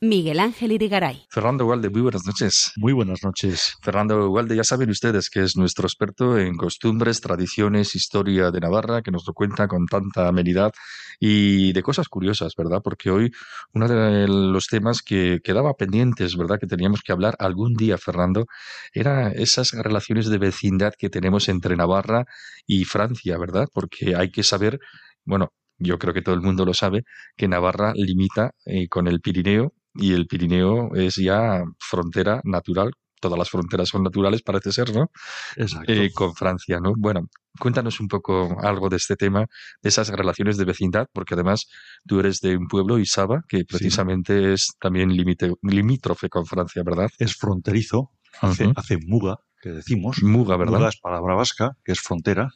Miguel 0.00 0.38
Ángel 0.38 0.70
Irigaray. 0.70 1.26
Fernando 1.28 1.66
Walde, 1.66 1.90
muy 1.90 2.02
buenas 2.02 2.24
noches. 2.24 2.72
Muy 2.76 2.92
buenas 2.92 3.24
noches. 3.24 3.74
Fernando 3.82 4.30
Walde, 4.30 4.54
ya 4.54 4.62
saben 4.62 4.90
ustedes 4.90 5.28
que 5.28 5.42
es 5.42 5.56
nuestro 5.56 5.86
experto 5.86 6.38
en 6.38 6.56
costumbres, 6.56 7.20
tradiciones, 7.20 7.96
historia 7.96 8.52
de 8.52 8.60
Navarra, 8.60 9.02
que 9.02 9.10
nos 9.10 9.26
lo 9.26 9.32
cuenta 9.34 9.66
con 9.66 9.86
tanta 9.86 10.28
amenidad 10.28 10.72
y 11.18 11.72
de 11.72 11.82
cosas 11.82 12.08
curiosas, 12.08 12.54
¿verdad? 12.56 12.80
Porque 12.82 13.10
hoy 13.10 13.32
uno 13.72 13.88
de 13.88 14.28
los 14.28 14.68
temas 14.68 15.02
que 15.02 15.40
quedaba 15.42 15.74
pendientes, 15.74 16.36
¿verdad? 16.36 16.60
Que 16.60 16.68
teníamos 16.68 17.02
que 17.02 17.10
hablar 17.12 17.34
algún 17.40 17.74
día, 17.74 17.98
Fernando, 17.98 18.46
era 18.92 19.32
esas 19.32 19.72
relaciones 19.72 20.28
de 20.28 20.38
vecindad 20.38 20.94
que 20.96 21.10
tenemos 21.10 21.48
entre 21.48 21.76
Navarra 21.76 22.24
y 22.66 22.84
Francia, 22.84 23.36
¿verdad? 23.36 23.66
Porque 23.72 24.14
hay 24.14 24.30
que 24.30 24.44
saber, 24.44 24.78
bueno, 25.24 25.52
yo 25.78 25.98
creo 25.98 26.14
que 26.14 26.22
todo 26.22 26.34
el 26.34 26.42
mundo 26.42 26.64
lo 26.64 26.74
sabe, 26.74 27.04
que 27.36 27.48
Navarra 27.48 27.92
limita 27.94 28.52
eh, 28.64 28.88
con 28.88 29.08
el 29.08 29.20
Pirineo 29.20 29.72
y 29.94 30.12
el 30.12 30.26
Pirineo 30.26 30.94
es 30.94 31.16
ya 31.16 31.62
frontera 31.78 32.40
natural. 32.44 32.92
Todas 33.20 33.36
las 33.36 33.50
fronteras 33.50 33.88
son 33.88 34.04
naturales, 34.04 34.42
parece 34.42 34.70
ser, 34.70 34.94
¿no? 34.94 35.10
Exacto. 35.56 35.90
Eh, 35.92 36.12
con 36.14 36.36
Francia, 36.36 36.78
¿no? 36.80 36.92
Bueno, 36.96 37.22
cuéntanos 37.58 37.98
un 37.98 38.06
poco 38.06 38.56
algo 38.62 38.88
de 38.88 38.96
este 38.96 39.16
tema, 39.16 39.46
de 39.82 39.88
esas 39.88 40.08
relaciones 40.10 40.56
de 40.56 40.64
vecindad, 40.64 41.08
porque 41.12 41.34
además 41.34 41.66
tú 42.06 42.20
eres 42.20 42.38
de 42.40 42.56
un 42.56 42.68
pueblo, 42.68 42.96
Isaba, 43.00 43.42
que 43.48 43.64
precisamente 43.64 44.52
es 44.52 44.68
también 44.78 45.10
limite- 45.10 45.56
limítrofe 45.62 46.28
con 46.28 46.46
Francia, 46.46 46.82
¿verdad? 46.84 47.10
es 47.18 47.34
fronterizo, 47.34 48.12
hace, 48.40 48.72
hace 48.76 48.98
muga, 49.04 49.38
que 49.60 49.70
decimos. 49.70 50.22
Muga, 50.22 50.56
¿verdad? 50.56 50.78
Muga 50.78 50.88
es 50.90 51.00
palabra 51.00 51.34
vasca, 51.34 51.72
que 51.84 51.90
es 51.90 52.00
frontera, 52.00 52.50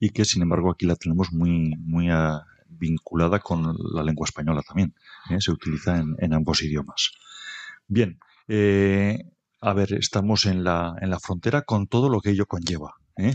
y 0.00 0.10
que 0.10 0.24
sin 0.24 0.42
embargo 0.42 0.72
aquí 0.72 0.86
la 0.86 0.96
tenemos 0.96 1.32
muy, 1.32 1.76
muy 1.78 2.08
ah, 2.10 2.42
vinculada 2.80 3.38
con 3.38 3.76
la 3.94 4.02
lengua 4.02 4.24
española 4.24 4.62
también. 4.66 4.94
¿eh? 5.28 5.36
Se 5.38 5.52
utiliza 5.52 5.98
en, 5.98 6.16
en 6.18 6.32
ambos 6.34 6.62
idiomas. 6.62 7.12
Bien, 7.86 8.18
eh, 8.48 9.22
a 9.60 9.72
ver, 9.74 9.92
estamos 9.92 10.46
en 10.46 10.64
la, 10.64 10.94
en 11.00 11.10
la 11.10 11.20
frontera 11.20 11.62
con 11.62 11.86
todo 11.86 12.08
lo 12.08 12.20
que 12.20 12.30
ello 12.30 12.46
conlleva. 12.46 12.94
¿eh? 13.16 13.34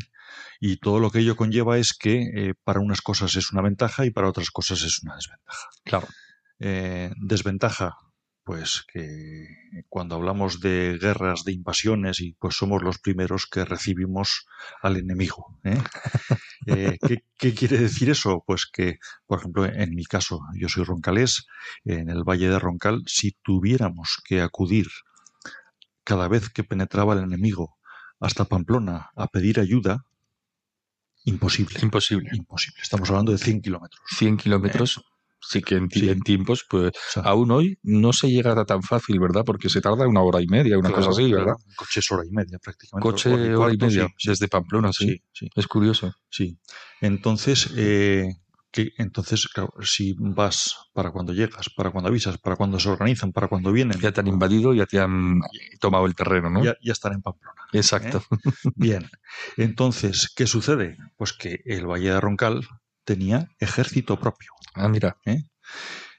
Y 0.59 0.77
todo 0.77 0.99
lo 0.99 1.11
que 1.11 1.19
ello 1.19 1.35
conlleva 1.35 1.77
es 1.77 1.93
que 1.93 2.53
para 2.63 2.79
unas 2.79 3.01
cosas 3.01 3.35
es 3.35 3.51
una 3.51 3.61
ventaja 3.61 4.05
y 4.05 4.09
para 4.09 4.27
otras 4.27 4.49
cosas 4.49 4.81
es 4.81 5.03
una 5.03 5.15
desventaja. 5.15 5.67
Claro. 5.83 6.07
Desventaja, 6.57 7.97
pues 8.45 8.85
que 8.93 9.47
cuando 9.89 10.15
hablamos 10.15 10.61
de 10.61 10.99
guerras, 11.01 11.43
de 11.45 11.51
invasiones, 11.51 12.21
y 12.21 12.33
pues 12.33 12.55
somos 12.55 12.83
los 12.83 12.99
primeros 12.99 13.47
que 13.47 13.65
recibimos 13.65 14.45
al 14.81 14.97
enemigo. 14.97 15.59
¿eh? 15.63 15.81
Eh, 16.67 16.97
¿qué, 17.07 17.23
qué 17.37 17.53
quiere 17.53 17.77
decir 17.77 18.09
eso? 18.09 18.43
Pues 18.45 18.65
que, 18.65 18.99
por 19.25 19.39
ejemplo, 19.39 19.65
en 19.65 19.93
mi 19.93 20.03
caso, 20.03 20.41
yo 20.55 20.69
soy 20.69 20.83
roncalés, 20.83 21.45
en 21.83 22.09
el 22.09 22.23
Valle 22.23 22.49
de 22.49 22.57
Roncal, 22.57 23.03
si 23.07 23.35
tuviéramos 23.43 24.21
que 24.23 24.41
acudir 24.41 24.87
cada 26.03 26.27
vez 26.27 26.49
que 26.49 26.63
penetraba 26.63 27.13
el 27.13 27.23
enemigo 27.23 27.77
hasta 28.19 28.45
Pamplona 28.45 29.09
a 29.15 29.27
pedir 29.27 29.59
ayuda, 29.59 30.05
imposible. 31.23 31.79
Imposible. 31.81 32.29
Imposible. 32.33 32.81
Estamos 32.81 33.09
hablando 33.09 33.31
de 33.31 33.39
100 33.39 33.61
kilómetros. 33.61 34.01
100 34.17 34.37
kilómetros, 34.37 35.03
sí 35.49 35.61
que 35.61 35.75
en, 35.75 35.87
ti- 35.89 36.01
Sí. 36.01 36.09
en 36.09 36.21
tiempos, 36.21 36.65
pues 36.69 36.91
O 36.91 37.11
sea, 37.11 37.23
aún 37.23 37.51
hoy 37.51 37.77
no 37.83 38.13
se 38.13 38.29
llega 38.29 38.63
tan 38.65 38.81
fácil, 38.83 39.19
¿verdad? 39.19 39.43
Porque 39.45 39.69
se 39.69 39.81
tarda 39.81 40.07
una 40.07 40.21
hora 40.21 40.41
y 40.41 40.47
media, 40.47 40.77
una 40.77 40.89
claro, 40.89 41.05
cosa 41.05 41.11
así, 41.21 41.29
claro, 41.29 41.45
¿verdad? 41.45 41.55
un 41.65 41.73
Coche 41.75 41.99
es 41.99 42.11
hora 42.11 42.23
y 42.25 42.31
media 42.31 42.57
prácticamente. 42.61 43.09
Coche 43.09 43.29
hora 43.33 43.37
y 43.37 43.45
hora 43.45 43.53
y 43.53 43.57
cuarto, 43.77 43.85
media, 43.87 44.07
sí, 44.17 44.29
desde 44.29 44.47
Pamplona, 44.47 44.91
sí. 44.93 45.07
sí, 45.09 45.21
sí, 45.33 45.49
Es 45.55 45.67
curioso. 45.67 46.13
sí. 46.29 46.57
Entonces, 47.01 47.71
eh, 47.77 48.27
que 48.71 48.91
entonces, 48.97 49.47
claro, 49.47 49.73
si 49.83 50.15
vas 50.19 50.75
para 50.93 51.11
cuando 51.11 51.31
llegas, 51.31 51.69
para 51.69 51.91
cuando 51.91 52.09
avisas, 52.09 52.37
para 52.37 52.57
cuando 52.57 52.77
se 52.79 52.89
organizan, 52.89 53.31
para 53.31 53.47
cuando 53.47 53.71
vienen, 53.71 53.97
Ya 54.01 54.11
te 54.11 54.19
han 54.19 54.27
invadido, 54.27 54.73
ya 54.73 54.85
te 54.85 54.99
han 54.99 55.39
tomado 55.79 56.05
el 56.07 56.13
terreno, 56.15 56.49
¿no? 56.49 56.61
ya, 56.63 56.75
ya 56.83 56.91
están 56.91 57.13
en 57.13 57.21
Pamplona. 57.21 57.61
Exacto. 57.71 58.21
¿eh? 58.31 58.37
Bien, 58.75 59.09
entonces, 59.57 60.29
¿qué 60.35 60.45
sucede? 60.47 60.97
Pues 61.17 61.31
que 61.33 61.61
el 61.65 61.85
Valle 61.87 62.09
de 62.11 62.19
Roncal 62.19 62.67
tenía 63.05 63.47
ejército 63.59 64.19
propio. 64.19 64.51
Ah, 64.75 64.87
mira. 64.89 65.17
¿eh? 65.25 65.43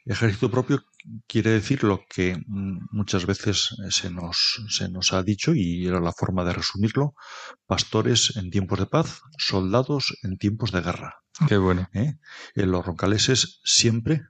Ejército 0.04 0.50
propio 0.50 0.84
quiere 1.26 1.50
decir 1.50 1.82
lo 1.82 2.04
que 2.08 2.36
mm, 2.46 2.88
muchas 2.90 3.26
veces 3.26 3.74
eh, 3.84 3.90
se 3.90 4.10
nos, 4.10 4.64
se 4.68 4.88
nos 4.88 5.12
ha 5.12 5.22
dicho 5.22 5.54
y 5.54 5.86
era 5.86 6.00
la 6.00 6.12
forma 6.12 6.44
de 6.44 6.52
resumirlo, 6.52 7.14
pastores 7.66 8.36
en 8.36 8.50
tiempos 8.50 8.78
de 8.78 8.86
paz, 8.86 9.20
soldados 9.36 10.16
en 10.22 10.38
tiempos 10.38 10.72
de 10.72 10.80
guerra. 10.80 11.16
Qué 11.48 11.56
bueno. 11.56 11.88
¿eh? 11.92 12.14
En 12.54 12.70
los 12.70 12.86
roncaleses 12.86 13.60
siempre 13.64 14.22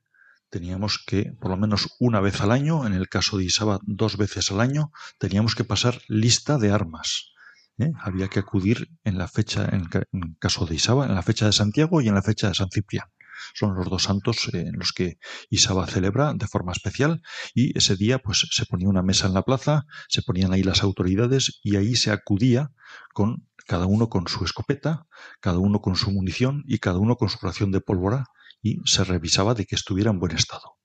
teníamos 0.49 1.03
que, 1.07 1.33
por 1.41 1.51
lo 1.51 1.57
menos 1.57 1.95
una 1.99 2.20
vez 2.20 2.41
al 2.41 2.53
año, 2.53 2.87
en 2.87 2.95
el 2.95 3.09
caso 3.09 3.37
de 3.37 3.45
Isaba 3.45 3.79
dos 3.83 4.16
veces 4.16 4.51
al 4.51 4.61
año, 4.61 4.91
teníamos 5.18 5.55
que 5.55 5.64
pasar 5.64 6.01
lista 6.09 6.57
de 6.59 6.70
armas. 6.70 7.33
¿eh? 7.79 7.93
Había 8.01 8.29
que 8.29 8.39
acudir 8.39 8.89
en 9.05 9.18
la 9.18 9.29
fecha, 9.29 9.68
en 9.70 9.83
el 9.83 10.37
caso 10.39 10.66
de 10.66 10.74
Isaba, 10.74 11.07
en 11.07 11.14
la 11.14 11.22
fecha 11.22 11.47
de 11.47 11.53
Santiago 11.53 12.01
y 12.01 12.09
en 12.09 12.14
la 12.14 12.22
fecha 12.22 12.49
de 12.49 12.55
San 12.55 12.70
Ciprián. 12.70 13.07
Son 13.55 13.74
los 13.74 13.89
dos 13.89 14.05
santos 14.05 14.49
eh, 14.53 14.61
en 14.68 14.78
los 14.78 14.93
que 14.93 15.18
Isaba 15.51 15.87
celebra 15.87 16.32
de 16.34 16.47
forma 16.47 16.72
especial 16.72 17.22
y 17.55 17.76
ese 17.76 17.97
día 17.97 18.18
pues 18.18 18.47
se 18.51 18.66
ponía 18.66 18.89
una 18.89 19.03
mesa 19.03 19.26
en 19.26 19.34
la 19.34 19.43
plaza, 19.43 19.84
se 20.09 20.22
ponían 20.22 20.53
ahí 20.53 20.62
las 20.62 20.82
autoridades 20.82 21.61
y 21.62 21.76
ahí 21.76 21.97
se 21.97 22.11
acudía 22.11 22.70
con 23.12 23.47
cada 23.66 23.87
uno 23.87 24.09
con 24.09 24.28
su 24.28 24.45
escopeta, 24.45 25.07
cada 25.41 25.59
uno 25.59 25.80
con 25.80 25.97
su 25.97 26.11
munición 26.11 26.62
y 26.66 26.78
cada 26.78 26.99
uno 26.99 27.16
con 27.16 27.28
su 27.28 27.39
ración 27.41 27.72
de 27.72 27.80
pólvora 27.80 28.26
y 28.62 28.80
se 28.84 29.05
revisaba 29.05 29.55
de 29.55 29.66
que 29.66 29.74
estuviera 29.74 30.11
en 30.11 30.18
buen 30.18 30.32
estado. 30.32 30.76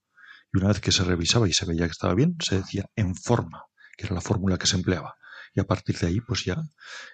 Y 0.54 0.58
una 0.58 0.70
vez 0.70 0.82
que 0.82 0.92
se 0.92 1.04
revisaba 1.04 1.48
y 1.48 1.54
se 1.54 1.66
veía 1.66 1.86
que 1.86 1.92
estaba 1.92 2.14
bien, 2.14 2.36
se 2.40 2.58
decía 2.58 2.86
en 2.96 3.16
forma, 3.16 3.66
que 3.98 4.06
era 4.06 4.16
la 4.16 4.22
fórmula 4.22 4.58
que 4.58 4.68
se 4.68 4.76
empleaba. 4.76 5.16
Y 5.54 5.60
a 5.60 5.66
partir 5.66 5.98
de 5.98 6.08
ahí, 6.08 6.22
pues 6.22 6.46
ya 6.46 6.64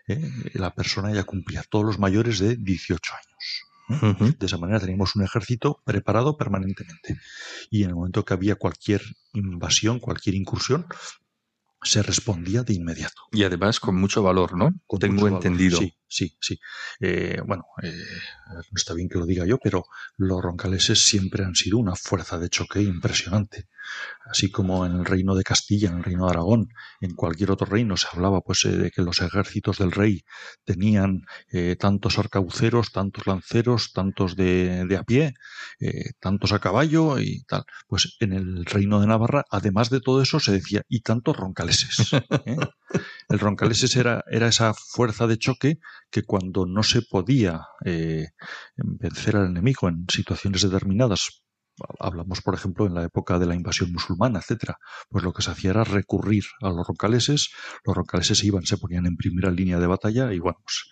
eh, 0.07 0.31
la 0.53 0.73
persona 0.73 1.13
ya 1.13 1.23
cumplía 1.23 1.63
todos 1.69 1.85
los 1.85 1.99
mayores 1.99 2.39
de 2.39 2.55
18 2.55 3.13
años. 3.13 3.66
De 3.87 4.45
esa 4.45 4.57
manera 4.57 4.79
teníamos 4.79 5.15
un 5.15 5.23
ejército 5.23 5.81
preparado 5.85 6.35
permanentemente. 6.37 7.17
Y 7.69 7.83
en 7.83 7.89
el 7.89 7.95
momento 7.95 8.25
que 8.25 8.33
había 8.33 8.55
cualquier 8.55 9.01
invasión, 9.33 9.99
cualquier 9.99 10.35
incursión, 10.35 10.87
se 11.81 12.03
respondía 12.03 12.63
de 12.63 12.73
inmediato. 12.73 13.21
Y 13.31 13.43
además 13.43 13.79
con 13.79 13.95
mucho 13.95 14.21
valor, 14.23 14.57
¿no? 14.57 14.71
Con 14.85 14.99
Tengo 14.99 15.23
valor. 15.23 15.37
entendido. 15.37 15.79
Sí, 15.79 15.93
sí, 16.07 16.37
sí. 16.39 16.59
Eh, 16.99 17.41
bueno, 17.45 17.65
eh, 17.83 17.91
no 18.47 18.61
está 18.75 18.93
bien 18.93 19.09
que 19.09 19.19
lo 19.19 19.25
diga 19.25 19.45
yo, 19.45 19.57
pero 19.57 19.85
los 20.17 20.41
roncaleses 20.41 21.05
siempre 21.05 21.43
han 21.43 21.55
sido 21.55 21.77
una 21.77 21.95
fuerza 21.95 22.37
de 22.37 22.49
choque 22.49 22.81
impresionante. 22.81 23.67
Así 24.29 24.51
como 24.51 24.85
en 24.85 24.93
el 24.93 25.05
reino 25.05 25.33
de 25.33 25.43
Castilla, 25.43 25.89
en 25.89 25.97
el 25.97 26.03
reino 26.03 26.25
de 26.25 26.31
Aragón, 26.31 26.67
en 26.99 27.15
cualquier 27.15 27.51
otro 27.51 27.67
reino 27.67 27.95
se 27.95 28.07
hablaba 28.11 28.41
pues 28.41 28.65
eh, 28.65 28.71
de 28.75 28.91
que 28.91 29.01
los 29.01 29.21
ejércitos 29.21 29.77
del 29.77 29.91
rey 29.91 30.23
tenían 30.65 31.21
eh, 31.51 31.77
tantos 31.77 32.19
arcabuceros, 32.19 32.91
tantos 32.91 33.27
lanceros, 33.27 33.93
tantos 33.93 34.35
de, 34.35 34.85
de 34.85 34.97
a 34.97 35.03
pie, 35.03 35.33
tantos 36.19 36.51
a 36.51 36.59
caballo 36.59 37.19
y 37.19 37.43
tal. 37.43 37.63
Pues 37.87 38.17
en 38.19 38.33
el 38.33 38.65
reino 38.65 38.99
de 38.99 39.07
Navarra, 39.07 39.45
además 39.49 39.89
de 39.89 40.01
todo 40.01 40.21
eso, 40.21 40.39
se 40.39 40.51
decía, 40.51 40.81
y 40.89 41.01
tantos 41.01 41.37
roncaleses. 41.37 42.11
El 43.29 43.39
roncaleses 43.39 43.95
era, 43.95 44.23
era 44.29 44.47
esa 44.47 44.73
fuerza 44.73 45.27
de 45.27 45.37
choque 45.37 45.79
que 46.09 46.23
cuando 46.23 46.65
no 46.65 46.83
se 46.83 47.01
podía 47.01 47.61
eh, 47.85 48.27
vencer 48.75 49.37
al 49.37 49.47
enemigo 49.47 49.87
en 49.87 50.05
situaciones 50.09 50.61
determinadas, 50.61 51.43
hablamos 51.99 52.41
por 52.41 52.55
ejemplo 52.55 52.85
en 52.85 52.95
la 52.95 53.03
época 53.03 53.39
de 53.39 53.45
la 53.45 53.55
invasión 53.55 53.91
musulmana, 53.91 54.39
etcétera, 54.39 54.77
pues 55.09 55.23
lo 55.23 55.33
que 55.33 55.41
se 55.41 55.51
hacía 55.51 55.71
era 55.71 55.83
recurrir 55.83 56.43
a 56.61 56.69
los 56.69 56.87
roncaleses, 56.87 57.49
los 57.85 57.95
roncaleses 57.95 58.43
iban, 58.43 58.65
se 58.65 58.77
ponían 58.77 59.05
en 59.05 59.17
primera 59.17 59.51
línea 59.51 59.79
de 59.79 59.87
batalla 59.87 60.33
y 60.33 60.39
bueno, 60.39 60.59
pues 60.63 60.85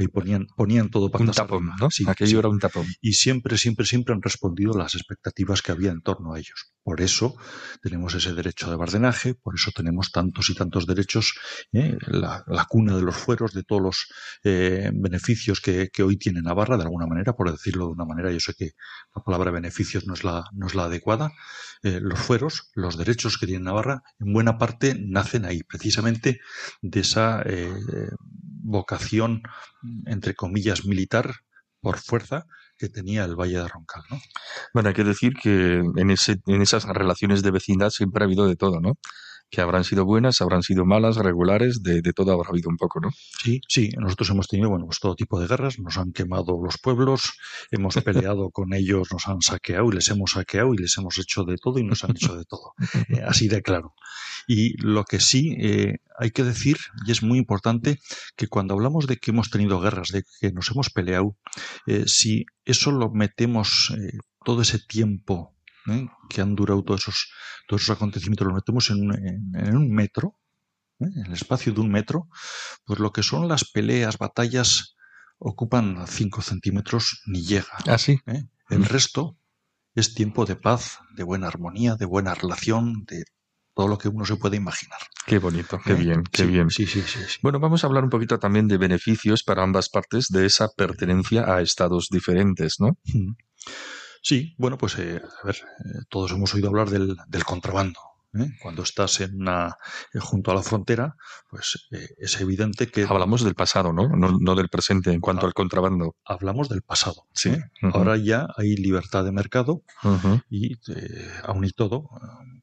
ahí 0.00 0.08
ponían, 0.08 0.46
ponían 0.56 0.90
todo 0.90 1.06
Un 1.06 1.12
patas 1.12 1.36
tapón, 1.36 1.58
arriba. 1.64 1.76
¿no? 1.80 1.90
Sí, 1.90 2.04
Aquello 2.06 2.30
sí 2.30 2.36
era 2.36 2.48
un 2.48 2.58
tapón. 2.58 2.86
y 3.00 3.12
siempre, 3.14 3.56
siempre, 3.58 3.86
siempre 3.86 4.14
han 4.14 4.22
respondido 4.22 4.72
las 4.76 4.94
expectativas 4.94 5.62
que 5.62 5.72
había 5.72 5.90
en 5.90 6.00
torno 6.02 6.34
a 6.34 6.38
ellos. 6.38 6.72
Por 6.82 7.02
eso 7.02 7.36
tenemos 7.82 8.14
ese 8.14 8.32
derecho 8.32 8.70
de 8.70 8.76
bardenaje, 8.76 9.34
por 9.34 9.54
eso 9.54 9.70
tenemos 9.74 10.10
tantos 10.10 10.48
y 10.48 10.54
tantos 10.54 10.86
derechos, 10.86 11.34
¿eh? 11.72 11.96
la, 12.06 12.42
la 12.46 12.64
cuna 12.64 12.96
de 12.96 13.02
los 13.02 13.16
fueros, 13.16 13.52
de 13.52 13.62
todos 13.62 13.82
los 13.82 14.06
eh, 14.44 14.90
beneficios 14.94 15.60
que, 15.60 15.90
que 15.92 16.02
hoy 16.02 16.16
tiene 16.16 16.40
Navarra, 16.40 16.78
de 16.78 16.84
alguna 16.84 17.06
manera, 17.06 17.34
por 17.34 17.50
decirlo 17.50 17.86
de 17.86 17.92
una 17.92 18.06
manera, 18.06 18.32
yo 18.32 18.40
sé 18.40 18.54
que 18.54 18.70
la 19.14 19.22
palabra 19.22 19.50
beneficios 19.50 20.06
no 20.06 20.14
es 20.14 20.24
la, 20.24 20.44
no 20.52 20.66
es 20.66 20.74
la 20.74 20.84
adecuada. 20.84 21.32
Eh, 21.82 21.98
los 22.02 22.18
fueros, 22.18 22.70
los 22.74 22.96
derechos 22.96 23.38
que 23.38 23.46
tiene 23.46 23.64
Navarra, 23.64 24.02
en 24.18 24.32
buena 24.32 24.56
parte 24.58 24.96
nacen 24.98 25.44
ahí, 25.44 25.62
precisamente 25.62 26.40
de 26.82 27.00
esa 27.00 27.42
vocación, 28.62 29.42
entre 30.06 30.34
comillas, 30.34 30.84
militar 30.84 31.32
por 31.80 31.98
fuerza 31.98 32.46
que 32.76 32.88
tenía 32.88 33.24
el 33.24 33.36
Valle 33.36 33.58
de 33.58 33.68
Roncal, 33.68 34.02
¿no? 34.10 34.18
Bueno, 34.74 34.88
hay 34.88 34.94
que 34.94 35.04
decir 35.04 35.34
que 35.34 35.78
en, 35.78 36.10
en 36.10 36.62
esas 36.62 36.84
relaciones 36.84 37.42
de 37.42 37.50
vecindad 37.50 37.90
siempre 37.90 38.22
ha 38.24 38.26
habido 38.26 38.46
de 38.46 38.56
todo, 38.56 38.80
¿no? 38.80 38.98
Que 39.50 39.60
habrán 39.60 39.84
sido 39.84 40.04
buenas, 40.04 40.40
habrán 40.40 40.62
sido 40.62 40.84
malas, 40.84 41.16
regulares, 41.16 41.82
de, 41.82 42.02
de 42.02 42.12
todo 42.12 42.32
habrá 42.32 42.50
habido 42.50 42.70
un 42.70 42.76
poco, 42.76 43.00
¿no? 43.00 43.10
Sí, 43.42 43.60
sí, 43.68 43.90
nosotros 43.98 44.30
hemos 44.30 44.48
tenido, 44.48 44.70
bueno, 44.70 44.86
pues 44.86 45.00
todo 45.00 45.14
tipo 45.14 45.40
de 45.40 45.46
guerras, 45.46 45.78
nos 45.78 45.96
han 45.98 46.12
quemado 46.12 46.60
los 46.62 46.78
pueblos, 46.78 47.32
hemos 47.70 47.94
peleado 48.04 48.50
con 48.50 48.74
ellos, 48.74 49.08
nos 49.12 49.26
han 49.28 49.40
saqueado 49.40 49.90
y 49.90 49.94
les 49.94 50.08
hemos 50.08 50.32
saqueado 50.32 50.74
y 50.74 50.78
les 50.78 50.96
hemos 50.98 51.18
hecho 51.18 51.44
de 51.44 51.56
todo 51.56 51.78
y 51.78 51.84
nos 51.84 52.04
han 52.04 52.12
hecho 52.12 52.36
de 52.36 52.44
todo, 52.44 52.74
eh, 53.08 53.22
así 53.26 53.48
de 53.48 53.62
claro. 53.62 53.94
Y 54.46 54.76
lo 54.82 55.04
que 55.04 55.20
sí 55.20 55.56
eh, 55.60 55.98
hay 56.18 56.30
que 56.30 56.44
decir, 56.44 56.76
y 57.06 57.12
es 57.12 57.22
muy 57.22 57.38
importante, 57.38 57.98
que 58.36 58.48
cuando 58.48 58.74
hablamos 58.74 59.06
de 59.06 59.16
que 59.16 59.30
hemos 59.30 59.50
tenido 59.50 59.80
guerras, 59.80 60.08
de 60.08 60.24
que 60.40 60.52
nos 60.52 60.70
hemos 60.70 60.90
peleado, 60.90 61.36
eh, 61.86 62.04
si 62.06 62.46
eso 62.64 62.90
lo 62.90 63.10
metemos 63.10 63.92
todo 64.44 64.62
ese 64.62 64.78
tiempo 64.78 65.54
¿eh? 65.88 66.06
que 66.28 66.40
han 66.40 66.54
durado 66.54 66.82
todos 66.82 67.00
esos, 67.02 67.30
todos 67.68 67.82
esos 67.82 67.96
acontecimientos, 67.96 68.46
lo 68.46 68.54
metemos 68.54 68.90
en 68.90 68.96
un, 69.02 69.14
en- 69.14 69.52
en 69.54 69.76
un 69.76 69.90
metro, 69.92 70.36
¿eh? 71.00 71.06
en 71.16 71.26
el 71.26 71.32
espacio 71.32 71.72
de 71.72 71.80
un 71.80 71.90
metro, 71.90 72.28
pues 72.84 72.98
lo 73.00 73.12
que 73.12 73.22
son 73.22 73.48
las 73.48 73.64
peleas, 73.70 74.18
batallas, 74.18 74.94
ocupan 75.38 76.06
5 76.06 76.42
centímetros 76.42 77.22
ni 77.26 77.42
llega. 77.42 77.72
Ah, 77.86 77.98
sí. 77.98 78.18
¿eh? 78.26 78.44
El 78.68 78.84
resto 78.84 79.36
es 79.94 80.14
tiempo 80.14 80.44
de 80.46 80.56
paz, 80.56 80.98
de 81.16 81.24
buena 81.24 81.48
armonía, 81.48 81.96
de 81.96 82.06
buena 82.06 82.34
relación, 82.34 83.04
de 83.06 83.24
todo 83.74 83.88
lo 83.88 83.98
que 83.98 84.08
uno 84.08 84.24
se 84.24 84.36
puede 84.36 84.56
imaginar. 84.56 84.98
Qué 85.26 85.38
bonito, 85.38 85.80
qué 85.84 85.92
¿eh? 85.92 85.96
bien, 85.96 86.22
qué 86.24 86.42
Sí, 86.42 86.48
bien. 86.48 86.70
Sí, 86.70 86.86
sí, 86.86 87.02
sí. 87.02 87.18
sí. 87.26 87.38
Bueno, 87.42 87.58
vamos 87.60 87.82
a 87.82 87.86
hablar 87.86 88.04
un 88.04 88.10
poquito 88.10 88.38
también 88.38 88.68
de 88.68 88.76
beneficios 88.76 89.42
para 89.42 89.62
ambas 89.62 89.88
partes 89.88 90.28
de 90.28 90.44
esa 90.46 90.68
pertenencia 90.76 91.52
a 91.52 91.62
estados 91.62 92.08
diferentes, 92.10 92.76
¿no? 92.80 92.98
Mm. 93.04 93.32
Sí, 94.22 94.54
bueno, 94.58 94.76
pues 94.78 94.98
eh, 94.98 95.20
a 95.42 95.46
ver, 95.46 95.56
eh, 95.56 95.98
todos 96.08 96.30
hemos 96.32 96.54
oído 96.54 96.68
hablar 96.68 96.90
del, 96.90 97.16
del 97.28 97.44
contrabando. 97.44 98.00
¿eh? 98.34 98.46
Cuando 98.62 98.82
estás 98.84 99.20
en 99.22 99.40
una, 99.40 99.76
eh, 100.14 100.18
junto 100.20 100.50
a 100.52 100.54
la 100.54 100.62
frontera, 100.62 101.16
pues 101.48 101.88
eh, 101.90 102.10
es 102.18 102.40
evidente 102.40 102.86
que 102.88 103.02
Hablamos 103.08 103.42
del 103.42 103.54
pasado, 103.56 103.92
¿no? 103.92 104.08
No, 104.08 104.38
no 104.38 104.54
del 104.54 104.68
presente 104.68 105.10
en 105.12 105.20
cuanto 105.20 105.46
Ah. 105.46 105.48
al 105.48 105.54
contrabando. 105.54 106.14
hablamos 106.24 106.68
del 106.68 106.82
pasado. 106.82 107.26
Sí. 107.34 107.50
Ahora 107.92 108.16
ya 108.18 108.46
hay 108.56 108.76
libertad 108.76 109.24
de 109.24 109.32
mercado 109.32 109.82
Ujú. 110.04 110.40
y 110.48 110.74
eh, 110.92 111.30
aún 111.44 111.64
y 111.64 111.70
todo, 111.70 112.08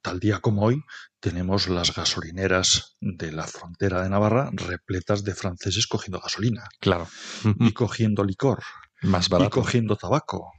tal 0.01 0.19
día 0.21 0.39
como 0.39 0.61
hoy, 0.63 0.81
tenemos 1.19 1.67
las 1.67 1.93
gasolineras 1.93 2.95
de 3.01 3.31
la 3.33 3.45
frontera 3.45 4.03
de 4.03 4.09
Navarra 4.09 4.51
repletas 4.53 5.23
de 5.25 5.33
franceses 5.35 5.85
cogiendo 5.87 6.21
gasolina 6.21 6.69
Claro. 6.79 7.07
y 7.59 7.73
cogiendo 7.73 8.23
licor 8.23 8.63
Más 9.01 9.27
y 9.27 9.31
barato. 9.31 9.49
cogiendo 9.51 9.95
tabaco. 9.97 10.53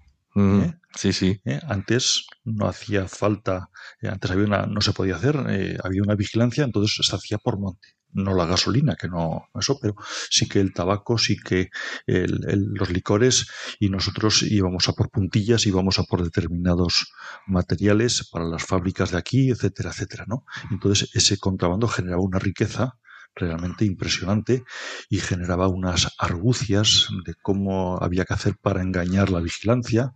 ¿Eh? 0.47 0.75
Sí, 0.95 1.13
sí. 1.13 1.41
¿eh? 1.45 1.61
Antes 1.69 2.27
no 2.45 2.67
hacía 2.69 3.07
falta, 3.09 3.71
eh, 4.01 4.09
antes 4.09 4.31
había 4.31 4.47
una, 4.47 4.67
no 4.67 4.81
se 4.81 4.93
podía 4.93 5.17
hacer, 5.17 5.37
había 5.85 6.03
una 6.03 6.15
vigilancia, 6.15 6.65
entonces 6.65 7.07
se 7.07 7.15
hacía 7.17 7.39
por 7.39 7.59
monte. 7.59 7.89
No 8.11 8.35
la 8.35 8.47
gasolina, 8.47 8.97
que 8.97 9.07
no 9.09 9.49
eso, 9.61 9.79
pero 9.81 9.95
sí 10.31 10.49
que 10.49 10.61
el 10.61 10.73
tabaco, 10.73 11.19
sí 11.19 11.37
que 11.37 11.69
el- 12.07 12.41
el- 12.49 12.73
los 12.73 12.89
licores 12.91 13.47
y 13.79 13.91
nosotros 13.91 14.43
íbamos 14.43 14.89
a 14.89 14.93
por 14.95 15.11
puntillas, 15.11 15.67
íbamos 15.67 15.99
a 15.99 16.05
por 16.05 16.23
determinados 16.25 17.13
materiales 17.47 18.27
para 18.31 18.47
las 18.47 18.65
fábricas 18.65 19.11
de 19.11 19.19
aquí, 19.19 19.51
etcétera, 19.51 19.91
etcétera, 19.91 20.25
¿no? 20.27 20.45
Entonces 20.71 21.11
ese 21.15 21.37
contrabando 21.39 21.87
generaba 21.87 22.23
una 22.23 22.39
riqueza 22.39 22.99
realmente 23.35 23.85
impresionante 23.85 24.65
y 25.09 25.19
generaba 25.19 25.69
unas 25.69 26.15
argucias 26.19 27.09
de 27.25 27.35
cómo 27.41 27.99
había 28.03 28.25
que 28.25 28.35
hacer 28.35 28.57
para 28.61 28.83
engañar 28.83 29.31
la 29.31 29.41
vigilancia. 29.41 30.13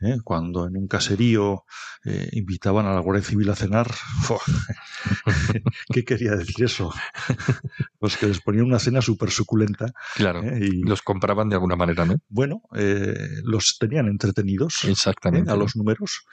¿eh? 0.00 0.18
Cuando 0.24 0.66
en 0.66 0.76
un 0.76 0.86
caserío 0.86 1.64
eh, 2.04 2.28
invitaban 2.32 2.86
a 2.86 2.94
la 2.94 3.00
Guardia 3.00 3.24
Civil 3.24 3.50
a 3.50 3.56
cenar, 3.56 3.90
¿qué 5.92 6.04
quería 6.04 6.32
decir 6.36 6.64
eso? 6.64 6.92
Pues 7.98 8.16
que 8.16 8.26
les 8.26 8.40
ponían 8.40 8.64
una 8.64 8.78
cena 8.78 9.02
súper 9.02 9.30
suculenta. 9.30 9.92
Claro. 10.16 10.42
¿eh? 10.42 10.60
Y 10.62 10.82
Los 10.82 11.02
compraban 11.02 11.48
de 11.48 11.56
alguna 11.56 11.76
manera, 11.76 12.04
¿no? 12.04 12.16
bueno, 12.28 12.62
eh, 12.74 13.14
los 13.44 13.76
tenían 13.78 14.08
entretenidos. 14.08 14.84
Exactamente. 14.84 15.50
a 15.50 15.56
los 15.56 15.76
números 15.76 16.24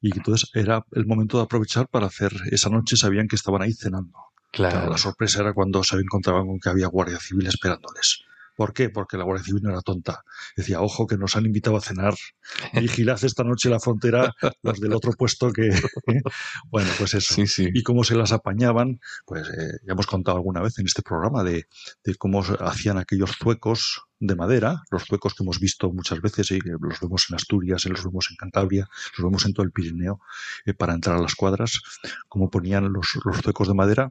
y 0.00 0.16
entonces 0.16 0.50
era 0.54 0.84
el 0.92 1.06
momento 1.06 1.38
de 1.38 1.44
aprovechar 1.44 1.88
para 1.88 2.06
hacer 2.06 2.32
esa 2.50 2.70
noche 2.70 2.96
sabían 2.96 3.28
que 3.28 3.36
estaban 3.36 3.62
ahí 3.62 3.72
cenando 3.72 4.12
Claro, 4.52 4.76
Claro. 4.76 4.90
la 4.92 4.98
sorpresa 4.98 5.40
era 5.40 5.52
cuando 5.54 5.82
se 5.82 5.96
encontraban 5.96 6.46
con 6.46 6.60
que 6.60 6.68
había 6.68 6.86
guardia 6.86 7.18
civil 7.18 7.46
esperándoles 7.46 8.24
¿Por 8.54 8.72
qué? 8.74 8.90
Porque 8.90 9.16
la 9.16 9.24
Guardia 9.24 9.44
Civil 9.44 9.62
no 9.62 9.70
era 9.70 9.80
tonta. 9.80 10.24
Decía, 10.56 10.80
ojo, 10.82 11.06
que 11.06 11.16
nos 11.16 11.36
han 11.36 11.46
invitado 11.46 11.76
a 11.76 11.80
cenar. 11.80 12.14
Vigilad 12.74 13.22
esta 13.24 13.44
noche 13.44 13.70
la 13.70 13.80
frontera 13.80 14.34
los 14.62 14.80
del 14.80 14.92
otro 14.92 15.12
puesto 15.12 15.52
que... 15.52 15.70
bueno, 16.70 16.90
pues 16.98 17.14
eso. 17.14 17.34
Sí, 17.34 17.46
sí. 17.46 17.68
Y 17.72 17.82
cómo 17.82 18.04
se 18.04 18.14
las 18.14 18.32
apañaban, 18.32 19.00
pues 19.24 19.48
eh, 19.48 19.78
ya 19.86 19.92
hemos 19.92 20.06
contado 20.06 20.36
alguna 20.36 20.60
vez 20.60 20.78
en 20.78 20.86
este 20.86 21.02
programa 21.02 21.42
de, 21.44 21.66
de 22.04 22.14
cómo 22.16 22.42
hacían 22.60 22.98
aquellos 22.98 23.32
zuecos 23.38 24.02
de 24.20 24.36
madera, 24.36 24.82
los 24.90 25.04
zuecos 25.04 25.34
que 25.34 25.42
hemos 25.42 25.58
visto 25.58 25.90
muchas 25.90 26.20
veces 26.20 26.50
y 26.52 26.60
que 26.60 26.70
los 26.78 27.00
vemos 27.00 27.26
en 27.30 27.36
Asturias, 27.36 27.84
los 27.86 28.04
vemos 28.04 28.28
en 28.30 28.36
Cantabria, 28.36 28.88
los 29.16 29.24
vemos 29.24 29.46
en 29.46 29.54
todo 29.54 29.64
el 29.64 29.72
Pirineo, 29.72 30.20
eh, 30.66 30.74
para 30.74 30.94
entrar 30.94 31.16
a 31.16 31.20
las 31.20 31.34
cuadras, 31.34 31.80
cómo 32.28 32.50
ponían 32.50 32.92
los, 32.92 33.18
los 33.24 33.38
zuecos 33.38 33.66
de 33.66 33.74
madera 33.74 34.10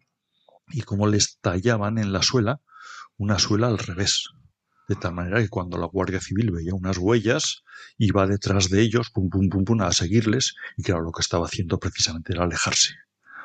y 0.74 0.82
cómo 0.82 1.07
les 1.07 1.38
tallaban 1.39 1.97
en 1.97 2.11
la 2.13 2.22
suela 2.22 2.61
una 3.17 3.38
suela 3.39 3.67
al 3.67 3.78
revés. 3.78 4.30
De 4.88 4.95
tal 4.95 5.13
manera 5.13 5.39
que 5.41 5.47
cuando 5.49 5.78
la 5.78 5.86
Guardia 5.86 6.19
Civil 6.19 6.51
veía 6.51 6.74
unas 6.74 6.97
huellas, 6.97 7.63
iba 7.97 8.26
detrás 8.28 8.69
de 8.69 8.82
ellos, 8.82 9.09
pum, 9.11 9.30
pum, 9.30 9.47
pum, 9.49 9.63
pum, 9.63 9.82
a 9.82 9.91
seguirles, 9.91 10.55
y 10.76 10.84
claro, 10.84 11.01
lo 11.01 11.11
que 11.11 11.22
estaba 11.22 11.45
haciendo 11.45 11.80
precisamente 11.80 12.34
era 12.34 12.43
alejarse, 12.43 12.95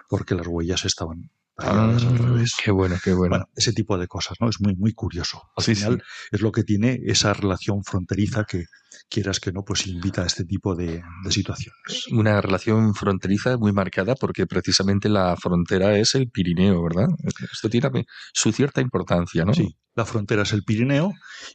porque 0.09 0.35
las 0.35 0.47
huellas 0.47 0.85
estaban 0.85 1.31
talladas 1.57 2.05
al 2.05 2.15
Ah, 2.15 2.19
revés. 2.19 2.55
qué 2.63 2.71
bueno, 2.71 2.97
qué 3.03 3.13
bueno. 3.13 3.31
Bueno, 3.37 3.49
ese 3.55 3.73
tipo 3.73 3.97
de 3.97 4.09
cosas, 4.09 4.39
¿no? 4.41 4.49
Es 4.49 4.61
muy, 4.61 4.75
muy 4.77 4.93
curioso. 4.93 5.43
Al 5.57 5.63
Sí, 5.65 5.75
final 5.75 6.03
sí. 6.03 6.27
es 6.33 6.41
lo 6.41 6.51
que 6.53 6.65
tiene 6.65 7.01
esa 7.05 7.33
relación 7.33 7.85
fronteriza 7.85 8.45
que, 8.45 8.65
quieras 9.09 9.41
que 9.41 9.53
no, 9.53 9.65
pues 9.65 9.87
invita 9.87 10.23
a 10.23 10.27
este 10.27 10.45
tipo 10.45 10.75
de, 10.75 11.03
de 11.25 11.31
situaciones. 11.31 12.07
Una 12.13 12.41
relación 12.41 12.95
fronteriza 12.95 13.57
muy 13.57 13.73
marcada 13.73 14.15
porque 14.15 14.47
precisamente 14.47 15.09
la 15.09 15.37
frontera 15.37 15.97
es 15.99 16.15
el 16.15 16.31
Pirineo, 16.31 16.83
¿verdad? 16.83 17.09
Esto 17.53 17.69
tiene 17.69 18.07
su 18.33 18.53
cierta 18.53 18.81
importancia, 18.81 19.45
¿no? 19.45 19.55
Sí, 19.55 19.77
la 19.95 20.05
frontera 20.05 20.43
es 20.43 20.53
el 20.53 20.63
Pirineo 20.63 21.13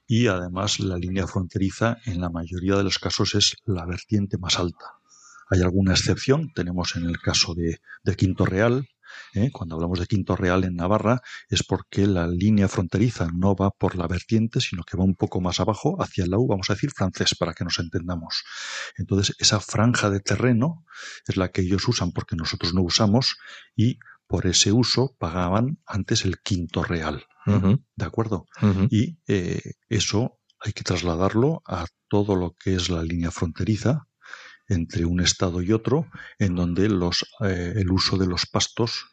y 0.08 0.28
además 0.28 0.80
la 0.80 0.98
línea 0.98 1.28
fronteriza 1.28 1.98
en 2.06 2.22
la 2.22 2.30
mayoría 2.30 2.76
de 2.76 2.84
los 2.84 3.00
casos 3.00 3.36
es 3.36 3.56
la 3.66 3.86
vertiente 3.86 4.38
más 4.38 4.58
alta. 4.58 4.86
Hay 5.50 5.62
alguna 5.62 5.92
excepción, 5.92 6.52
tenemos 6.56 6.96
en 6.96 7.04
el 7.04 7.20
caso 7.20 7.54
de, 7.54 7.80
de 8.04 8.16
Quinto 8.16 8.46
Real, 8.46 8.88
¿eh? 9.34 9.50
cuando 9.52 9.76
hablamos 9.76 10.00
de 10.00 10.08
Quinto 10.08 10.36
Real 10.36 10.64
en 10.64 10.76
Navarra, 10.76 11.22
es 11.50 11.64
porque 11.64 12.08
la 12.08 12.28
línea 12.28 12.68
fronteriza 12.68 13.30
no 13.34 13.56
va 13.56 13.72
por 13.72 13.96
la 13.96 14.08
vertiente, 14.08 14.60
sino 14.62 14.84
que 14.84 14.98
va 14.98 15.04
un 15.04 15.16
poco 15.16 15.42
más 15.42 15.60
abajo, 15.60 16.02
hacia 16.02 16.24
el 16.24 16.32
lado, 16.32 16.48
vamos 16.48 16.70
a 16.70 16.74
decir 16.74 16.92
francés, 16.92 17.36
para 17.38 17.54
que 17.54 17.64
nos 17.64 17.80
entendamos. 17.80 18.44
Entonces, 18.98 19.36
esa 19.40 19.60
franja 19.60 20.10
de 20.10 20.20
terreno 20.20 20.86
es 21.28 21.38
la 21.38 21.50
que 21.50 21.62
ellos 21.62 21.88
usan 21.88 22.12
porque 22.12 22.36
nosotros 22.36 22.74
no 22.74 22.82
usamos 22.82 23.38
y 23.76 23.98
por 24.28 24.48
ese 24.48 24.72
uso 24.72 25.16
pagaban 25.20 25.80
antes 25.86 26.26
el 26.26 26.40
Quinto 26.42 26.84
Real. 26.84 27.26
¿De 27.96 28.06
acuerdo? 28.06 28.46
Y 28.90 29.18
eh, 29.28 29.62
eso 29.90 30.40
hay 30.60 30.74
que 30.74 30.84
trasladarlo 30.84 31.64
a 31.66 31.86
todo 32.08 32.36
lo 32.36 32.56
que 32.56 32.76
es 32.76 32.90
la 32.90 33.04
línea 33.04 33.32
fronteriza 33.32 34.08
entre 34.72 35.06
un 35.06 35.20
estado 35.20 35.62
y 35.62 35.74
otro, 35.74 36.08
en 36.40 36.56
donde 36.56 36.88
los, 36.90 37.26
eh, 37.42 37.74
el 37.76 37.92
uso 37.92 38.18
de 38.18 38.28
los 38.28 38.46
pastos 38.46 39.06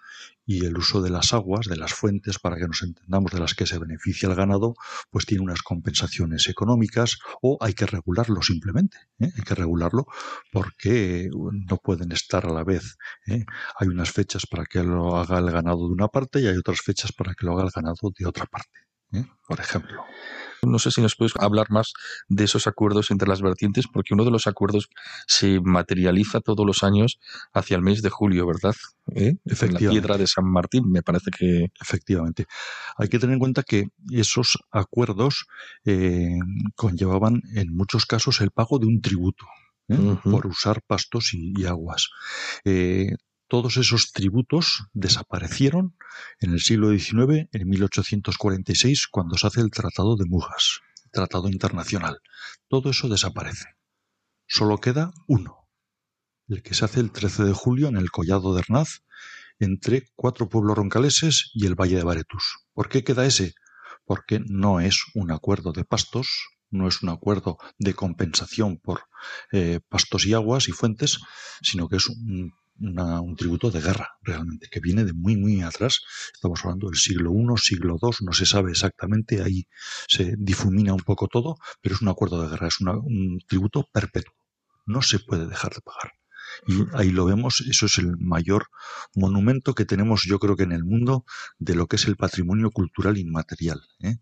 y 0.47 0.65
el 0.65 0.79
uso 0.79 1.03
de 1.03 1.11
las 1.11 1.35
aguas, 1.35 1.67
de 1.67 1.77
las 1.77 1.93
fuentes, 1.93 2.39
para 2.39 2.57
que 2.57 2.67
nos 2.67 2.83
entendamos 2.83 3.33
de 3.33 3.41
las 3.41 3.55
que 3.55 3.67
se 3.67 3.79
beneficia 3.79 4.31
el 4.31 4.35
ganado, 4.35 4.77
pues 5.11 5.27
tiene 5.27 5.45
unas 5.45 5.61
compensaciones 5.63 6.49
económicas 6.49 7.19
o 7.43 7.59
hay 7.61 7.75
que 7.75 7.85
regularlo 7.85 8.41
simplemente. 8.41 8.97
¿eh? 9.19 9.31
Hay 9.37 9.43
que 9.43 9.55
regularlo 9.55 10.07
porque 10.51 11.29
no 11.69 11.77
pueden 11.77 12.13
estar 12.13 12.47
a 12.47 12.53
la 12.53 12.65
vez. 12.65 12.97
¿eh? 13.27 13.45
Hay 13.79 13.89
unas 13.89 14.11
fechas 14.11 14.47
para 14.47 14.65
que 14.65 14.83
lo 14.83 15.19
haga 15.19 15.39
el 15.39 15.51
ganado 15.51 15.87
de 15.87 15.93
una 15.93 16.09
parte 16.09 16.41
y 16.41 16.47
hay 16.47 16.57
otras 16.57 16.81
fechas 16.81 17.13
para 17.13 17.35
que 17.35 17.45
lo 17.45 17.53
haga 17.53 17.65
el 17.65 17.71
ganado 17.75 18.11
de 18.19 18.27
otra 18.27 18.47
parte. 18.47 18.79
¿eh? 19.13 19.27
Por 19.47 19.61
ejemplo. 19.61 20.03
No 20.63 20.79
sé 20.79 20.91
si 20.91 21.01
nos 21.01 21.17
puedes 21.17 21.35
hablar 21.39 21.71
más 21.71 21.93
de 22.29 22.45
esos 22.45 22.67
acuerdos 22.67 23.11
entre 23.11 23.29
las 23.29 23.43
vertientes, 23.43 23.87
porque 23.93 24.15
uno 24.15 24.25
de 24.25 24.31
los 24.31 24.47
acuerdos 24.47 24.89
se 25.27 25.61
materializa 25.61 26.41
todos 26.41 26.67
los 26.67 26.83
años 26.83 27.19
hacia 27.53 27.77
el 27.77 27.83
mes 27.83 28.03
de 28.03 28.11
julio, 28.11 28.47
¿verdad? 28.47 28.75
¿Eh? 29.15 29.29
En 29.29 29.41
la 29.45 29.53
Efectivamente. 29.53 30.01
piedra 30.01 30.19
de 30.19 30.27
San 30.27 30.51
Martín, 30.51 30.91
me 30.91 31.03
parece 31.03 31.31
que. 31.31 31.67
Efectivamente. 31.81 32.47
Hay 32.97 33.09
que 33.09 33.19
tener 33.19 33.35
en 33.35 33.41
cuenta 33.41 33.63
que 33.63 33.89
esos 34.11 34.59
acuerdos 34.71 35.47
eh, 35.85 36.39
conllevaban 36.75 37.43
en 37.55 37.75
muchos 37.75 38.07
casos 38.07 38.41
el 38.41 38.51
pago 38.51 38.79
de 38.79 38.87
un 38.87 39.01
tributo 39.01 39.47
¿eh? 39.89 40.17
Por 40.23 40.47
usar 40.47 40.83
pastos 40.87 41.31
y 41.33 41.65
aguas. 41.65 42.09
Todos 43.49 43.79
esos 43.79 44.13
tributos 44.13 44.85
desaparecieron 44.93 45.97
en 46.39 46.53
el 46.53 46.61
siglo 46.61 46.91
XIX, 46.91 47.49
en 47.51 47.69
1846, 47.69 49.07
cuando 49.11 49.39
se 49.39 49.47
hace 49.47 49.63
el 49.63 49.71
Tratado 49.71 50.17
de 50.17 50.27
Mugas, 50.27 50.81
Tratado 51.11 51.49
Internacional. 51.49 52.21
Todo 52.69 52.91
eso 52.91 53.09
desaparece. 53.09 53.65
Solo 54.47 54.77
queda 54.79 55.13
uno, 55.27 55.67
el 56.49 56.63
que 56.63 56.75
se 56.75 56.85
hace 56.85 57.01
el 57.01 57.11
13 57.11 57.45
de 57.45 57.55
julio 57.55 57.89
en 57.89 57.97
el 57.97 58.11
Collado 58.11 58.55
de 58.55 58.61
Hernaz, 58.61 59.01
entre 59.59 60.09
cuatro 60.15 60.51
pueblos 60.51 60.77
roncaleses 60.77 61.51
y 61.55 61.65
el 61.65 61.75
Valle 61.75 61.97
de 61.97 62.05
Baretus. 62.05 62.59
¿Por 62.75 62.91
qué 62.91 63.03
queda 63.03 63.25
ese? 63.25 63.55
Porque 64.05 64.41
no 64.47 64.81
es 64.81 65.05
un 65.15 65.33
acuerdo 65.33 65.73
de 65.73 65.87
pastos, 65.87 66.29
no 66.69 66.87
es 66.87 67.03
un 67.03 67.09
acuerdo 67.09 67.57
de 67.79 67.95
compensación 67.95 68.77
por 68.77 69.05
eh, 69.53 69.81
pastos 69.89 70.27
y 70.27 70.35
aguas 70.35 70.69
y 70.69 70.73
fuentes, 70.73 71.19
sino 71.63 71.89
que 71.89 71.97
es 71.97 72.09
un, 72.09 72.53
una- 72.81 73.21
un 73.21 73.37
tributo 73.37 73.71
de 73.71 73.81
guerra, 73.81 74.09
realmente, 74.23 74.69
que 74.71 74.81
viene 74.81 75.05
de 75.05 75.13
muy, 75.13 75.37
muy 75.37 75.63
atrás. 75.63 76.01
Estamos 76.33 76.61
hablando 76.65 76.89
del 76.89 76.97
siglo 76.99 77.33
I, 77.33 77.59
siglo 77.59 77.99
II, 78.01 78.11
no 78.27 78.33
se 78.33 78.47
sabe 78.47 78.71
exactamente, 78.71 79.43
ahí 79.43 79.67
se 80.09 80.35
difumina 80.39 80.95
un 80.95 81.01
poco 81.01 81.29
todo, 81.29 81.57
pero 81.81 81.95
es 81.95 82.03
un 82.03 82.09
acuerdo 82.09 82.43
de 82.43 82.49
guerra, 82.51 82.69
es 82.69 82.81
un 82.81 83.39
tributo 83.47 83.89
perpetuo. 83.93 84.35
No 84.87 85.03
se 85.03 85.19
puede 85.19 85.47
dejar 85.47 85.75
de 85.75 85.81
pagar. 85.83 86.13
Y 86.67 86.85
ahí 86.95 87.11
lo 87.11 87.27
vemos, 87.27 87.63
eso 87.69 87.87
es 87.87 87.99
el 87.99 88.17
mayor 88.19 88.69
monumento 89.15 89.75
que 89.75 89.85
tenemos, 89.85 90.23
yo 90.25 90.39
creo 90.39 90.57
que 90.57 90.63
en 90.63 90.73
el 90.73 90.85
mundo, 90.85 91.25
de 91.59 91.75
lo 91.75 91.87
que 91.87 91.97
es 91.97 92.07
el 92.07 92.17
patrimonio 92.17 92.71
cultural 92.71 93.19
inmaterial. 93.19 93.83
¿eh? 94.01 94.17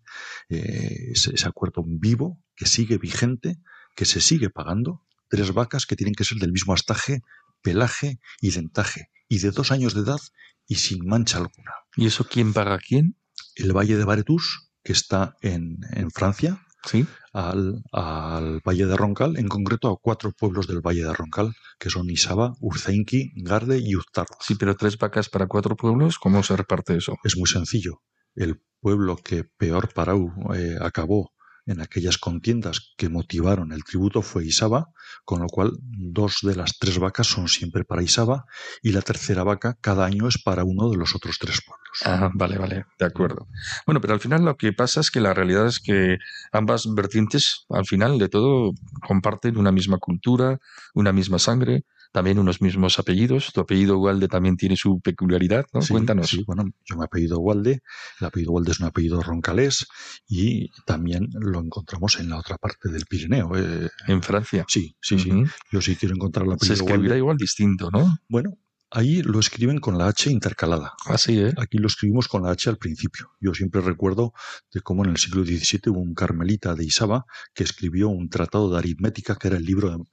Eh, 0.49 1.11
ese, 1.11 1.33
ese 1.35 1.47
acuerdo 1.47 1.83
vivo, 1.85 2.43
que 2.55 2.65
sigue 2.65 2.97
vigente, 2.97 3.59
que 3.95 4.05
se 4.05 4.19
sigue 4.21 4.49
pagando, 4.49 5.03
tres 5.29 5.53
vacas 5.53 5.85
que 5.85 5.95
tienen 5.95 6.15
que 6.15 6.23
ser 6.25 6.37
del 6.37 6.51
mismo 6.51 6.73
astaje, 6.73 7.21
pelaje 7.67 8.19
y 8.39 8.51
dentaje, 8.51 9.09
y 9.27 9.39
de 9.39 9.51
dos 9.51 9.71
años 9.73 9.93
de 9.93 10.01
edad 10.01 10.19
y 10.67 10.75
sin 10.75 11.05
mancha 11.05 11.37
alguna. 11.39 11.73
¿Y 11.97 12.05
eso 12.05 12.25
quién 12.25 12.53
paga 12.53 12.75
a 12.75 12.79
quién? 12.79 13.17
El 13.55 13.73
Valle 13.75 13.97
de 13.97 14.05
Baretus, 14.05 14.69
que 14.83 14.93
está 14.93 15.35
en, 15.41 15.79
en 15.91 16.09
Francia, 16.11 16.61
Sí. 16.85 17.05
al, 17.33 17.81
al 17.91 18.61
Valle 18.65 18.85
de 18.85 18.95
Roncal, 18.95 19.37
en 19.37 19.49
concreto 19.49 19.89
a 19.89 19.97
cuatro 20.01 20.31
pueblos 20.31 20.67
del 20.67 20.79
Valle 20.79 21.03
de 21.03 21.11
Roncal, 21.13 21.53
que 21.77 21.89
son 21.89 22.09
Isaba, 22.09 22.53
Urzeinki, 22.61 23.33
Garde 23.35 23.79
y 23.79 23.97
Uztarros. 23.97 24.37
Sí, 24.39 24.55
pero 24.55 24.75
tres 24.77 24.97
vacas 24.97 25.27
para 25.27 25.47
cuatro 25.47 25.75
pueblos, 25.75 26.17
¿cómo 26.19 26.41
se 26.43 26.55
reparte 26.55 26.95
eso? 26.95 27.17
Es 27.25 27.35
muy 27.35 27.47
sencillo. 27.49 28.01
El 28.35 28.61
pueblo 28.79 29.17
que 29.17 29.43
peor 29.43 29.91
parau 29.93 30.31
eh, 30.55 30.77
acabó 30.79 31.33
en 31.67 31.81
aquellas 31.81 32.17
contiendas 32.17 32.93
que 32.97 33.09
motivaron 33.09 33.71
el 33.73 33.83
tributo 33.83 34.21
fue 34.21 34.45
Isaba, 34.45 34.87
con 35.25 35.41
lo 35.41 35.47
cual 35.47 35.73
dos 35.81 36.37
de 36.41 36.55
las 36.55 36.77
tres 36.79 36.97
vacas 36.97 37.27
son 37.27 37.47
siempre 37.47 37.83
para 37.83 38.01
Isaba 38.01 38.45
y 38.81 38.93
la 38.93 39.01
tercera 39.01 39.43
vaca 39.43 39.77
cada 39.81 40.05
año 40.05 40.27
es 40.27 40.41
para 40.41 40.63
uno 40.63 40.89
de 40.89 40.97
los 40.97 41.13
otros 41.13 41.37
tres 41.39 41.61
pueblos. 41.61 41.87
Ah, 42.05 42.31
vale, 42.33 42.57
vale, 42.57 42.85
de 42.97 43.05
acuerdo. 43.05 43.47
Bueno, 43.85 44.01
pero 44.01 44.13
al 44.13 44.19
final 44.19 44.45
lo 44.45 44.55
que 44.55 44.71
pasa 44.73 45.01
es 45.01 45.11
que 45.11 45.19
la 45.19 45.33
realidad 45.33 45.67
es 45.67 45.79
que 45.79 46.17
ambas 46.51 46.87
vertientes, 46.95 47.65
al 47.69 47.85
final 47.85 48.17
de 48.17 48.29
todo, 48.29 48.71
comparten 49.05 49.57
una 49.57 49.71
misma 49.71 49.97
cultura, 49.97 50.59
una 50.93 51.11
misma 51.11 51.39
sangre, 51.39 51.83
también 52.11 52.39
unos 52.39 52.61
mismos 52.61 52.99
apellidos. 52.99 53.51
Tu 53.53 53.59
apellido 53.61 53.99
Walde 53.99 54.27
también 54.27 54.57
tiene 54.57 54.75
su 54.75 54.99
peculiaridad, 54.99 55.65
¿no? 55.73 55.81
Sí, 55.81 55.93
Cuéntanos. 55.93 56.27
Sí, 56.27 56.43
bueno, 56.45 56.63
yo 56.85 56.97
me 56.97 57.05
apellido 57.05 57.39
Walde, 57.39 57.81
el 58.19 58.27
apellido 58.27 58.51
Walde 58.53 58.71
es 58.71 58.79
un 58.79 58.87
apellido 58.87 59.21
roncalés 59.21 59.85
y 60.27 60.69
también 60.85 61.27
lo 61.39 61.59
encontramos 61.59 62.19
en 62.19 62.29
la 62.29 62.37
otra 62.39 62.57
parte 62.57 62.89
del 62.89 63.05
Pirineo. 63.05 63.51
eh, 63.55 63.89
En 64.07 64.21
Francia. 64.21 64.65
sí, 64.67 64.95
sí, 65.01 65.19
sí. 65.19 65.31
Yo 65.71 65.81
sí 65.81 65.95
quiero 65.95 66.15
encontrar 66.15 66.45
el 66.45 66.51
Se 66.51 66.55
apellido 66.55 66.73
escribirá 66.75 66.99
Walde. 67.11 67.17
igual 67.17 67.37
distinto, 67.37 67.89
¿no? 67.91 68.17
Bueno, 68.29 68.51
Ahí 68.89 69.21
lo 69.21 69.41
escriben 69.41 69.79
con 69.79 69.97
la 69.97 70.07
H 70.07 70.31
intercalada. 70.31 70.93
Así, 71.07 71.37
¿eh? 71.37 71.53
Aquí 71.57 71.77
lo 71.77 71.87
escribimos 71.87 72.29
con 72.29 72.43
la 72.43 72.51
H 72.51 72.69
al 72.69 72.77
principio. 72.77 73.31
Yo 73.41 73.53
siempre 73.53 73.81
recuerdo 73.81 74.31
de 74.73 74.79
cómo 74.79 75.03
en 75.03 75.09
el 75.11 75.17
siglo 75.17 75.43
XVII 75.43 75.81
hubo 75.91 75.99
un 75.99 76.13
carmelita 76.13 76.73
de 76.73 76.85
Isaba 76.85 77.25
que 77.53 77.65
escribió 77.65 78.07
un 78.07 78.29
tratado 78.29 78.71
de 78.71 78.77
aritmética, 78.77 79.35
que 79.35 79.49
era 79.49 79.57
el 79.57 79.65
libro 79.65 80.07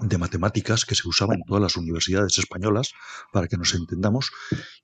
de, 0.00 0.18
matemáticas 0.18 0.84
que 0.84 0.94
se 0.94 1.08
usaba 1.08 1.34
en 1.34 1.42
todas 1.44 1.62
las 1.62 1.76
universidades 1.76 2.38
españolas, 2.38 2.92
para 3.32 3.48
que 3.48 3.56
nos 3.56 3.74
entendamos, 3.74 4.30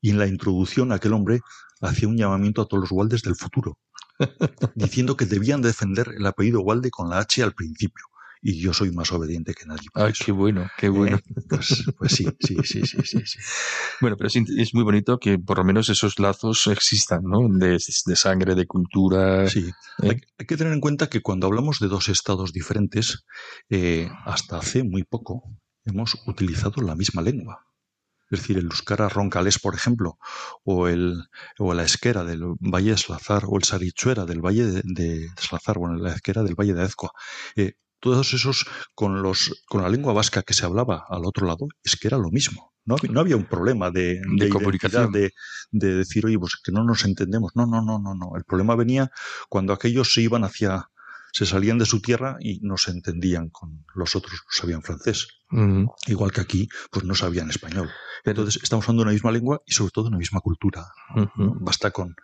y 0.00 0.10
en 0.10 0.18
la 0.18 0.26
introducción 0.26 0.92
aquel 0.92 1.12
hombre 1.12 1.40
hacía 1.80 2.08
un 2.08 2.16
llamamiento 2.16 2.62
a 2.62 2.66
todos 2.66 2.82
los 2.82 2.92
Waldes 2.92 3.22
del 3.22 3.36
futuro, 3.36 3.78
diciendo 4.74 5.16
que 5.16 5.26
debían 5.26 5.62
defender 5.62 6.14
el 6.16 6.26
apellido 6.26 6.60
Walde 6.60 6.90
con 6.90 7.08
la 7.08 7.18
H 7.18 7.42
al 7.42 7.54
principio. 7.54 8.09
Y 8.42 8.60
yo 8.60 8.72
soy 8.72 8.90
más 8.90 9.12
obediente 9.12 9.52
que 9.54 9.66
nadie. 9.66 9.88
eso. 9.94 10.24
qué 10.24 10.32
bueno, 10.32 10.70
qué 10.78 10.88
bueno. 10.88 11.16
Eh, 11.16 11.42
Pues, 11.48 11.84
pues 11.98 12.12
sí, 12.12 12.26
sí, 12.40 12.56
sí, 12.64 12.82
sí, 12.86 12.98
sí, 13.04 13.20
sí. 13.26 13.38
Bueno, 14.00 14.16
pero 14.16 14.28
es, 14.28 14.74
muy 14.74 14.82
bonito 14.84 15.18
que 15.18 15.38
por 15.38 15.58
lo 15.58 15.64
menos 15.64 15.88
esos 15.90 16.18
lazos 16.18 16.66
existan, 16.68 17.22
¿no? 17.24 17.48
De, 17.50 17.72
de 17.72 18.16
sangre, 18.16 18.54
de 18.54 18.66
cultura. 18.66 19.48
Sí, 19.48 19.68
¿eh? 20.02 20.10
hay, 20.10 20.20
hay 20.38 20.46
que 20.46 20.56
tener 20.56 20.72
en 20.72 20.80
cuenta 20.80 21.08
que 21.08 21.20
cuando 21.20 21.46
hablamos 21.46 21.80
de 21.80 21.88
dos 21.88 22.08
estados 22.08 22.52
diferentes, 22.52 23.24
eh, 23.68 24.08
hasta 24.24 24.58
hace 24.58 24.84
muy 24.84 25.04
poco 25.04 25.42
hemos 25.84 26.16
utilizado 26.26 26.82
la 26.82 26.94
misma 26.94 27.22
lengua. 27.22 27.66
Es 28.30 28.40
decir, 28.40 28.58
el 28.58 28.66
euskara 28.66 29.08
roncalés, 29.08 29.58
por 29.58 29.74
ejemplo, 29.74 30.18
o, 30.62 30.86
el, 30.86 31.24
o 31.58 31.74
la 31.74 31.82
esquera 31.82 32.22
del 32.22 32.44
Valle 32.60 32.92
de 32.92 32.96
Slazar, 32.96 33.42
o 33.46 33.56
el 33.56 33.64
sarichuera 33.64 34.24
del 34.24 34.40
Valle 34.40 34.66
de, 34.66 34.82
de 34.84 35.28
Slazar, 35.36 35.78
bueno, 35.78 35.96
la 35.96 36.12
esquera 36.14 36.44
del 36.44 36.54
Valle 36.54 36.74
de 36.74 36.82
Azcoa. 36.82 37.10
Eh, 37.56 37.72
todos 38.00 38.32
esos 38.34 38.66
con, 38.94 39.22
los, 39.22 39.62
con 39.66 39.82
la 39.82 39.88
lengua 39.88 40.12
vasca 40.12 40.42
que 40.42 40.54
se 40.54 40.64
hablaba 40.66 41.04
al 41.08 41.24
otro 41.24 41.46
lado, 41.46 41.68
es 41.84 41.96
que 41.96 42.08
era 42.08 42.18
lo 42.18 42.30
mismo. 42.30 42.72
No, 42.84 42.96
hab- 42.96 43.10
no 43.10 43.20
había 43.20 43.36
un 43.36 43.44
problema 43.44 43.90
de, 43.90 44.00
de, 44.02 44.16
identidad, 44.18 44.50
comunicación. 44.50 45.12
de, 45.12 45.32
de 45.70 45.94
decir, 45.96 46.24
oye, 46.26 46.38
pues 46.38 46.54
que 46.64 46.72
no 46.72 46.82
nos 46.82 47.04
entendemos. 47.04 47.52
No, 47.54 47.66
no, 47.66 47.82
no, 47.82 47.98
no, 47.98 48.14
no. 48.14 48.36
El 48.36 48.44
problema 48.44 48.74
venía 48.74 49.10
cuando 49.48 49.72
aquellos 49.72 50.12
se 50.14 50.22
iban 50.22 50.44
hacia, 50.44 50.88
se 51.32 51.46
salían 51.46 51.78
de 51.78 51.86
su 51.86 52.00
tierra 52.00 52.36
y 52.40 52.60
no 52.60 52.76
se 52.76 52.90
entendían 52.90 53.48
con 53.50 53.84
los 53.94 54.16
otros, 54.16 54.32
no 54.44 54.52
sabían 54.52 54.82
francés. 54.82 55.28
Igual 56.06 56.32
que 56.32 56.40
aquí, 56.40 56.68
pues 56.90 57.04
no 57.04 57.14
sabían 57.14 57.50
español. 57.50 57.88
Entonces, 58.24 58.62
estamos 58.62 58.84
hablando 58.84 59.02
de 59.02 59.04
una 59.08 59.12
misma 59.12 59.32
lengua 59.32 59.62
y 59.66 59.72
sobre 59.72 59.90
todo 59.90 60.04
de 60.04 60.08
una 60.08 60.18
misma 60.18 60.40
cultura. 60.40 60.86
Basta 61.60 61.90
con, 61.90 62.14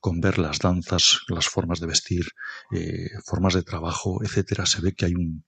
con 0.00 0.20
ver 0.20 0.38
las 0.38 0.58
danzas, 0.58 1.20
las 1.28 1.48
formas 1.48 1.80
de 1.80 1.86
vestir, 1.86 2.26
eh, 2.72 3.08
formas 3.24 3.54
de 3.54 3.62
trabajo, 3.62 4.20
etcétera. 4.22 4.66
Se 4.66 4.80
ve 4.80 4.92
que 4.94 5.06
hay 5.06 5.14
un- 5.14 5.44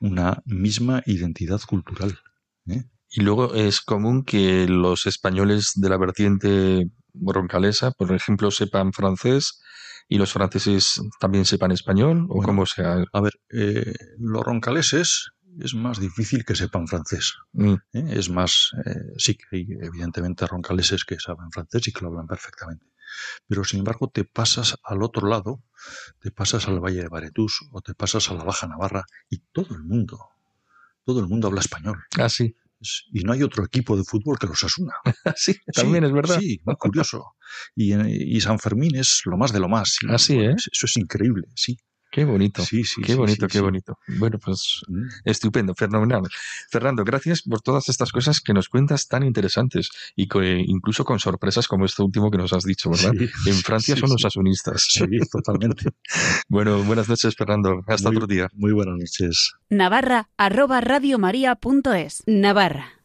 una 0.00 0.42
misma 0.46 1.02
identidad 1.06 1.60
cultural. 1.66 2.18
¿eh? 2.66 2.84
Y 3.10 3.22
luego 3.22 3.54
es 3.54 3.80
común 3.80 4.24
que 4.24 4.66
los 4.68 5.06
españoles 5.06 5.72
de 5.74 5.88
la 5.88 5.98
vertiente 5.98 6.86
roncalesa, 7.14 7.90
por 7.90 8.12
ejemplo, 8.12 8.50
sepan 8.50 8.92
francés 8.92 9.60
y 10.08 10.18
los 10.18 10.32
franceses 10.32 11.00
también 11.20 11.44
sepan 11.44 11.70
español, 11.72 12.24
o 12.28 12.34
Bueno. 12.36 12.46
como 12.46 12.66
sea. 12.66 13.04
A 13.12 13.20
ver, 13.20 13.34
eh, 13.50 13.92
los 14.18 14.42
roncaleses 14.44 15.30
es 15.58 15.74
más 15.74 15.98
difícil 16.00 16.44
que 16.44 16.54
sepan 16.54 16.86
francés. 16.86 17.34
Mm, 17.52 17.74
¿eh? 17.92 18.04
Es 18.10 18.30
más, 18.30 18.70
eh, 18.86 18.94
sí 19.18 19.34
que 19.36 19.44
hay 19.56 19.66
evidentemente 19.82 20.46
roncaleses 20.46 21.04
que 21.04 21.18
saben 21.18 21.50
francés 21.50 21.88
y 21.88 21.92
que 21.92 22.00
lo 22.02 22.08
hablan 22.08 22.26
perfectamente. 22.26 22.86
Pero 23.48 23.64
sin 23.64 23.80
embargo 23.80 24.08
te 24.08 24.24
pasas 24.24 24.76
al 24.84 25.02
otro 25.02 25.26
lado, 25.28 25.62
te 26.20 26.30
pasas 26.30 26.68
al 26.68 26.78
Valle 26.78 27.02
de 27.02 27.08
Baretús 27.08 27.60
o 27.72 27.80
te 27.80 27.94
pasas 27.94 28.30
a 28.30 28.34
la 28.34 28.44
Baja 28.44 28.68
Navarra 28.68 29.04
y 29.28 29.38
todo 29.52 29.74
el 29.74 29.82
mundo, 29.82 30.18
todo 31.04 31.18
el 31.20 31.26
mundo 31.26 31.48
habla 31.48 31.60
español. 31.60 31.98
Ah, 32.18 32.28
sí. 32.28 32.54
Es- 32.80 33.04
Y 33.12 33.20
no 33.24 33.32
hay 33.32 33.42
otro 33.42 33.64
equipo 33.64 33.96
de 33.96 34.04
fútbol 34.04 34.38
que 34.38 34.46
los 34.46 34.62
asuna. 34.64 34.92
Sí, 35.36 35.54
también 35.74 36.04
es 36.04 36.12
verdad. 36.12 36.38
Sí, 36.40 36.60
muy 36.64 36.76
curioso. 36.76 37.34
Y, 37.76 37.92
en- 37.92 38.08
y 38.08 38.40
San 38.40 38.58
Fermín 38.58 38.96
es 38.96 39.22
lo 39.24 39.36
más 39.36 39.52
de 39.52 39.60
lo 39.60 39.68
más. 39.68 39.96
sí. 40.00 40.06
Ah, 40.08 40.18
sí, 40.18 40.38
¿eh? 40.38 40.54
Eso 40.56 40.86
es 40.86 40.96
increíble, 40.96 41.46
sí. 41.54 41.76
Qué 42.10 42.24
bonito. 42.24 42.64
Sí, 42.64 42.82
sí, 42.84 43.00
qué 43.02 43.12
sí, 43.12 43.18
bonito, 43.18 43.46
sí, 43.46 43.52
qué 43.52 43.58
sí. 43.58 43.64
bonito. 43.64 43.98
Bueno, 44.18 44.38
pues 44.38 44.80
Mm. 44.88 45.06
estupendo, 45.24 45.74
fenomenal. 45.74 46.22
Fernando, 46.70 47.04
gracias 47.04 47.42
por 47.42 47.60
todas 47.60 47.88
estas 47.88 48.10
cosas 48.10 48.40
que 48.40 48.52
nos 48.52 48.68
cuentas 48.68 49.06
tan 49.06 49.22
interesantes 49.22 49.90
y 50.16 50.24
eh, 50.40 50.64
incluso 50.66 51.04
con 51.04 51.20
sorpresas 51.20 51.68
como 51.68 51.84
esto 51.84 52.04
último 52.04 52.30
que 52.30 52.38
nos 52.38 52.52
has 52.52 52.64
dicho, 52.64 52.90
¿verdad? 52.90 53.12
Sí, 53.16 53.28
En 53.50 53.54
Francia 53.64 53.94
sí, 53.94 54.00
son 54.00 54.10
los 54.10 54.24
asunistas. 54.24 54.86
Sí, 54.88 55.04
totalmente. 55.30 55.90
Bueno, 56.48 56.82
buenas 56.82 57.08
noches, 57.08 57.34
Fernando. 57.36 57.82
Hasta 57.86 58.08
Muy- 58.08 58.16
otro 58.16 58.26
día. 58.26 58.48
Muy 58.54 58.72
buenas 58.72 58.96
noches. 58.98 59.52
Navarra 59.68 60.28
arroba 60.36 60.80
radiomaria.es. 60.80 62.22
Navarra. 62.26 62.99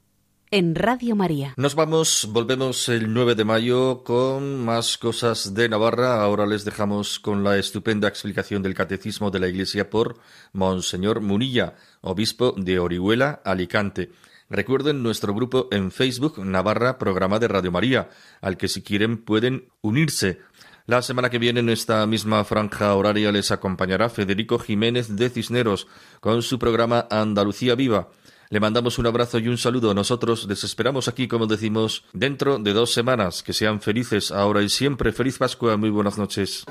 En 0.56 0.74
Radio 0.74 1.18
María. 1.18 1.54
Nos 1.58 1.76
vamos, 1.76 2.30
volvemos 2.32 2.88
el 2.88 3.14
9 3.14 3.36
de 3.36 3.44
mayo 3.44 4.06
con 4.06 4.64
más 4.64 4.98
cosas 4.98 5.54
de 5.54 5.68
Navarra. 5.68 6.22
Ahora 6.22 6.46
les 6.46 6.64
dejamos 6.64 7.20
con 7.20 7.44
la 7.44 7.58
estupenda 7.58 8.08
explicación 8.08 8.64
del 8.64 8.74
Catecismo 8.74 9.32
de 9.32 9.40
la 9.40 9.50
Iglesia 9.50 9.90
por 9.90 10.18
Monseñor 10.54 11.20
Munilla, 11.20 11.76
obispo 12.00 12.54
de 12.56 12.80
Orihuela, 12.80 13.42
Alicante. 13.44 14.12
Recuerden 14.50 15.04
nuestro 15.04 15.34
grupo 15.34 15.68
en 15.72 15.92
Facebook 15.92 16.40
Navarra 16.40 16.98
Programa 17.00 17.38
de 17.38 17.50
Radio 17.50 17.74
María, 17.74 18.08
al 18.40 18.56
que 18.56 18.70
si 18.70 18.82
quieren 18.82 19.18
pueden 19.18 19.68
unirse. 19.82 20.40
La 20.86 21.02
semana 21.02 21.30
que 21.30 21.38
viene 21.38 21.60
en 21.60 21.70
esta 21.70 22.06
misma 22.06 22.46
franja 22.46 22.96
horaria 22.96 23.30
les 23.34 23.52
acompañará 23.52 24.08
Federico 24.08 24.58
Jiménez 24.58 25.18
de 25.18 25.30
Cisneros 25.30 25.88
con 26.22 26.44
su 26.44 26.60
programa 26.60 27.08
Andalucía 27.12 27.76
Viva. 27.76 28.08
Le 28.56 28.62
mandamos 28.62 28.98
un 29.00 29.06
abrazo 29.06 29.38
y 29.38 29.50
un 29.50 29.58
saludo. 29.58 29.94
Nosotros 29.94 30.48
les 30.48 30.64
esperamos 30.64 31.10
aquí, 31.10 31.28
como 31.28 31.46
decimos, 31.46 32.06
dentro 32.14 32.58
de 32.58 32.72
dos 32.72 32.94
semanas. 32.94 33.44
Que 33.44 33.52
sean 33.52 33.82
felices 33.82 34.32
ahora 34.32 34.64
y 34.64 34.70
siempre. 34.70 35.12
Feliz 35.12 35.38
Pascua. 35.38 35.76
Muy 35.76 35.90
buenas 35.90 36.18
noches. 36.18 36.64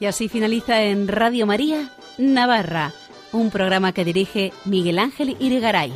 Y 0.00 0.06
así 0.06 0.28
finaliza 0.28 0.82
en 0.82 1.06
Radio 1.06 1.46
María, 1.46 1.92
Navarra, 2.18 2.92
un 3.30 3.52
programa 3.52 3.92
que 3.92 4.04
dirige 4.04 4.52
Miguel 4.64 4.98
Ángel 4.98 5.36
Irigaray. 5.38 5.92